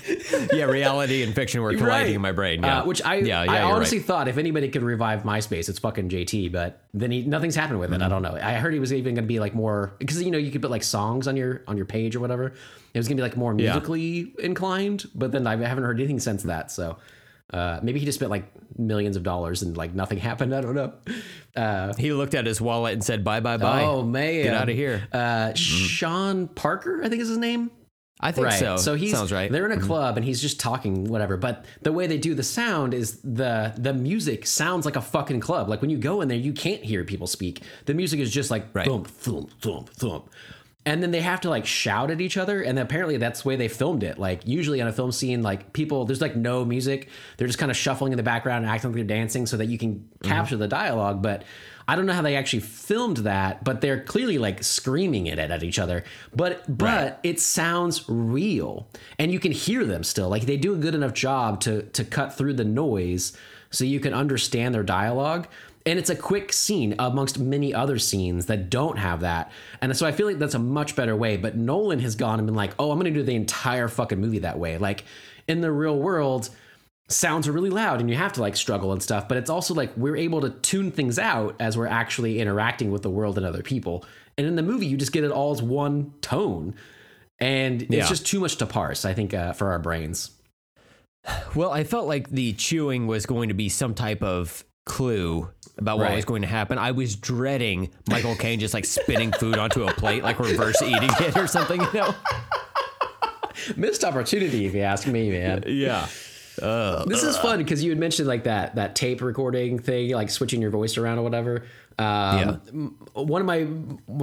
[0.53, 0.65] yeah.
[0.65, 2.15] Reality and fiction were colliding Right.
[2.15, 2.61] in my brain.
[2.61, 3.51] Yeah, Uh, which I, yeah, yeah.
[3.51, 4.07] I honestly right.
[4.07, 6.51] thought if anybody could revive MySpace, it's fucking JT.
[6.51, 7.95] But then he, nothing's happened with it.
[7.95, 8.03] Mm-hmm.
[8.03, 8.35] I don't know.
[8.39, 10.61] I heard he was even going to be like more because you know you could
[10.61, 12.53] put like songs on your on your page or whatever.
[12.93, 13.71] It was going to be like more Yeah.
[13.73, 15.05] musically inclined.
[15.15, 16.69] But then I haven't heard anything since that.
[16.71, 16.97] So
[17.53, 18.45] uh, maybe he just spent like
[18.77, 20.53] millions of dollars and like nothing happened.
[20.53, 20.93] I don't know.
[21.55, 24.69] Uh, He looked at his wallet and said, "Bye, bye, bye." oh man, Get out
[24.69, 25.07] of here.
[25.11, 27.71] Uh, Sean Parker, I think is his name.
[28.19, 28.59] I think right.
[28.59, 28.77] so.
[28.77, 29.45] So he's sounds right.
[29.45, 29.53] Mm-hmm.
[29.53, 31.37] They're in a club and he's just talking whatever.
[31.37, 35.39] But the way they do the sound is the the music sounds like a fucking
[35.39, 35.69] club.
[35.69, 37.61] Like when you go in there, you can't hear people speak.
[37.85, 38.87] The music is just like Right.
[38.87, 40.29] thump thump thump thump.
[40.85, 43.55] And then they have to like shout at each other, and apparently that's the way
[43.57, 44.17] they filmed it.
[44.17, 47.69] Like usually on a film scene, like people, there's like no music; they're just kind
[47.69, 50.29] of shuffling in the background and acting like they're dancing, so that you can Mm-hmm.
[50.29, 51.21] capture the dialogue.
[51.21, 51.43] But
[51.87, 55.63] I don't know how they actually filmed that, but they're clearly like screaming it at
[55.63, 56.03] each other.
[56.35, 57.15] But but Right.
[57.23, 58.87] it sounds real
[59.17, 60.27] and you can hear them still.
[60.29, 63.31] Like they do a good enough job to to cut through the noise
[63.69, 65.47] so you can understand their dialogue.
[65.85, 69.49] And it's a quick scene amongst many other scenes that don't have that.
[69.81, 71.37] And so i feel like that's a much better way.
[71.37, 74.39] But nolan has gone and been like oh i'm gonna do the entire fucking movie
[74.39, 74.77] that way.
[74.77, 75.05] Like
[75.47, 76.49] in the real world
[77.09, 79.73] sounds are really loud and you have to like struggle and stuff but it's also
[79.73, 83.45] like we're able to tune things out as we're actually interacting with the world and
[83.45, 84.03] other people
[84.37, 86.75] and in the movie you just get it all as one tone
[87.39, 88.07] and it's Yeah.
[88.07, 90.31] just too much to parse i think uh, for our brains
[91.55, 95.97] well, I felt like the chewing was going to be some type of clue about
[95.97, 96.15] what Right.
[96.15, 96.77] was going to happen.
[96.77, 101.09] I was dreading Michael Caine just like spitting food onto a plate, like reverse eating
[101.19, 101.81] it or something.
[101.81, 102.15] You know?
[103.75, 106.07] missed opportunity if you ask me man Yeah.
[107.07, 110.61] This is fun because you had mentioned like that that tape recording thing like switching
[110.61, 111.65] your voice around or whatever.
[111.99, 113.67] Um, m- one of my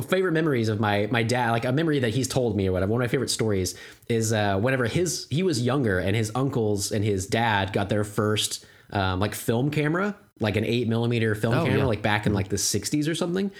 [0.03, 2.93] favorite memories of my my dad like a memory that he's told me or whatever
[2.93, 3.75] one of my favorite stories
[4.09, 8.05] is uh, whenever his he was younger and his uncles and his dad got their
[8.05, 11.85] first um, like film camera like an eight millimeter film camera yeah.
[11.85, 13.51] like back in like the 60s or something.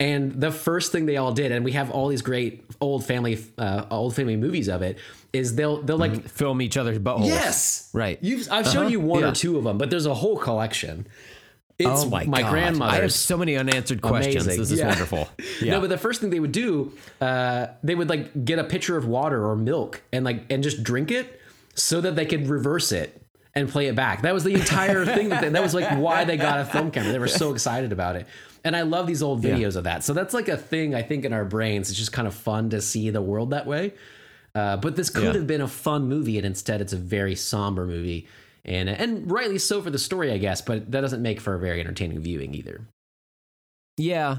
[0.00, 3.44] And the first thing they all did and we have all these great old family
[3.58, 4.98] uh, old family movies of it
[5.32, 7.26] is they'll they'll like Film each other's buttholes.
[7.26, 7.90] Yes.
[7.92, 8.18] Right.
[8.22, 9.30] You've, I've shown you one Yeah.
[9.30, 11.06] or two of them, but there's a whole collection.
[11.78, 12.82] It's Oh my, my God.
[12.82, 14.46] I have so many unanswered questions.
[14.46, 14.60] Amazing.
[14.60, 14.88] This is Yeah.
[14.88, 15.28] wonderful.
[15.62, 15.72] Yeah.
[15.74, 18.96] No, but the first thing they would do, uh, they would like get a pitcher
[18.96, 21.40] of water or milk and like and just drink it
[21.74, 23.22] so that they could reverse it
[23.54, 24.22] and play it back.
[24.22, 25.28] That was the entire thing.
[25.28, 27.12] That, they, that was like why they got a film camera.
[27.12, 28.26] They were so excited about it.
[28.64, 30.02] And I love these old videos of that.
[30.04, 31.90] So that's like a thing I think in our brains.
[31.90, 33.92] It's just kind of fun to see the world that way.
[34.58, 35.32] Uh, but this could Yeah.
[35.34, 38.26] have been a fun movie, and instead it's a very somber movie,
[38.64, 40.60] and and rightly so for the story, I guess.
[40.60, 42.88] But that doesn't make for a very entertaining viewing either.
[43.96, 44.38] Yeah.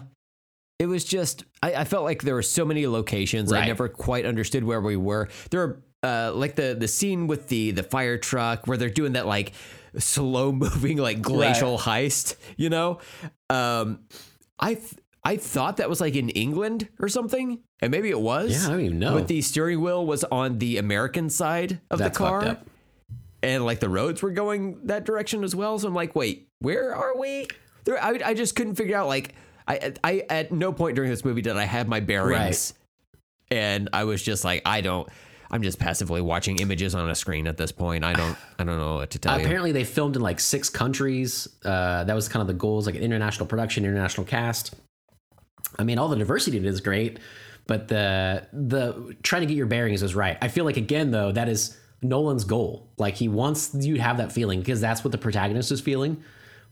[0.80, 3.52] It was just I, I felt like there were so many locations.
[3.52, 5.28] I never quite understood where we were.
[5.52, 9.14] There are uh, like the the scene with the the fire truck where they're doing
[9.14, 9.52] that like
[9.98, 13.00] slow moving like glacial heist, you know?
[13.50, 14.00] Um
[14.58, 18.52] I th- I thought that was like in England or something, and maybe it was.
[18.52, 19.14] Yeah, I don't even know.
[19.14, 22.58] But the steering wheel was on the American side of That's the car,
[23.42, 25.80] and like the roads were going that direction as well.
[25.80, 27.48] So I'm like, wait, where are we?
[27.86, 29.08] There, I, I just couldn't figure out.
[29.08, 29.34] Like,
[29.68, 32.74] I, I at no point during this movie did I have my bearings,
[33.50, 35.08] and I was just like, I don't.
[35.52, 38.04] I'm just passively watching images on a screen at this point.
[38.04, 39.44] I don't, I don't know what to tell you.
[39.44, 41.48] Apparently, they filmed in like six countries.
[41.66, 44.76] Uh, that was kind of the goals, like an international production, international cast.
[45.80, 47.18] I mean, all the diversity in it is great,
[47.70, 50.38] but the the trying to get your bearings is right.
[50.42, 52.90] I feel like again though that is Nolan's goal.
[52.98, 56.24] Like he wants you to have that feeling because that's what the protagonist is feeling.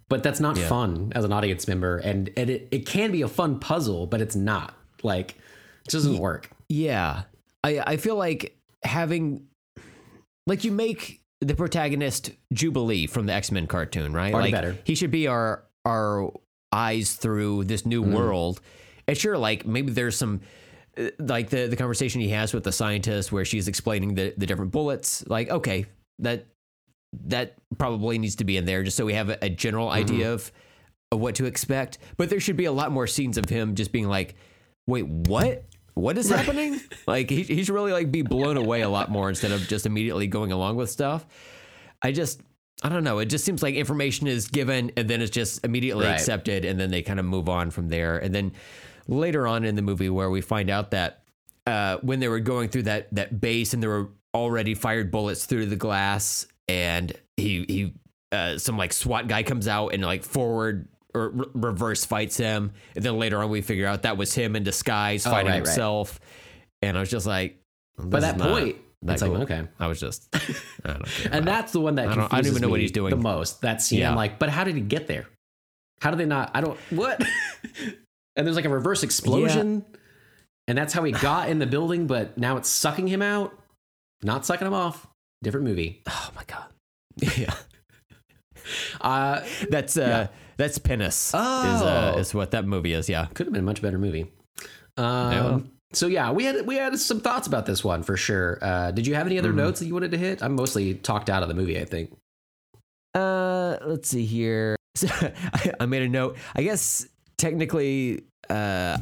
[0.09, 0.67] But that's not Yeah.
[0.69, 4.21] fun as an audience member, and, and it it can be a fun puzzle, but
[4.21, 4.73] it's not.
[5.03, 5.31] Like
[5.85, 6.49] it doesn't work.
[6.69, 7.23] Yeah.
[7.63, 9.45] I I feel like having
[10.47, 14.33] like you make the protagonist Jubilee from the X-Men cartoon, right?
[14.33, 14.77] Already like better.
[14.83, 16.31] he should be our our
[16.71, 18.13] eyes through this new Mm-hmm.
[18.15, 18.61] world.
[19.07, 20.41] And sure like maybe there's some
[21.19, 24.71] like the the conversation he has with the scientist where she's explaining the the different
[24.71, 25.85] bullets, like okay,
[26.19, 26.45] that
[27.25, 29.97] that probably needs to be in there just so we have a, a general Mm-hmm.
[29.97, 30.51] idea of,
[31.11, 31.97] of what to expect.
[32.17, 34.35] But there should be a lot more scenes of him just being like,
[34.87, 35.63] wait, what?
[35.93, 36.79] What is happening?
[37.07, 39.85] Like he, he should really like be blown away a lot more instead of just
[39.85, 41.25] immediately going along with stuff.
[42.01, 42.41] I just
[42.83, 43.17] I don't know.
[43.19, 46.13] It just seems like information is given and then it's just immediately Right.
[46.13, 48.17] accepted and then they kind of move on from there.
[48.19, 48.51] And then
[49.07, 51.23] later on in the movie where we find out that
[51.65, 55.45] uh, when they were going through that that base and there were already fired bullets
[55.45, 57.93] through the glass and he he
[58.31, 62.71] uh, some like SWAT guy comes out and like forward or re- reverse fights him
[62.95, 65.57] and then later on we figure out that was him in disguise Oh, fighting right,
[65.59, 65.65] right.
[65.67, 66.19] himself
[66.81, 67.57] and I was just like
[67.97, 69.63] By that point, that it's like okay.
[69.79, 70.27] I was just
[70.85, 70.97] I
[71.31, 73.09] And that's the one that I don't- I don't even know what he's doing.
[73.11, 73.61] the most.
[73.61, 74.09] That scene, Yeah.
[74.11, 75.27] I'm like, but how did he get there?
[76.01, 76.51] How did they not?
[76.53, 77.21] I don't what.
[78.37, 79.83] and there's like a reverse explosion,
[80.69, 82.07] and that's how he got in the building.
[82.07, 83.53] But now it's sucking him out,
[84.23, 85.05] not sucking him off.
[85.43, 86.01] Different movie.
[86.07, 86.65] oh my god
[87.37, 87.53] yeah
[89.01, 90.27] Uh, that's uh
[90.57, 92.19] that's penis is uh Oh.
[92.19, 94.31] is what that movie is yeah could have been a much better movie.
[94.97, 95.59] Um, Yeah.
[95.93, 98.59] So yeah, we had we had some thoughts about this one for sure.
[98.61, 99.57] Uh, did you have any other Mm-hmm.
[99.57, 100.43] notes that you wanted to hit?
[100.43, 101.79] I'm mostly talked out of the movie.
[101.79, 102.11] I think.
[103.15, 104.75] Uh, let's see here.
[104.95, 105.07] So,
[105.53, 106.35] I, I made a note.
[106.55, 107.07] I guess
[107.37, 108.97] technically, uh,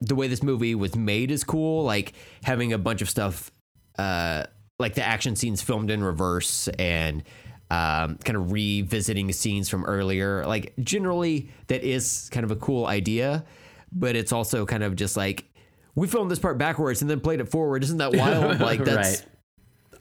[0.00, 1.84] the way this movie was made is cool.
[1.84, 2.12] Like
[2.42, 3.50] having a bunch of stuff,
[3.98, 4.44] uh,
[4.78, 7.22] like the action scenes filmed in reverse and
[7.70, 10.44] um, kind of revisiting scenes from earlier.
[10.44, 13.44] Like generally, that is kind of a cool idea,
[13.92, 15.44] but it's also kind of just like
[15.94, 17.84] we filmed this part backwards and then played it forward.
[17.84, 18.60] Isn't that wild?
[18.60, 19.20] Like that's.
[19.20, 19.26] Right.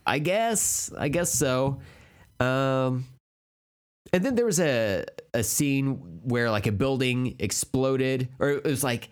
[0.06, 0.92] I guess.
[0.98, 1.80] I guess so.
[2.40, 3.06] Um,
[4.14, 8.84] and then there was a a scene where like a building exploded, or it was
[8.84, 9.10] like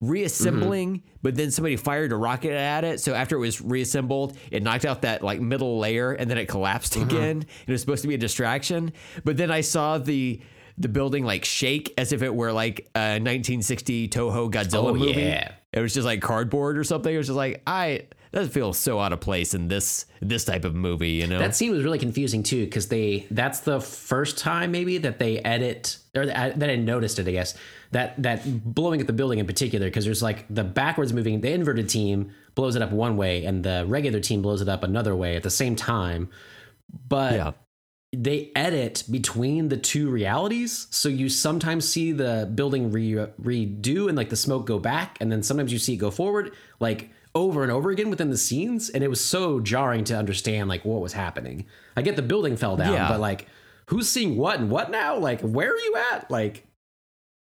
[0.00, 1.08] reassembling, mm-hmm.
[1.22, 3.00] but then somebody fired a rocket at it.
[3.00, 6.46] So after it was reassembled, it knocked out that like middle layer, and then it
[6.46, 7.08] collapsed mm-hmm.
[7.08, 7.46] again.
[7.66, 8.92] It was supposed to be a distraction,
[9.24, 10.40] but then I saw the
[10.78, 15.20] the building like shake as if it were like a 1960 Toho Godzilla Oh, movie.
[15.20, 15.52] yeah.
[15.72, 17.12] It was just like cardboard or something.
[17.12, 20.64] It was just like I that feels so out of place in this this type
[20.64, 21.38] of movie, you know.
[21.38, 25.38] That scene was really confusing too because they that's the first time maybe that they
[25.38, 27.54] edit or that that I noticed it I guess
[27.92, 31.52] that that blowing up the building in particular because there's like the backwards moving the
[31.52, 35.16] inverted team blows it up one way and the regular team blows it up another
[35.16, 36.28] way at the same time
[37.08, 37.52] but yeah.
[38.12, 44.16] they edit between the two realities so you sometimes see the building re- redo and
[44.16, 47.62] like the smoke go back and then sometimes you see it go forward like over
[47.62, 51.00] and over again within the scenes and it was so jarring to understand like what
[51.00, 51.64] was happening
[51.96, 53.08] i get the building fell down Yeah.
[53.08, 53.46] but like
[53.86, 56.66] who's seeing what and what now like where are you at like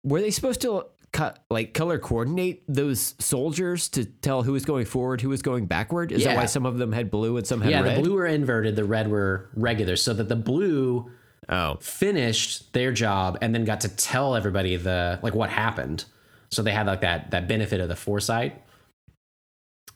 [0.03, 4.85] Were they supposed to cut like color coordinate those soldiers to tell who was going
[4.85, 6.11] forward, who was going backward?
[6.11, 7.97] Is that why some of them had blue and some had yeah red?
[7.97, 11.09] the blue were inverted the red were regular so that the blue
[11.49, 16.05] oh, finished their job and then got to tell everybody the like what happened.
[16.51, 18.61] So they had like that that benefit of the foresight.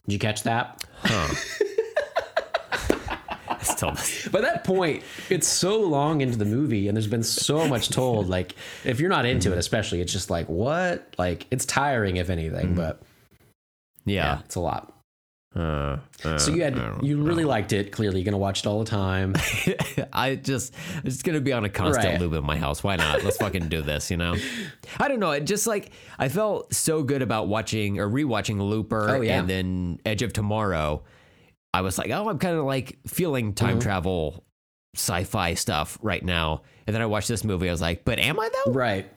[0.05, 0.83] Did you catch that?
[3.61, 3.91] still
[4.31, 8.27] By that point, it's so long into the movie and there's been so much told.
[8.27, 11.13] Like if you're not into it, especially, it's just like what?
[11.17, 12.75] Like it's tiring if anything, mm-hmm.
[12.75, 13.01] but
[14.05, 14.39] yeah, yeah.
[14.45, 14.92] it's a lot.
[15.55, 17.23] Uh, uh, So you had don't you know.
[17.25, 17.91] really liked it.
[17.91, 19.35] Clearly, you're gonna watch it all the time.
[20.13, 20.73] I just
[21.03, 22.19] it's gonna be on a constant Right.
[22.19, 22.83] loop in my house.
[22.83, 23.23] Why not?
[23.23, 24.35] Let's fucking do this, you know?
[24.99, 25.31] I don't know.
[25.31, 29.39] It just like I felt so good about watching or rewatching Looper Oh, yeah.
[29.39, 31.03] and then Edge of Tomorrow.
[31.73, 33.79] I was like, oh, I'm kind of like feeling time Mm-hmm.
[33.79, 34.43] travel
[34.95, 36.61] sci-fi stuff right now.
[36.87, 37.67] And then I watched this movie.
[37.67, 38.71] I was like, but am I though?
[38.73, 39.07] right.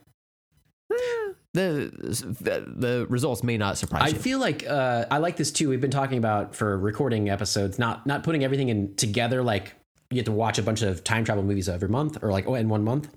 [1.56, 4.14] The the, results may not surprise I you.
[4.14, 5.68] I feel like uh, I like this too.
[5.68, 9.42] We've been talking about for recording episodes, not not putting everything in together.
[9.42, 9.74] Like
[10.10, 12.54] you have to watch a bunch of time travel movies every month, or like oh,
[12.54, 13.08] in one month,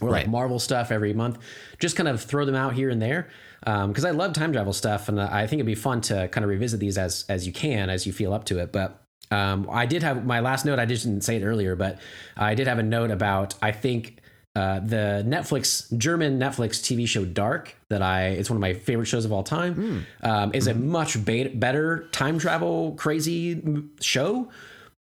[0.00, 1.38] or like Marvel stuff every month.
[1.78, 3.28] Just kind of throw them out here and there
[3.60, 6.50] because I love time travel stuff, and I think it'd be fun to kind of
[6.50, 8.72] revisit these as as you can, as you feel up to it.
[8.72, 10.78] But um, I did have my last note.
[10.78, 11.98] I just didn't say it earlier, but
[12.36, 14.20] I did have a note about I think
[14.56, 19.06] uh, the Netflix German Netflix TV show Dark that I it's one of my favorite
[19.06, 23.62] shows of all time um, is a much be- better time travel crazy
[24.00, 24.48] show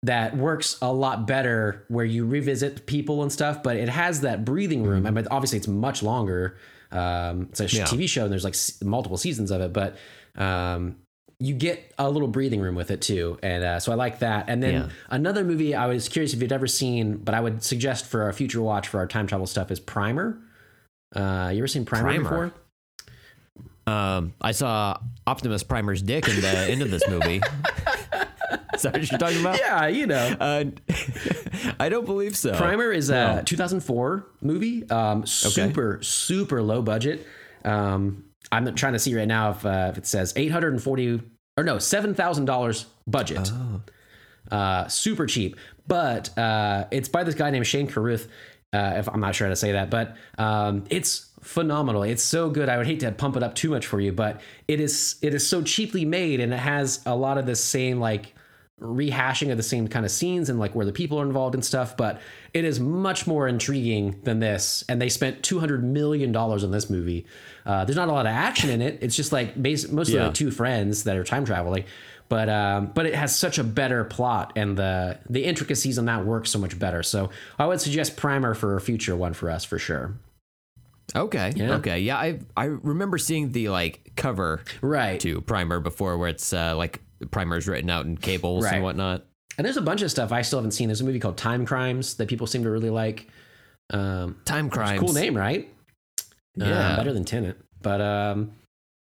[0.03, 4.45] that works a lot better where you revisit people and stuff, but it has that
[4.45, 5.07] breathing room.
[5.07, 6.57] I mean, obviously it's much longer.
[6.91, 7.85] Um, it's a Yeah.
[7.85, 9.95] TV show and there's like s- multiple seasons of it, but
[10.35, 10.97] um,
[11.39, 13.37] you get a little breathing room with it too.
[13.43, 14.45] And uh, so I like that.
[14.47, 14.89] And then Yeah.
[15.09, 18.33] another movie I was curious if you'd ever seen, but I would suggest for a
[18.33, 20.37] future watch for our time travel stuff is Primer.
[21.15, 22.23] Uh, you ever seen Primer, Primer?
[22.23, 23.93] before?
[23.93, 24.97] Um, I saw
[25.27, 27.41] Optimus Primer's dick in the end of this movie.
[28.73, 29.57] Is that what you're talking about?
[29.59, 30.35] Yeah, you know.
[30.39, 30.65] Uh,
[31.79, 32.53] I don't believe so.
[32.55, 34.89] Primer is a 2004 movie.
[34.89, 37.25] Um, super, super low budget.
[37.63, 38.25] Um,
[38.55, 41.21] I'm trying to see right now if, uh, if it says 840
[41.57, 43.51] or no, $7,000 budget.
[44.51, 45.57] Uh, super cheap.
[45.87, 48.29] But uh, it's by this guy named Shane Carruth.
[48.73, 52.03] Uh, if I'm not sure how to say that, but um, it's phenomenal.
[52.03, 52.67] It's so good.
[52.67, 55.33] I would hate to pump it up too much for you, but it is it
[55.33, 58.34] is so cheaply made, and it has a lot of the same like
[58.81, 61.63] rehashing of the same kind of scenes and like where the people are involved and
[61.63, 61.95] stuff.
[61.95, 62.21] But
[62.53, 64.83] it is much more intriguing than this.
[64.89, 67.25] And they spent 200 million dollars on this movie.
[67.65, 68.99] Uh, there's not a lot of action in it.
[69.01, 70.25] It's just like mostly Yeah.
[70.25, 71.85] like two friends that are time traveling.
[72.27, 76.25] But um, but it has such a better plot, and the the intricacies on that
[76.25, 77.03] work so much better.
[77.03, 77.29] So
[77.59, 80.15] I would suggest Primer for a future one for us for sure.
[81.15, 81.53] Okay.
[81.55, 81.75] Yeah.
[81.75, 81.99] Okay.
[81.99, 82.17] Yeah.
[82.17, 85.19] I I remember seeing the like cover Right.
[85.19, 86.99] to Primer before, where it's uh, like
[87.31, 88.75] Primer's written out in cables Right.
[88.75, 89.25] and whatnot.
[89.57, 90.87] And there's a bunch of stuff I still haven't seen.
[90.89, 93.27] There's a movie called Time Crimes that people seem to really like.
[93.91, 94.99] Um, Time crimes.
[94.99, 95.69] cool name, right?
[96.59, 96.95] Uh, Yeah.
[96.95, 97.57] better than Tenet.
[97.81, 98.51] But um,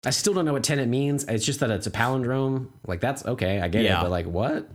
[0.05, 1.23] I still don't know what Tenet means.
[1.25, 2.67] It's just that it's a palindrome.
[2.87, 3.99] Like that's okay, I get Yeah.
[3.99, 4.03] it.
[4.03, 4.69] But like what?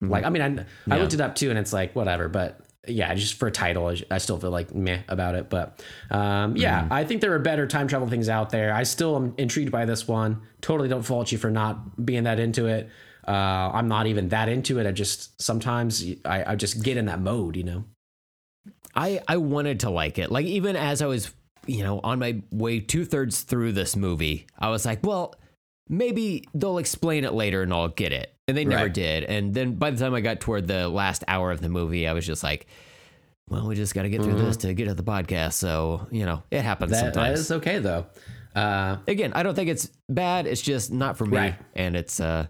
[0.00, 0.46] Like I mean, I,
[0.92, 1.02] I Yeah.
[1.02, 2.28] looked it up too, and it's like whatever.
[2.28, 5.50] But yeah, just for a title, I- still feel like meh about it.
[5.50, 8.72] But um, yeah, I think there are better time travel things out there.
[8.72, 10.42] I still am intrigued by this one.
[10.60, 12.88] Totally don't fault you for not being that into it.
[13.26, 13.30] Uh,
[13.72, 14.86] I'm not even that into it.
[14.86, 17.84] I just sometimes I, I just get in that mode, you know.
[18.94, 20.30] I I wanted to like it.
[20.30, 21.32] Like even as I was,
[21.66, 25.34] you know, on my way two thirds through this movie, I was like, well,
[25.88, 28.33] maybe they'll explain it later and I'll get it.
[28.46, 28.92] And they never Right.
[28.94, 29.24] did.
[29.24, 32.12] And then by the time I got toward the last hour of the movie, I
[32.12, 32.66] was just like,
[33.48, 35.54] well, we just got to get through this to get to the podcast.
[35.54, 37.04] So you know, it happens Mm-hmm.
[37.06, 37.40] That, that sometimes.
[37.40, 38.06] is okay though.
[38.54, 40.46] Uh, Again, I don't think it's bad.
[40.46, 41.54] It's just not for me, Right.
[41.74, 42.46] and it's uh,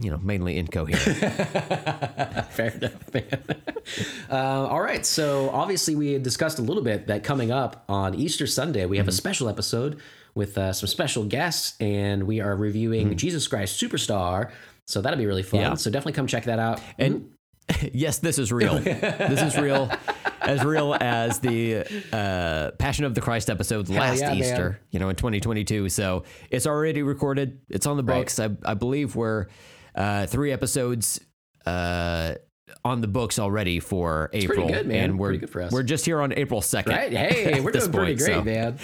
[0.00, 1.00] you know, mainly incoherent.
[2.50, 3.44] Fair enough, man.
[4.30, 4.34] uh,
[4.68, 5.04] all right.
[5.04, 8.98] So obviously, we had discussed a little bit that coming up on Easter Sunday, we
[8.98, 9.98] have a special episode
[10.34, 14.50] with uh, some special guests, and we are reviewing Jesus Christ Superstar.
[14.86, 15.60] So that'll be really fun.
[15.60, 15.74] Yeah.
[15.74, 16.80] So definitely come check that out.
[16.98, 17.30] And
[17.92, 18.78] yes, this is real.
[18.78, 19.90] this is real,
[20.42, 24.36] as real as the uh, Passion of the Christ episode last yeah, man.
[24.38, 25.88] Easter, you know, in 2022.
[25.88, 27.60] So it's already recorded.
[27.70, 28.20] It's on the Right.
[28.20, 28.38] books.
[28.38, 29.46] I, I believe we're
[29.94, 31.20] uh, three episodes
[31.64, 32.34] uh,
[32.84, 35.04] on the books already for April, good, man.
[35.10, 35.72] and we're Pretty good for us.
[35.72, 36.86] we're just here on April 2nd.
[36.88, 37.12] Right?
[37.12, 38.42] Hey, we're doing pretty great, so.
[38.42, 38.78] man.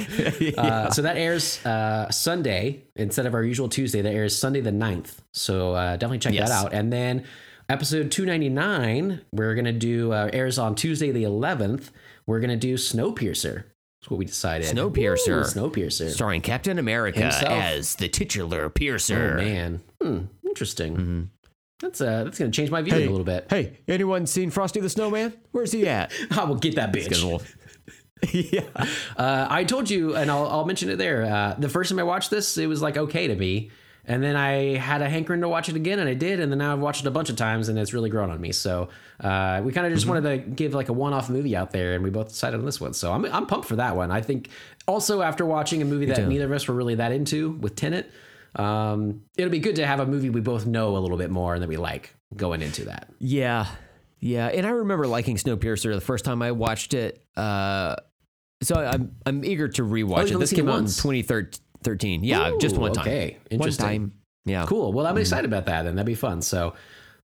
[0.58, 4.02] uh, so that airs uh, Sunday instead of our usual Tuesday.
[4.02, 5.16] That airs Sunday the 9th.
[5.32, 6.48] So uh, definitely check Yes.
[6.50, 6.72] that out.
[6.72, 7.24] And then
[7.68, 11.90] episode 299, we're going to do, uh, airs on Tuesday the 11th.
[12.26, 13.64] We're going to do Snowpiercer.
[14.00, 14.66] That's what we decided.
[14.74, 15.40] Snowpiercer.
[15.40, 16.10] Ooh, Snowpiercer.
[16.10, 17.52] Starring Captain America Himself.
[17.52, 19.34] as the titular piercer.
[19.38, 19.80] Oh, man.
[20.00, 21.30] Hmm, interesting.
[21.80, 23.46] That's uh, that's going to change my viewing a little bit.
[23.48, 25.32] Hey, anyone seen Frosty the Snowman?
[25.52, 26.12] Where's he at?
[26.30, 27.46] I will get that bitch.
[28.32, 28.66] Yeah.
[29.16, 31.24] Uh, I told you, and I'll, I'll mention it there.
[31.24, 33.70] Uh, the first time I watched this, it was like okay to me,
[34.04, 36.58] and then I had a hankering to watch it again, and I did, and then
[36.58, 38.52] now I've watched it a bunch of times, and it's really grown on me.
[38.52, 38.90] So
[39.20, 42.04] uh, we kind of just wanted to give like a one-off movie out there, and
[42.04, 42.92] we both decided on this one.
[42.92, 44.10] So I'm I'm pumped for that one.
[44.10, 44.50] I think
[44.86, 48.10] also after watching a movie that neither of us were really that into with Tenet,
[48.56, 51.54] um, it'll be good to have a movie we both know a little bit more
[51.54, 53.08] and that we like going into that.
[53.18, 53.66] Yeah.
[54.18, 54.48] Yeah.
[54.48, 57.24] And I remember liking Snowpiercer the first time I watched it.
[57.36, 57.96] Uh,
[58.62, 60.38] so I'm I'm eager to rewatch you've it.
[60.40, 62.24] This came out in 2013.
[62.24, 63.06] Yeah, just one time.
[63.06, 63.38] okay.
[63.52, 64.12] One time.
[64.44, 64.66] Yeah.
[64.66, 64.92] Cool.
[64.92, 66.42] Well, I'm excited about that, and that'd be fun.
[66.42, 66.74] So.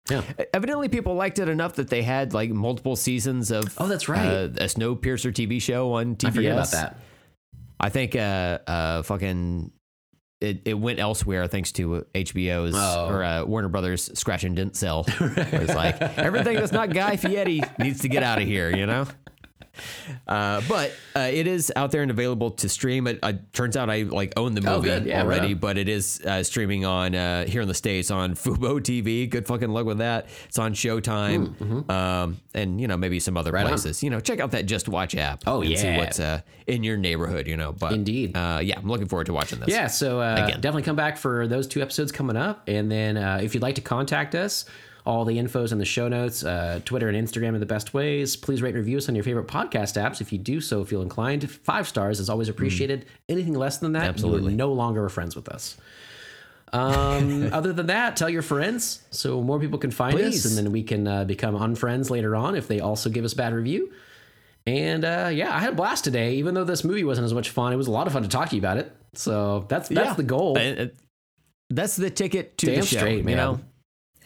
[0.09, 0.23] Yeah.
[0.55, 3.74] Evidently, people liked it enough that they had like multiple seasons of.
[3.77, 4.24] Oh, that's right.
[4.24, 6.28] Uh, a Snowpiercer TV show on TBS.
[6.28, 6.98] I forget about that.
[7.81, 9.73] I think uh, uh, fucking
[10.40, 13.08] it, it went elsewhere thanks to HBO's Oh.
[13.08, 15.04] or uh, Warner Brothers scratch and dent sell.
[15.20, 19.06] it's like everything that's not Guy Fieri needs to get out of here, you know.
[20.27, 23.07] Uh, but uh, it is out there and available to stream.
[23.07, 25.07] It uh, turns out I like own the Oh, movie good.
[25.07, 25.59] Yeah, already, on.
[25.59, 29.28] but it is uh, streaming on uh, here in the states on Fubo TV.
[29.28, 30.27] Good fucking luck with that.
[30.48, 33.69] It's on Showtime, um, and you know maybe some other Mm, Right on.
[33.70, 34.03] places.
[34.03, 35.43] You know, check out that Just Watch app.
[35.47, 35.98] Oh, and see yeah.
[35.98, 37.47] what's uh, in your neighborhood.
[37.47, 38.36] You know, but Indeed.
[38.36, 39.69] uh, yeah, I'm looking forward to watching this.
[39.69, 40.61] Yeah, so uh, Again.
[40.61, 42.69] definitely come back for those two episodes coming up.
[42.69, 44.65] And then uh, if you'd like to contact us,
[45.06, 46.44] all the info's in the show notes.
[46.44, 48.36] Uh, Twitter and Instagram are the best ways.
[48.36, 50.20] Please rate and review us on your favorite podcast apps.
[50.20, 51.48] If you do so, feel inclined.
[51.50, 53.06] Five stars is always appreciated.
[53.28, 54.08] Anything less than that, Mm.
[54.08, 54.50] Absolutely.
[54.52, 55.76] you no longer are friends with us.
[56.72, 60.44] Um, other than that, tell your friends so more people can find Please.
[60.44, 63.34] us, and then we can uh, become unfriends later on if they also give us
[63.34, 63.92] bad review.
[64.66, 66.34] And uh, yeah, I had a blast today.
[66.34, 68.28] Even though this movie wasn't as much fun, it was a lot of fun to
[68.28, 68.90] talk to you about it.
[69.14, 70.14] So that's that's Yeah.
[70.14, 70.58] the goal.
[71.70, 73.36] That's the ticket to Damn the show, straight, you man.
[73.36, 73.60] know.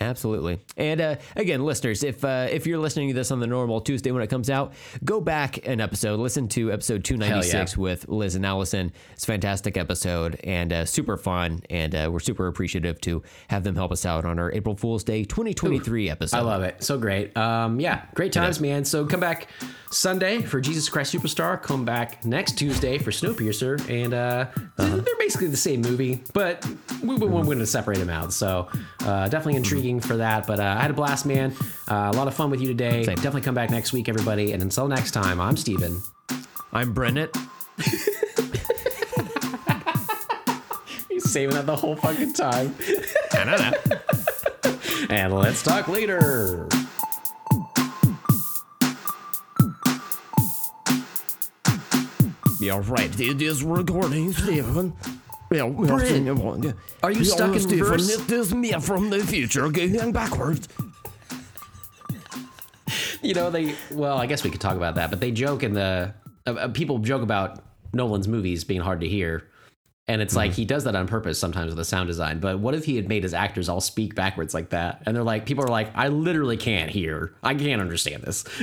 [0.00, 0.58] Absolutely.
[0.78, 4.10] And uh, again, listeners, if uh, if you're listening to this on the normal Tuesday
[4.10, 4.72] when it comes out,
[5.04, 8.92] go back an episode, listen to episode 296 with Liz and Allison.
[9.12, 13.62] It's a fantastic episode and uh, super fun, and uh, we're super appreciative to have
[13.62, 16.36] them help us out on our April Fool's Day 2023 episode.
[16.36, 16.82] I love it.
[16.82, 17.36] So great.
[17.36, 18.86] Um, yeah, great times, man.
[18.86, 19.48] So come back
[19.90, 21.60] Sunday for Jesus Christ Superstar.
[21.60, 23.88] Come back next Tuesday for Snowpiercer.
[23.90, 24.46] And uh,
[24.76, 26.64] they're basically the same movie, but
[27.02, 28.32] we, we, we're going to separate them out.
[28.32, 28.68] So
[29.00, 30.46] uh, definitely intriguing for that.
[30.46, 31.52] But uh, I had a blast, man.
[31.88, 33.02] Uh, a lot of fun with you today.
[33.02, 33.16] Same.
[33.16, 34.52] Definitely come back next week, everybody.
[34.52, 36.00] And until next time, I'm Steven.
[36.72, 37.34] I'm Brennett.
[41.08, 42.76] He's saving that the whole fucking time.
[45.10, 46.68] and let's talk later.
[52.60, 53.18] You're right.
[53.18, 54.94] It is recording, Steven.
[55.52, 56.72] Yeah, Brent, yeah.
[57.02, 58.08] are you stuck in Steven, reverse?
[58.08, 60.68] It is me from the future going backwards.
[63.22, 65.74] you know they well i guess we could talk about that but they joke in
[65.74, 66.12] the
[66.46, 67.60] uh, uh, people joke about
[67.92, 69.48] nolan's movies being hard to hear
[70.10, 72.74] and it's like he does that on purpose sometimes with the sound design but what
[72.74, 75.64] if he had made his actors all speak backwards like that and they're like people
[75.64, 78.44] are like i literally can't hear i can't understand this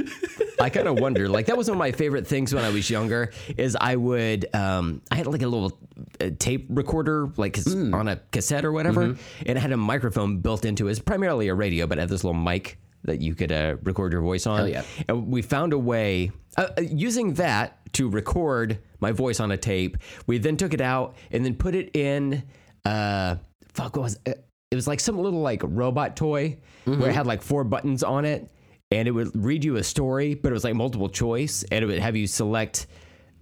[0.59, 1.29] I kind of wonder.
[1.29, 3.31] Like that was one of my favorite things when I was younger.
[3.57, 5.77] Is I would um, I had like a little
[6.19, 7.93] uh, tape recorder, like Hmm.
[7.93, 9.43] on a cassette or whatever, Mm-hmm.
[9.45, 10.91] and it had a microphone built into it.
[10.91, 14.11] It's primarily a radio, but it had this little mic that you could uh, record
[14.13, 14.59] your voice on.
[14.59, 14.83] Hell yeah.
[15.07, 19.57] And we found a way uh, uh, using that to record my voice on a
[19.57, 19.97] tape.
[20.27, 22.43] We then took it out and then put it in.
[22.85, 23.37] Uh,
[23.73, 24.45] fuck, what was it?
[24.69, 28.25] It was like some little like robot toy where it had like four buttons on
[28.25, 28.51] it,
[28.91, 31.87] and it would read you a story, but it was like multiple choice, and it
[31.87, 32.87] would have you select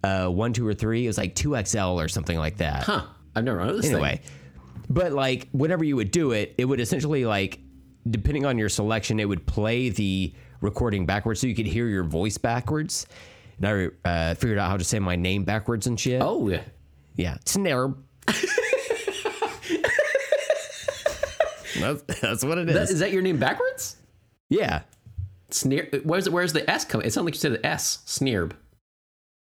[0.04, 1.06] uh, one, two, or three.
[1.06, 2.84] It was like two XL or something like that.
[2.84, 3.06] huh
[3.36, 4.22] i've never heard of this Anyway,
[4.90, 7.60] but like whenever you would do it, it would essentially like
[8.10, 12.04] depending on your selection, it would play the recording backwards so you could hear your
[12.04, 13.08] voice backwards.
[13.58, 16.22] And I uh, figured out how to say my name backwards and shit.
[16.22, 16.62] oh yeah
[17.16, 17.94] yeah, snare.
[21.80, 22.76] that's, that's what it is.
[22.76, 23.98] That, is that your name backwards
[24.50, 24.82] yeah.
[25.50, 28.54] sneer where's where's the s come it sounded like you said the s sneerb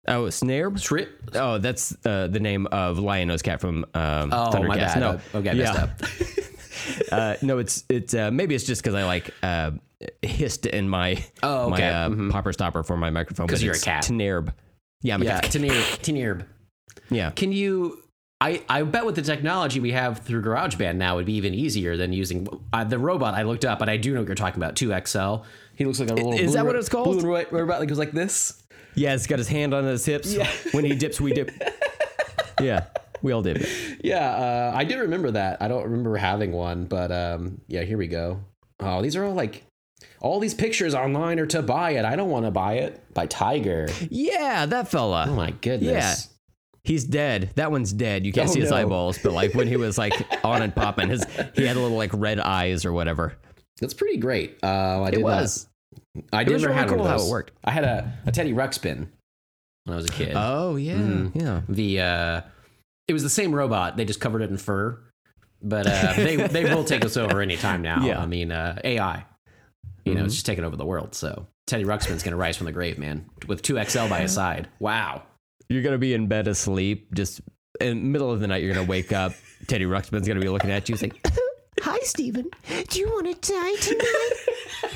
[0.08, 0.28] Oh.
[0.28, 1.30] Trip.
[1.34, 4.98] Oh, that's uh, the name of Lion-O's Cat from um, Oh, Thundercats.
[4.98, 5.62] No, okay, I yeah.
[5.62, 5.90] messed up.
[7.12, 9.72] uh, no, it's it's uh, maybe it's just because I like uh,
[10.22, 11.90] hissed in my Oh, okay.
[11.90, 13.46] my uh, popper stopper for my microphone.
[13.46, 14.04] 'Cause but you're a cat.
[14.04, 14.52] Tnerb.
[15.02, 15.50] Yeah, I'm a yeah, cat.
[15.50, 16.44] Tinierb.
[17.10, 17.98] Yeah, Can you?
[18.40, 21.96] I, I bet with the technology we have through GarageBand now would be even easier
[21.96, 24.60] than using uh, the robot I looked up, but I do know what you're talking
[24.60, 24.74] about.
[24.74, 25.36] Two XL.
[25.76, 26.32] He looks like a little.
[26.32, 27.20] Is blue that what it's called?
[27.20, 28.62] Blue white robot that goes like this.
[28.96, 29.14] yeah.
[29.14, 30.32] It's got his hand on his hips.
[30.34, 30.50] Yeah.
[30.72, 31.50] When he dips, we dip.
[32.60, 32.86] yeah,
[33.22, 33.66] we all did.
[34.02, 35.62] Yeah, uh, I did remember that.
[35.62, 38.40] I don't remember having one, but um, yeah, here we go.
[38.80, 39.64] Oh, these are all like
[40.20, 42.04] all these pictures online are to buy it.
[42.04, 43.00] I don't want to buy it.
[43.14, 43.88] By Tiger.
[44.10, 45.26] Yeah, that fella.
[45.28, 45.92] Oh my goodness.
[45.92, 46.14] Yeah.
[46.84, 47.52] He's dead.
[47.54, 48.26] That one's dead.
[48.26, 48.76] You can't Oh, see his no.
[48.78, 51.24] eyeballs, but like when he was like on and popping, his
[51.54, 53.36] he had a little like red eyes or whatever.
[53.80, 54.58] That's pretty great.
[54.64, 55.68] Uh, I did was.
[56.32, 57.52] I It was never really had cool how it worked.
[57.64, 59.06] I had a, a Teddy Ruxpin
[59.84, 60.32] when I was a kid.
[60.34, 61.40] Oh yeah, Mhm.
[61.40, 61.60] yeah.
[61.68, 62.40] the uh,
[63.12, 63.98] it was the same robot.
[63.98, 64.98] They just covered it in fur.
[65.60, 68.02] But uh, they they will take us over any time now.
[68.04, 68.18] Yeah.
[68.20, 69.26] I mean uh, AI.
[70.06, 70.24] You know, Mhm.
[70.24, 71.14] it's just taking over the world.
[71.14, 74.68] So Teddy Ruxpin's gonna rise from the grave, man, with two XL by his side.
[74.80, 75.22] Wow.
[75.68, 77.40] You're gonna be in bed asleep, just
[77.80, 78.62] in the middle of the night.
[78.62, 79.34] You're gonna wake up.
[79.68, 80.94] Teddy Ruxpin's gonna be looking at you.
[80.94, 81.20] He's like,
[81.82, 82.48] Hi, Steven.
[82.88, 84.92] Do you want to die tonight?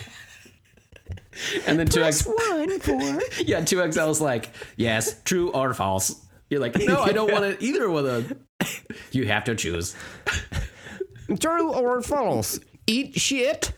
[1.66, 3.20] And then two Press X one for.
[3.42, 6.25] yeah two XL is like yes, true or false.
[6.48, 8.46] You're like, no, I don't want to either one of them.
[9.10, 9.96] You have to choose.
[11.40, 12.60] True or false?
[12.86, 13.72] Eat shit.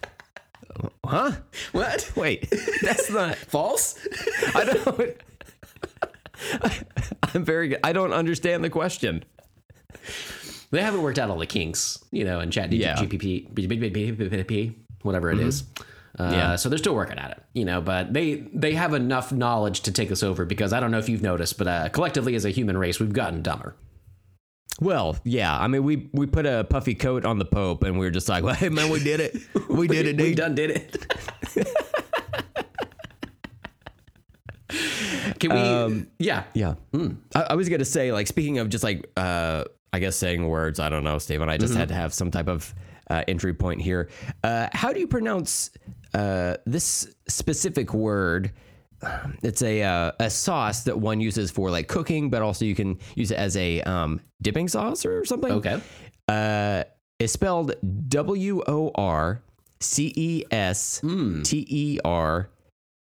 [1.04, 1.32] Huh?
[1.72, 2.12] What?
[2.14, 3.36] Wait, that's not.
[3.36, 3.98] False?
[4.54, 5.16] I don't.
[7.34, 7.80] I'm very good.
[7.82, 9.24] I don't understand the question.
[10.70, 12.96] They haven't worked out all the kinks, you know, in chat Yeah.
[12.96, 13.48] GPP,
[15.02, 15.64] whatever it is.
[16.18, 16.56] Uh, Yeah.
[16.56, 19.92] So they're still working at it, you know, but they they have enough knowledge to
[19.92, 22.50] take us over because I don't know if you've noticed, but uh, collectively as a
[22.50, 23.76] human race, we've gotten dumber.
[24.80, 25.56] Well, yeah.
[25.58, 28.28] I mean, we we put a puffy coat on the Pope, and we were just
[28.28, 29.36] like, well, "Hey, man, we did it.
[29.68, 31.06] We did it, We done did it.
[35.40, 36.06] Can we?
[36.18, 36.44] yeah.
[36.54, 36.74] Yeah.
[37.34, 40.78] I, I was gonna say, like, speaking of just like, uh, I guess saying words.
[40.80, 41.48] I don't know, Steven.
[41.48, 42.74] I just had to have some type of
[43.08, 44.08] uh, entry point here.
[44.44, 45.70] Uh, how do you pronounce
[46.14, 48.52] uh, this specific word?
[49.42, 52.98] It's a uh, a sauce that one uses for like cooking, but also you can
[53.14, 55.52] use it as a um, dipping sauce or something.
[55.52, 55.80] Okay.
[56.26, 56.84] Uh,
[57.18, 57.74] it's spelled
[58.08, 59.40] W O R
[59.80, 62.50] C E S T E R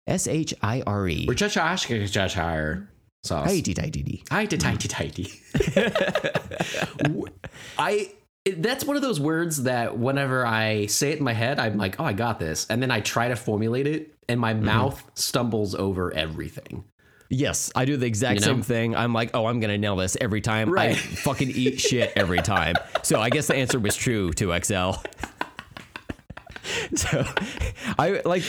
[0.06, 1.24] S H I R E.
[1.28, 2.88] We're Cheshire
[3.24, 3.46] sauce.
[3.46, 4.22] Highty tighty.
[4.28, 5.32] Tighty, tighty, tighty.
[7.78, 8.12] I.
[8.44, 11.78] It, that's one of those words that whenever I say it in my head, I'm
[11.78, 14.66] like, "Oh, I got this," and then I try to formulate it, and my Mm-hmm.
[14.66, 16.84] mouth stumbles over everything.
[17.30, 18.52] Yes, I do the exact You know?
[18.52, 18.94] same thing.
[18.94, 20.68] I'm like, oh, I'm gonna nail this every time.
[20.68, 20.96] I Right.
[20.96, 22.74] fucking eat shit every time.
[23.02, 24.92] So I guess the answer was true to XL.
[26.94, 27.24] so
[27.98, 28.44] I like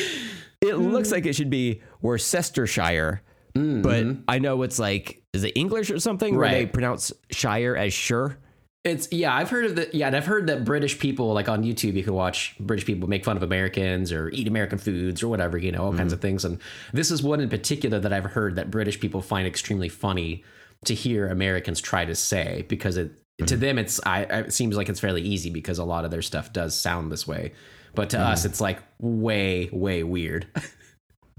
[0.62, 3.22] it looks like it should be Worcestershire,
[3.54, 6.72] but I know it's like is it English or something where they Mm-hmm.
[6.74, 8.38] Pronounce shire as sure?
[8.86, 9.96] It's yeah, I've heard of that.
[9.96, 13.10] Yeah, and I've heard that British people, like on YouTube, you can watch British people
[13.10, 16.20] make fun of Americans or eat American foods or whatever, you know, all kinds of
[16.20, 16.28] mm-hmm.
[16.28, 16.46] things.
[16.46, 16.62] And
[16.94, 20.44] this is one in particular that I've heard that British people find extremely funny
[20.86, 23.60] to hear Americans try to say because it to mm-hmm.
[23.60, 26.54] them it's I, it seems like it's fairly easy because a lot of their stuff
[26.54, 27.54] does sound this way,
[27.96, 28.50] but to us mm-hmm.
[28.50, 30.48] it's like way way weird.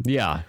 [0.04, 0.42] Yeah.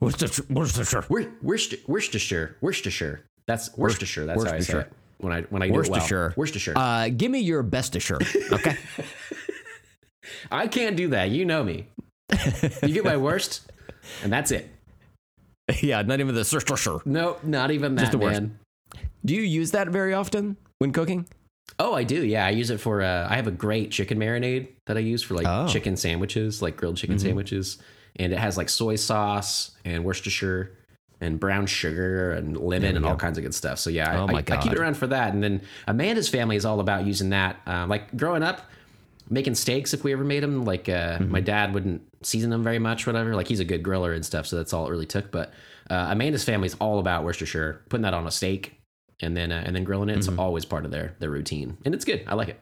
[0.00, 0.46] Worcestershire.
[0.50, 1.04] Worcestershire.
[1.08, 3.24] Wor- Worcester, Worcestershire, Worcestershire.
[3.46, 4.26] That's Worcestershire.
[4.26, 6.32] That's how I say it when I when I do it well.
[6.36, 6.74] Worcestershire.
[6.76, 8.20] Uh, give me your bestishire.
[8.52, 8.76] Okay.
[10.50, 11.30] I can't do that.
[11.30, 11.88] You know me.
[12.82, 13.70] you get my worst,
[14.22, 14.68] and that's it.
[15.82, 16.98] yeah, not even the Worcestershire.
[17.04, 18.40] No, not even that, Just the worst.
[18.40, 18.58] man.
[19.24, 21.26] Do you use that very often when cooking?
[21.78, 22.24] Oh, I do.
[22.24, 23.02] Yeah, I use it for.
[23.02, 25.66] Uh, I have a great chicken marinade that I use for like Oh.
[25.68, 27.78] chicken sandwiches, like grilled chicken sandwiches,
[28.16, 30.72] and it has like soy sauce and Worcestershire
[31.24, 33.78] and brown sugar and lemon and all kinds of good stuff.
[33.78, 35.32] So yeah, I, Oh I, I keep it around for that.
[35.32, 37.56] And then Amanda's family is all about using that.
[37.66, 38.62] Um, like growing up,
[39.28, 40.64] making steaks if we ever made them.
[40.64, 43.34] Like uh, my dad wouldn't season them very much, whatever.
[43.34, 45.30] Like he's a good griller and stuff, so that's all it really took.
[45.30, 45.52] But
[45.90, 48.80] uh, Amanda's family is all about Worcestershire, putting that on a steak
[49.20, 50.18] and then uh, and then grilling it.
[50.18, 52.24] It's always part of their their routine, and it's good.
[52.26, 52.60] I like it.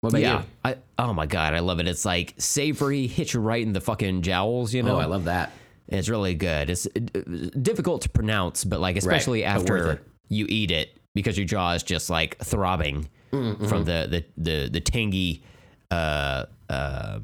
[0.00, 0.38] What about yeah.
[0.40, 0.46] you?
[0.64, 1.86] I, oh my god, I love it.
[1.86, 4.72] It's like savory, hits you right in the fucking jowls.
[4.72, 5.52] You know, Oh, I love that.
[5.98, 6.70] It's really good.
[6.70, 11.46] It's uh, difficult to pronounce, but like especially worth after you eat it because your
[11.46, 13.66] jaw is just like throbbing Mm-hmm.
[13.68, 15.44] from the the the the tangy.
[15.90, 17.20] Uh, uh,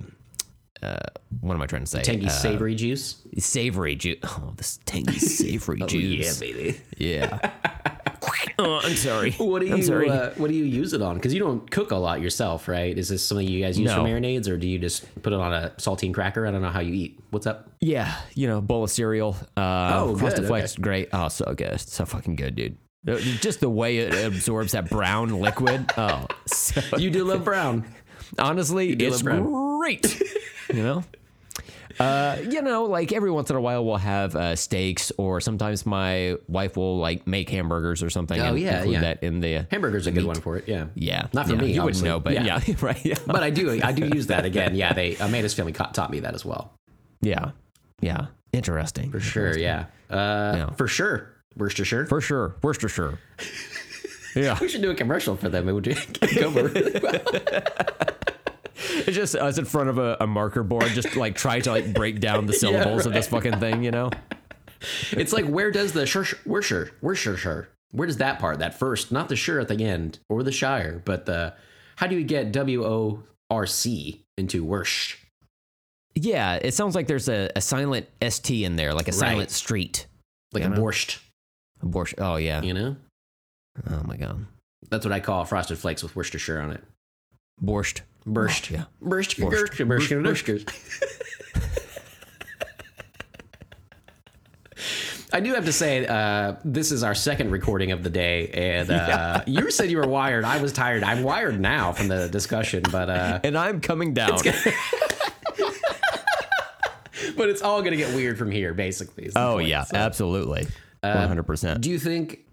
[0.82, 0.96] uh,
[1.40, 2.02] what am I trying to say?
[2.02, 3.16] Tangy Uh, savory juice.
[3.38, 4.18] savory juice.
[4.22, 6.40] Oh, this tangy savory juice.
[6.40, 6.80] Yeah, baby.
[6.96, 7.50] Yeah.
[8.58, 9.32] oh, I'm sorry.
[9.32, 10.10] What do I'm you sorry.
[10.10, 11.14] uh, What do you use it on?
[11.16, 12.96] Because you don't cook a lot yourself, right?
[12.96, 13.96] Is this something you guys use No.
[14.02, 16.46] for marinades, or do you just put it on a saltine cracker?
[16.46, 17.20] I don't know how you eat.
[17.30, 17.68] What's up?
[17.80, 19.36] Yeah, you know, bowl of cereal.
[19.56, 21.08] Uh, Oh, Frosted Flakes, great.
[21.12, 22.76] Oh, so good, so fucking good, dude.
[23.08, 25.86] Uh, Just the way it absorbs that brown liquid.
[25.98, 27.84] Oh, so, You do love brown.
[28.38, 29.78] honestly, it's brown.
[29.78, 30.20] great.
[30.74, 31.04] you know.
[31.98, 35.86] Uh, you know, like every once in a while we'll have uh, steaks, or sometimes
[35.86, 38.40] my wife will like make hamburgers or something.
[38.40, 39.00] Oh, and yeah, include yeah.
[39.00, 40.68] that in the Hamburger's a good one for it.
[40.68, 40.86] Yeah.
[40.94, 41.28] yeah.
[41.32, 41.72] Not for yeah, me.
[41.72, 43.04] You wouldn't know, but yeah, right.
[43.04, 43.80] Yeah, But I do.
[43.82, 44.74] I do use that again.
[44.74, 44.92] Yeah.
[44.92, 46.72] They Amanda's family taught me that as well.
[47.20, 47.50] yeah,
[48.00, 48.26] yeah.
[48.52, 49.10] Interesting.
[49.10, 49.56] For sure.
[49.56, 49.86] Yeah.
[50.10, 50.70] Uh, Yeah.
[50.70, 51.32] For sure.
[51.56, 52.06] Worcestershire.
[52.06, 53.18] For sure, Worcestershire.
[54.34, 54.58] Yeah.
[54.60, 55.66] we should do a commercial for them.
[55.66, 55.84] It would
[56.38, 57.20] go over really well.
[59.06, 61.92] It's just us in front of a, a marker board, just like trying to like
[61.92, 64.10] break down the syllables of this fucking thing, you know?
[65.12, 69.30] It's like where does the shir Worcestershire Worcestershire where does that part that first not
[69.30, 71.54] the sure at the end or the shire but the
[71.96, 75.18] how do you get W O R C into Worsh?
[76.14, 80.06] Yeah, it sounds like there's a, a silent ST in there, like a silent street.
[80.52, 80.82] Like You a know?
[80.82, 81.18] borscht,
[81.82, 82.14] Borscht.
[82.18, 82.62] Oh, yeah.
[82.62, 82.96] you know?
[83.90, 84.46] Oh, my God.
[84.90, 86.82] That's what I call frosted flakes with Worcestershire on it.
[87.62, 88.00] Borscht.
[88.26, 88.70] Borscht.
[88.70, 88.84] Yeah.
[89.00, 89.38] Borscht.
[89.38, 89.78] Borscht.
[89.86, 90.10] Borscht.
[90.22, 90.46] Borscht.
[90.46, 90.70] Borscht.
[95.32, 98.90] I do have to say, uh, this is our second recording of the day, and
[98.90, 100.44] uh, you said you were wired.
[100.44, 101.02] I was tired.
[101.02, 104.38] I'm wired now from the discussion, but uh, and I'm coming down.
[107.36, 109.30] but it's all gonna get weird from here, basically.
[109.36, 109.68] oh point.
[109.68, 110.66] yeah, So, absolutely,
[111.02, 111.80] one hundred percent.
[111.82, 112.45] do you think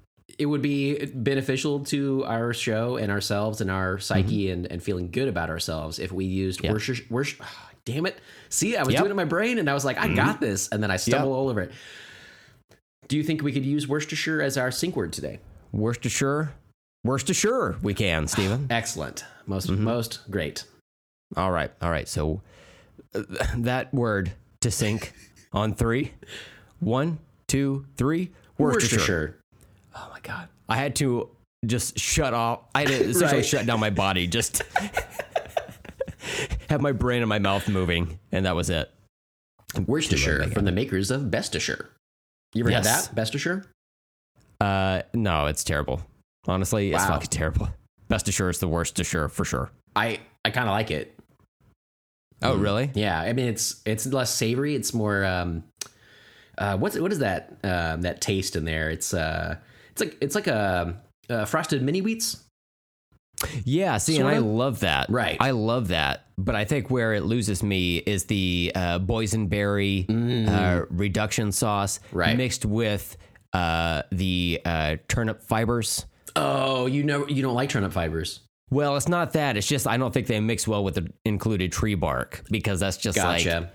[0.44, 5.10] it would be beneficial to our show and ourselves and our psyche and, and feeling
[5.10, 6.66] good about ourselves if we used Mm-hmm.
[6.68, 6.72] Yeah.
[6.74, 7.46] Worcestershire?
[7.86, 8.20] Damn it!
[8.50, 9.00] See, I was Yep.
[9.00, 9.04] Mm-hmm.
[9.04, 10.98] doing it in my brain, and I was like, I got this, and then I
[10.98, 11.72] stumble all over it.
[13.10, 15.40] Do you think we could use Worcestershire as our sync word today?
[15.74, 16.54] Worcestershire,
[17.04, 18.68] Worcestershire, we can, Steven.
[18.70, 19.26] Excellent.
[19.46, 19.84] Most Mm-hmm.
[19.84, 20.64] most great.
[21.36, 22.08] all right, all right.
[22.08, 22.42] So
[23.16, 23.24] uh,
[23.58, 25.12] that word to sync
[25.52, 26.14] on three,
[26.80, 28.32] one, two, three.
[28.58, 28.98] Worcestershire.
[28.98, 29.40] Worcestershire.
[29.96, 31.30] Oh my god, I had to
[31.66, 32.62] just shut off.
[32.76, 33.46] I had to essentially Right.
[33.46, 34.28] shut down my body.
[34.28, 34.62] Just
[36.70, 38.90] have my brain and my mouth moving, and that was it.
[39.88, 41.88] Worcestershire Make from the makers of Bestisher.
[42.54, 43.08] You ever Yes.
[43.08, 43.22] had that?
[43.22, 43.66] Bestisher?
[44.62, 46.02] Uh, no, it's terrible.
[46.48, 47.70] Honestly, it's fucking terrible.
[48.08, 49.72] Best assure is the worst assure for sure.
[49.96, 51.18] I I kind of like it.
[52.42, 52.92] Oh, really?
[52.94, 54.76] Yeah, I mean it's it's less savory.
[54.76, 55.64] It's more um,
[56.58, 58.90] uh, what's what is that um, that taste in there?
[58.90, 59.56] It's uh,
[59.94, 60.96] it's like it's like a,
[61.30, 62.44] uh frosted mini wheats.
[63.66, 63.98] Yeah.
[63.98, 65.10] See, and I love that.
[65.10, 65.38] Right.
[65.40, 66.26] I love that.
[66.38, 70.06] But I think where it loses me is the uh, boysenberry
[70.48, 72.02] uh, reduction sauce Mm.
[72.12, 72.38] Right.
[72.38, 73.18] mixed with
[73.54, 76.06] uh, the uh, turnip fibers.
[76.36, 78.40] Oh, you know you don't like turnip fibers.
[78.72, 79.58] Well, it's not that.
[79.58, 82.98] It's just I don't think they mix well with the included tree bark because that's
[82.98, 83.60] just Gotcha.
[83.62, 83.74] like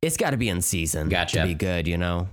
[0.00, 1.40] it's got to be in season Gotcha.
[1.40, 2.28] to be good, you know.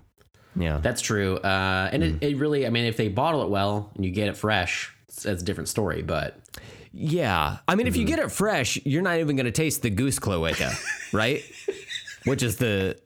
[0.55, 0.77] Yeah.
[0.81, 1.37] That's true.
[1.37, 2.21] Uh, and Mm.
[2.21, 4.93] it, it really, I mean, if they bottle it well and you get it fresh,
[5.07, 6.01] it's, it's a different story.
[6.01, 6.37] But
[6.93, 7.57] Yeah.
[7.67, 8.01] I mean, if Mm-hmm.
[8.01, 10.71] you get it fresh, you're not even going to taste the goose cloaca,
[11.13, 11.43] right?
[12.25, 12.97] Which is the.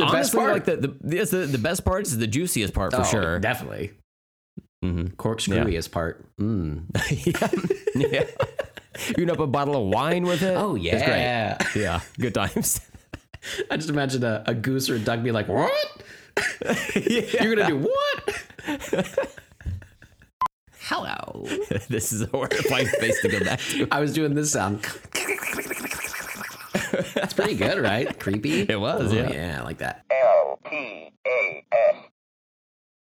[0.00, 0.52] honestly, part.
[0.52, 3.38] like the the, the the best part is the juiciest part for oh, sure.
[3.38, 3.92] definitely
[4.84, 5.14] Mhm.
[5.16, 6.24] corkscrewiest part.
[6.38, 6.84] Mm.
[7.94, 8.08] yeah.
[8.10, 8.24] yeah.
[9.08, 10.54] You can up a bottle of wine with it.
[10.54, 11.00] Oh It's great.
[11.20, 12.00] yeah, Yeah.
[12.20, 12.78] Good times.
[13.70, 15.72] I just imagine a, a goose or a duck be like, "What?
[16.94, 19.28] You're gonna do what?"
[20.80, 21.46] Hello.
[21.88, 23.88] this is a horrifying place to go back to.
[23.90, 24.84] I was doing this sound.
[26.94, 28.18] It's pretty good, right?
[28.20, 28.66] Creepy.
[28.68, 29.30] It was, Oh, yeah.
[29.32, 30.04] yeah, I like that.
[30.10, 31.10] L P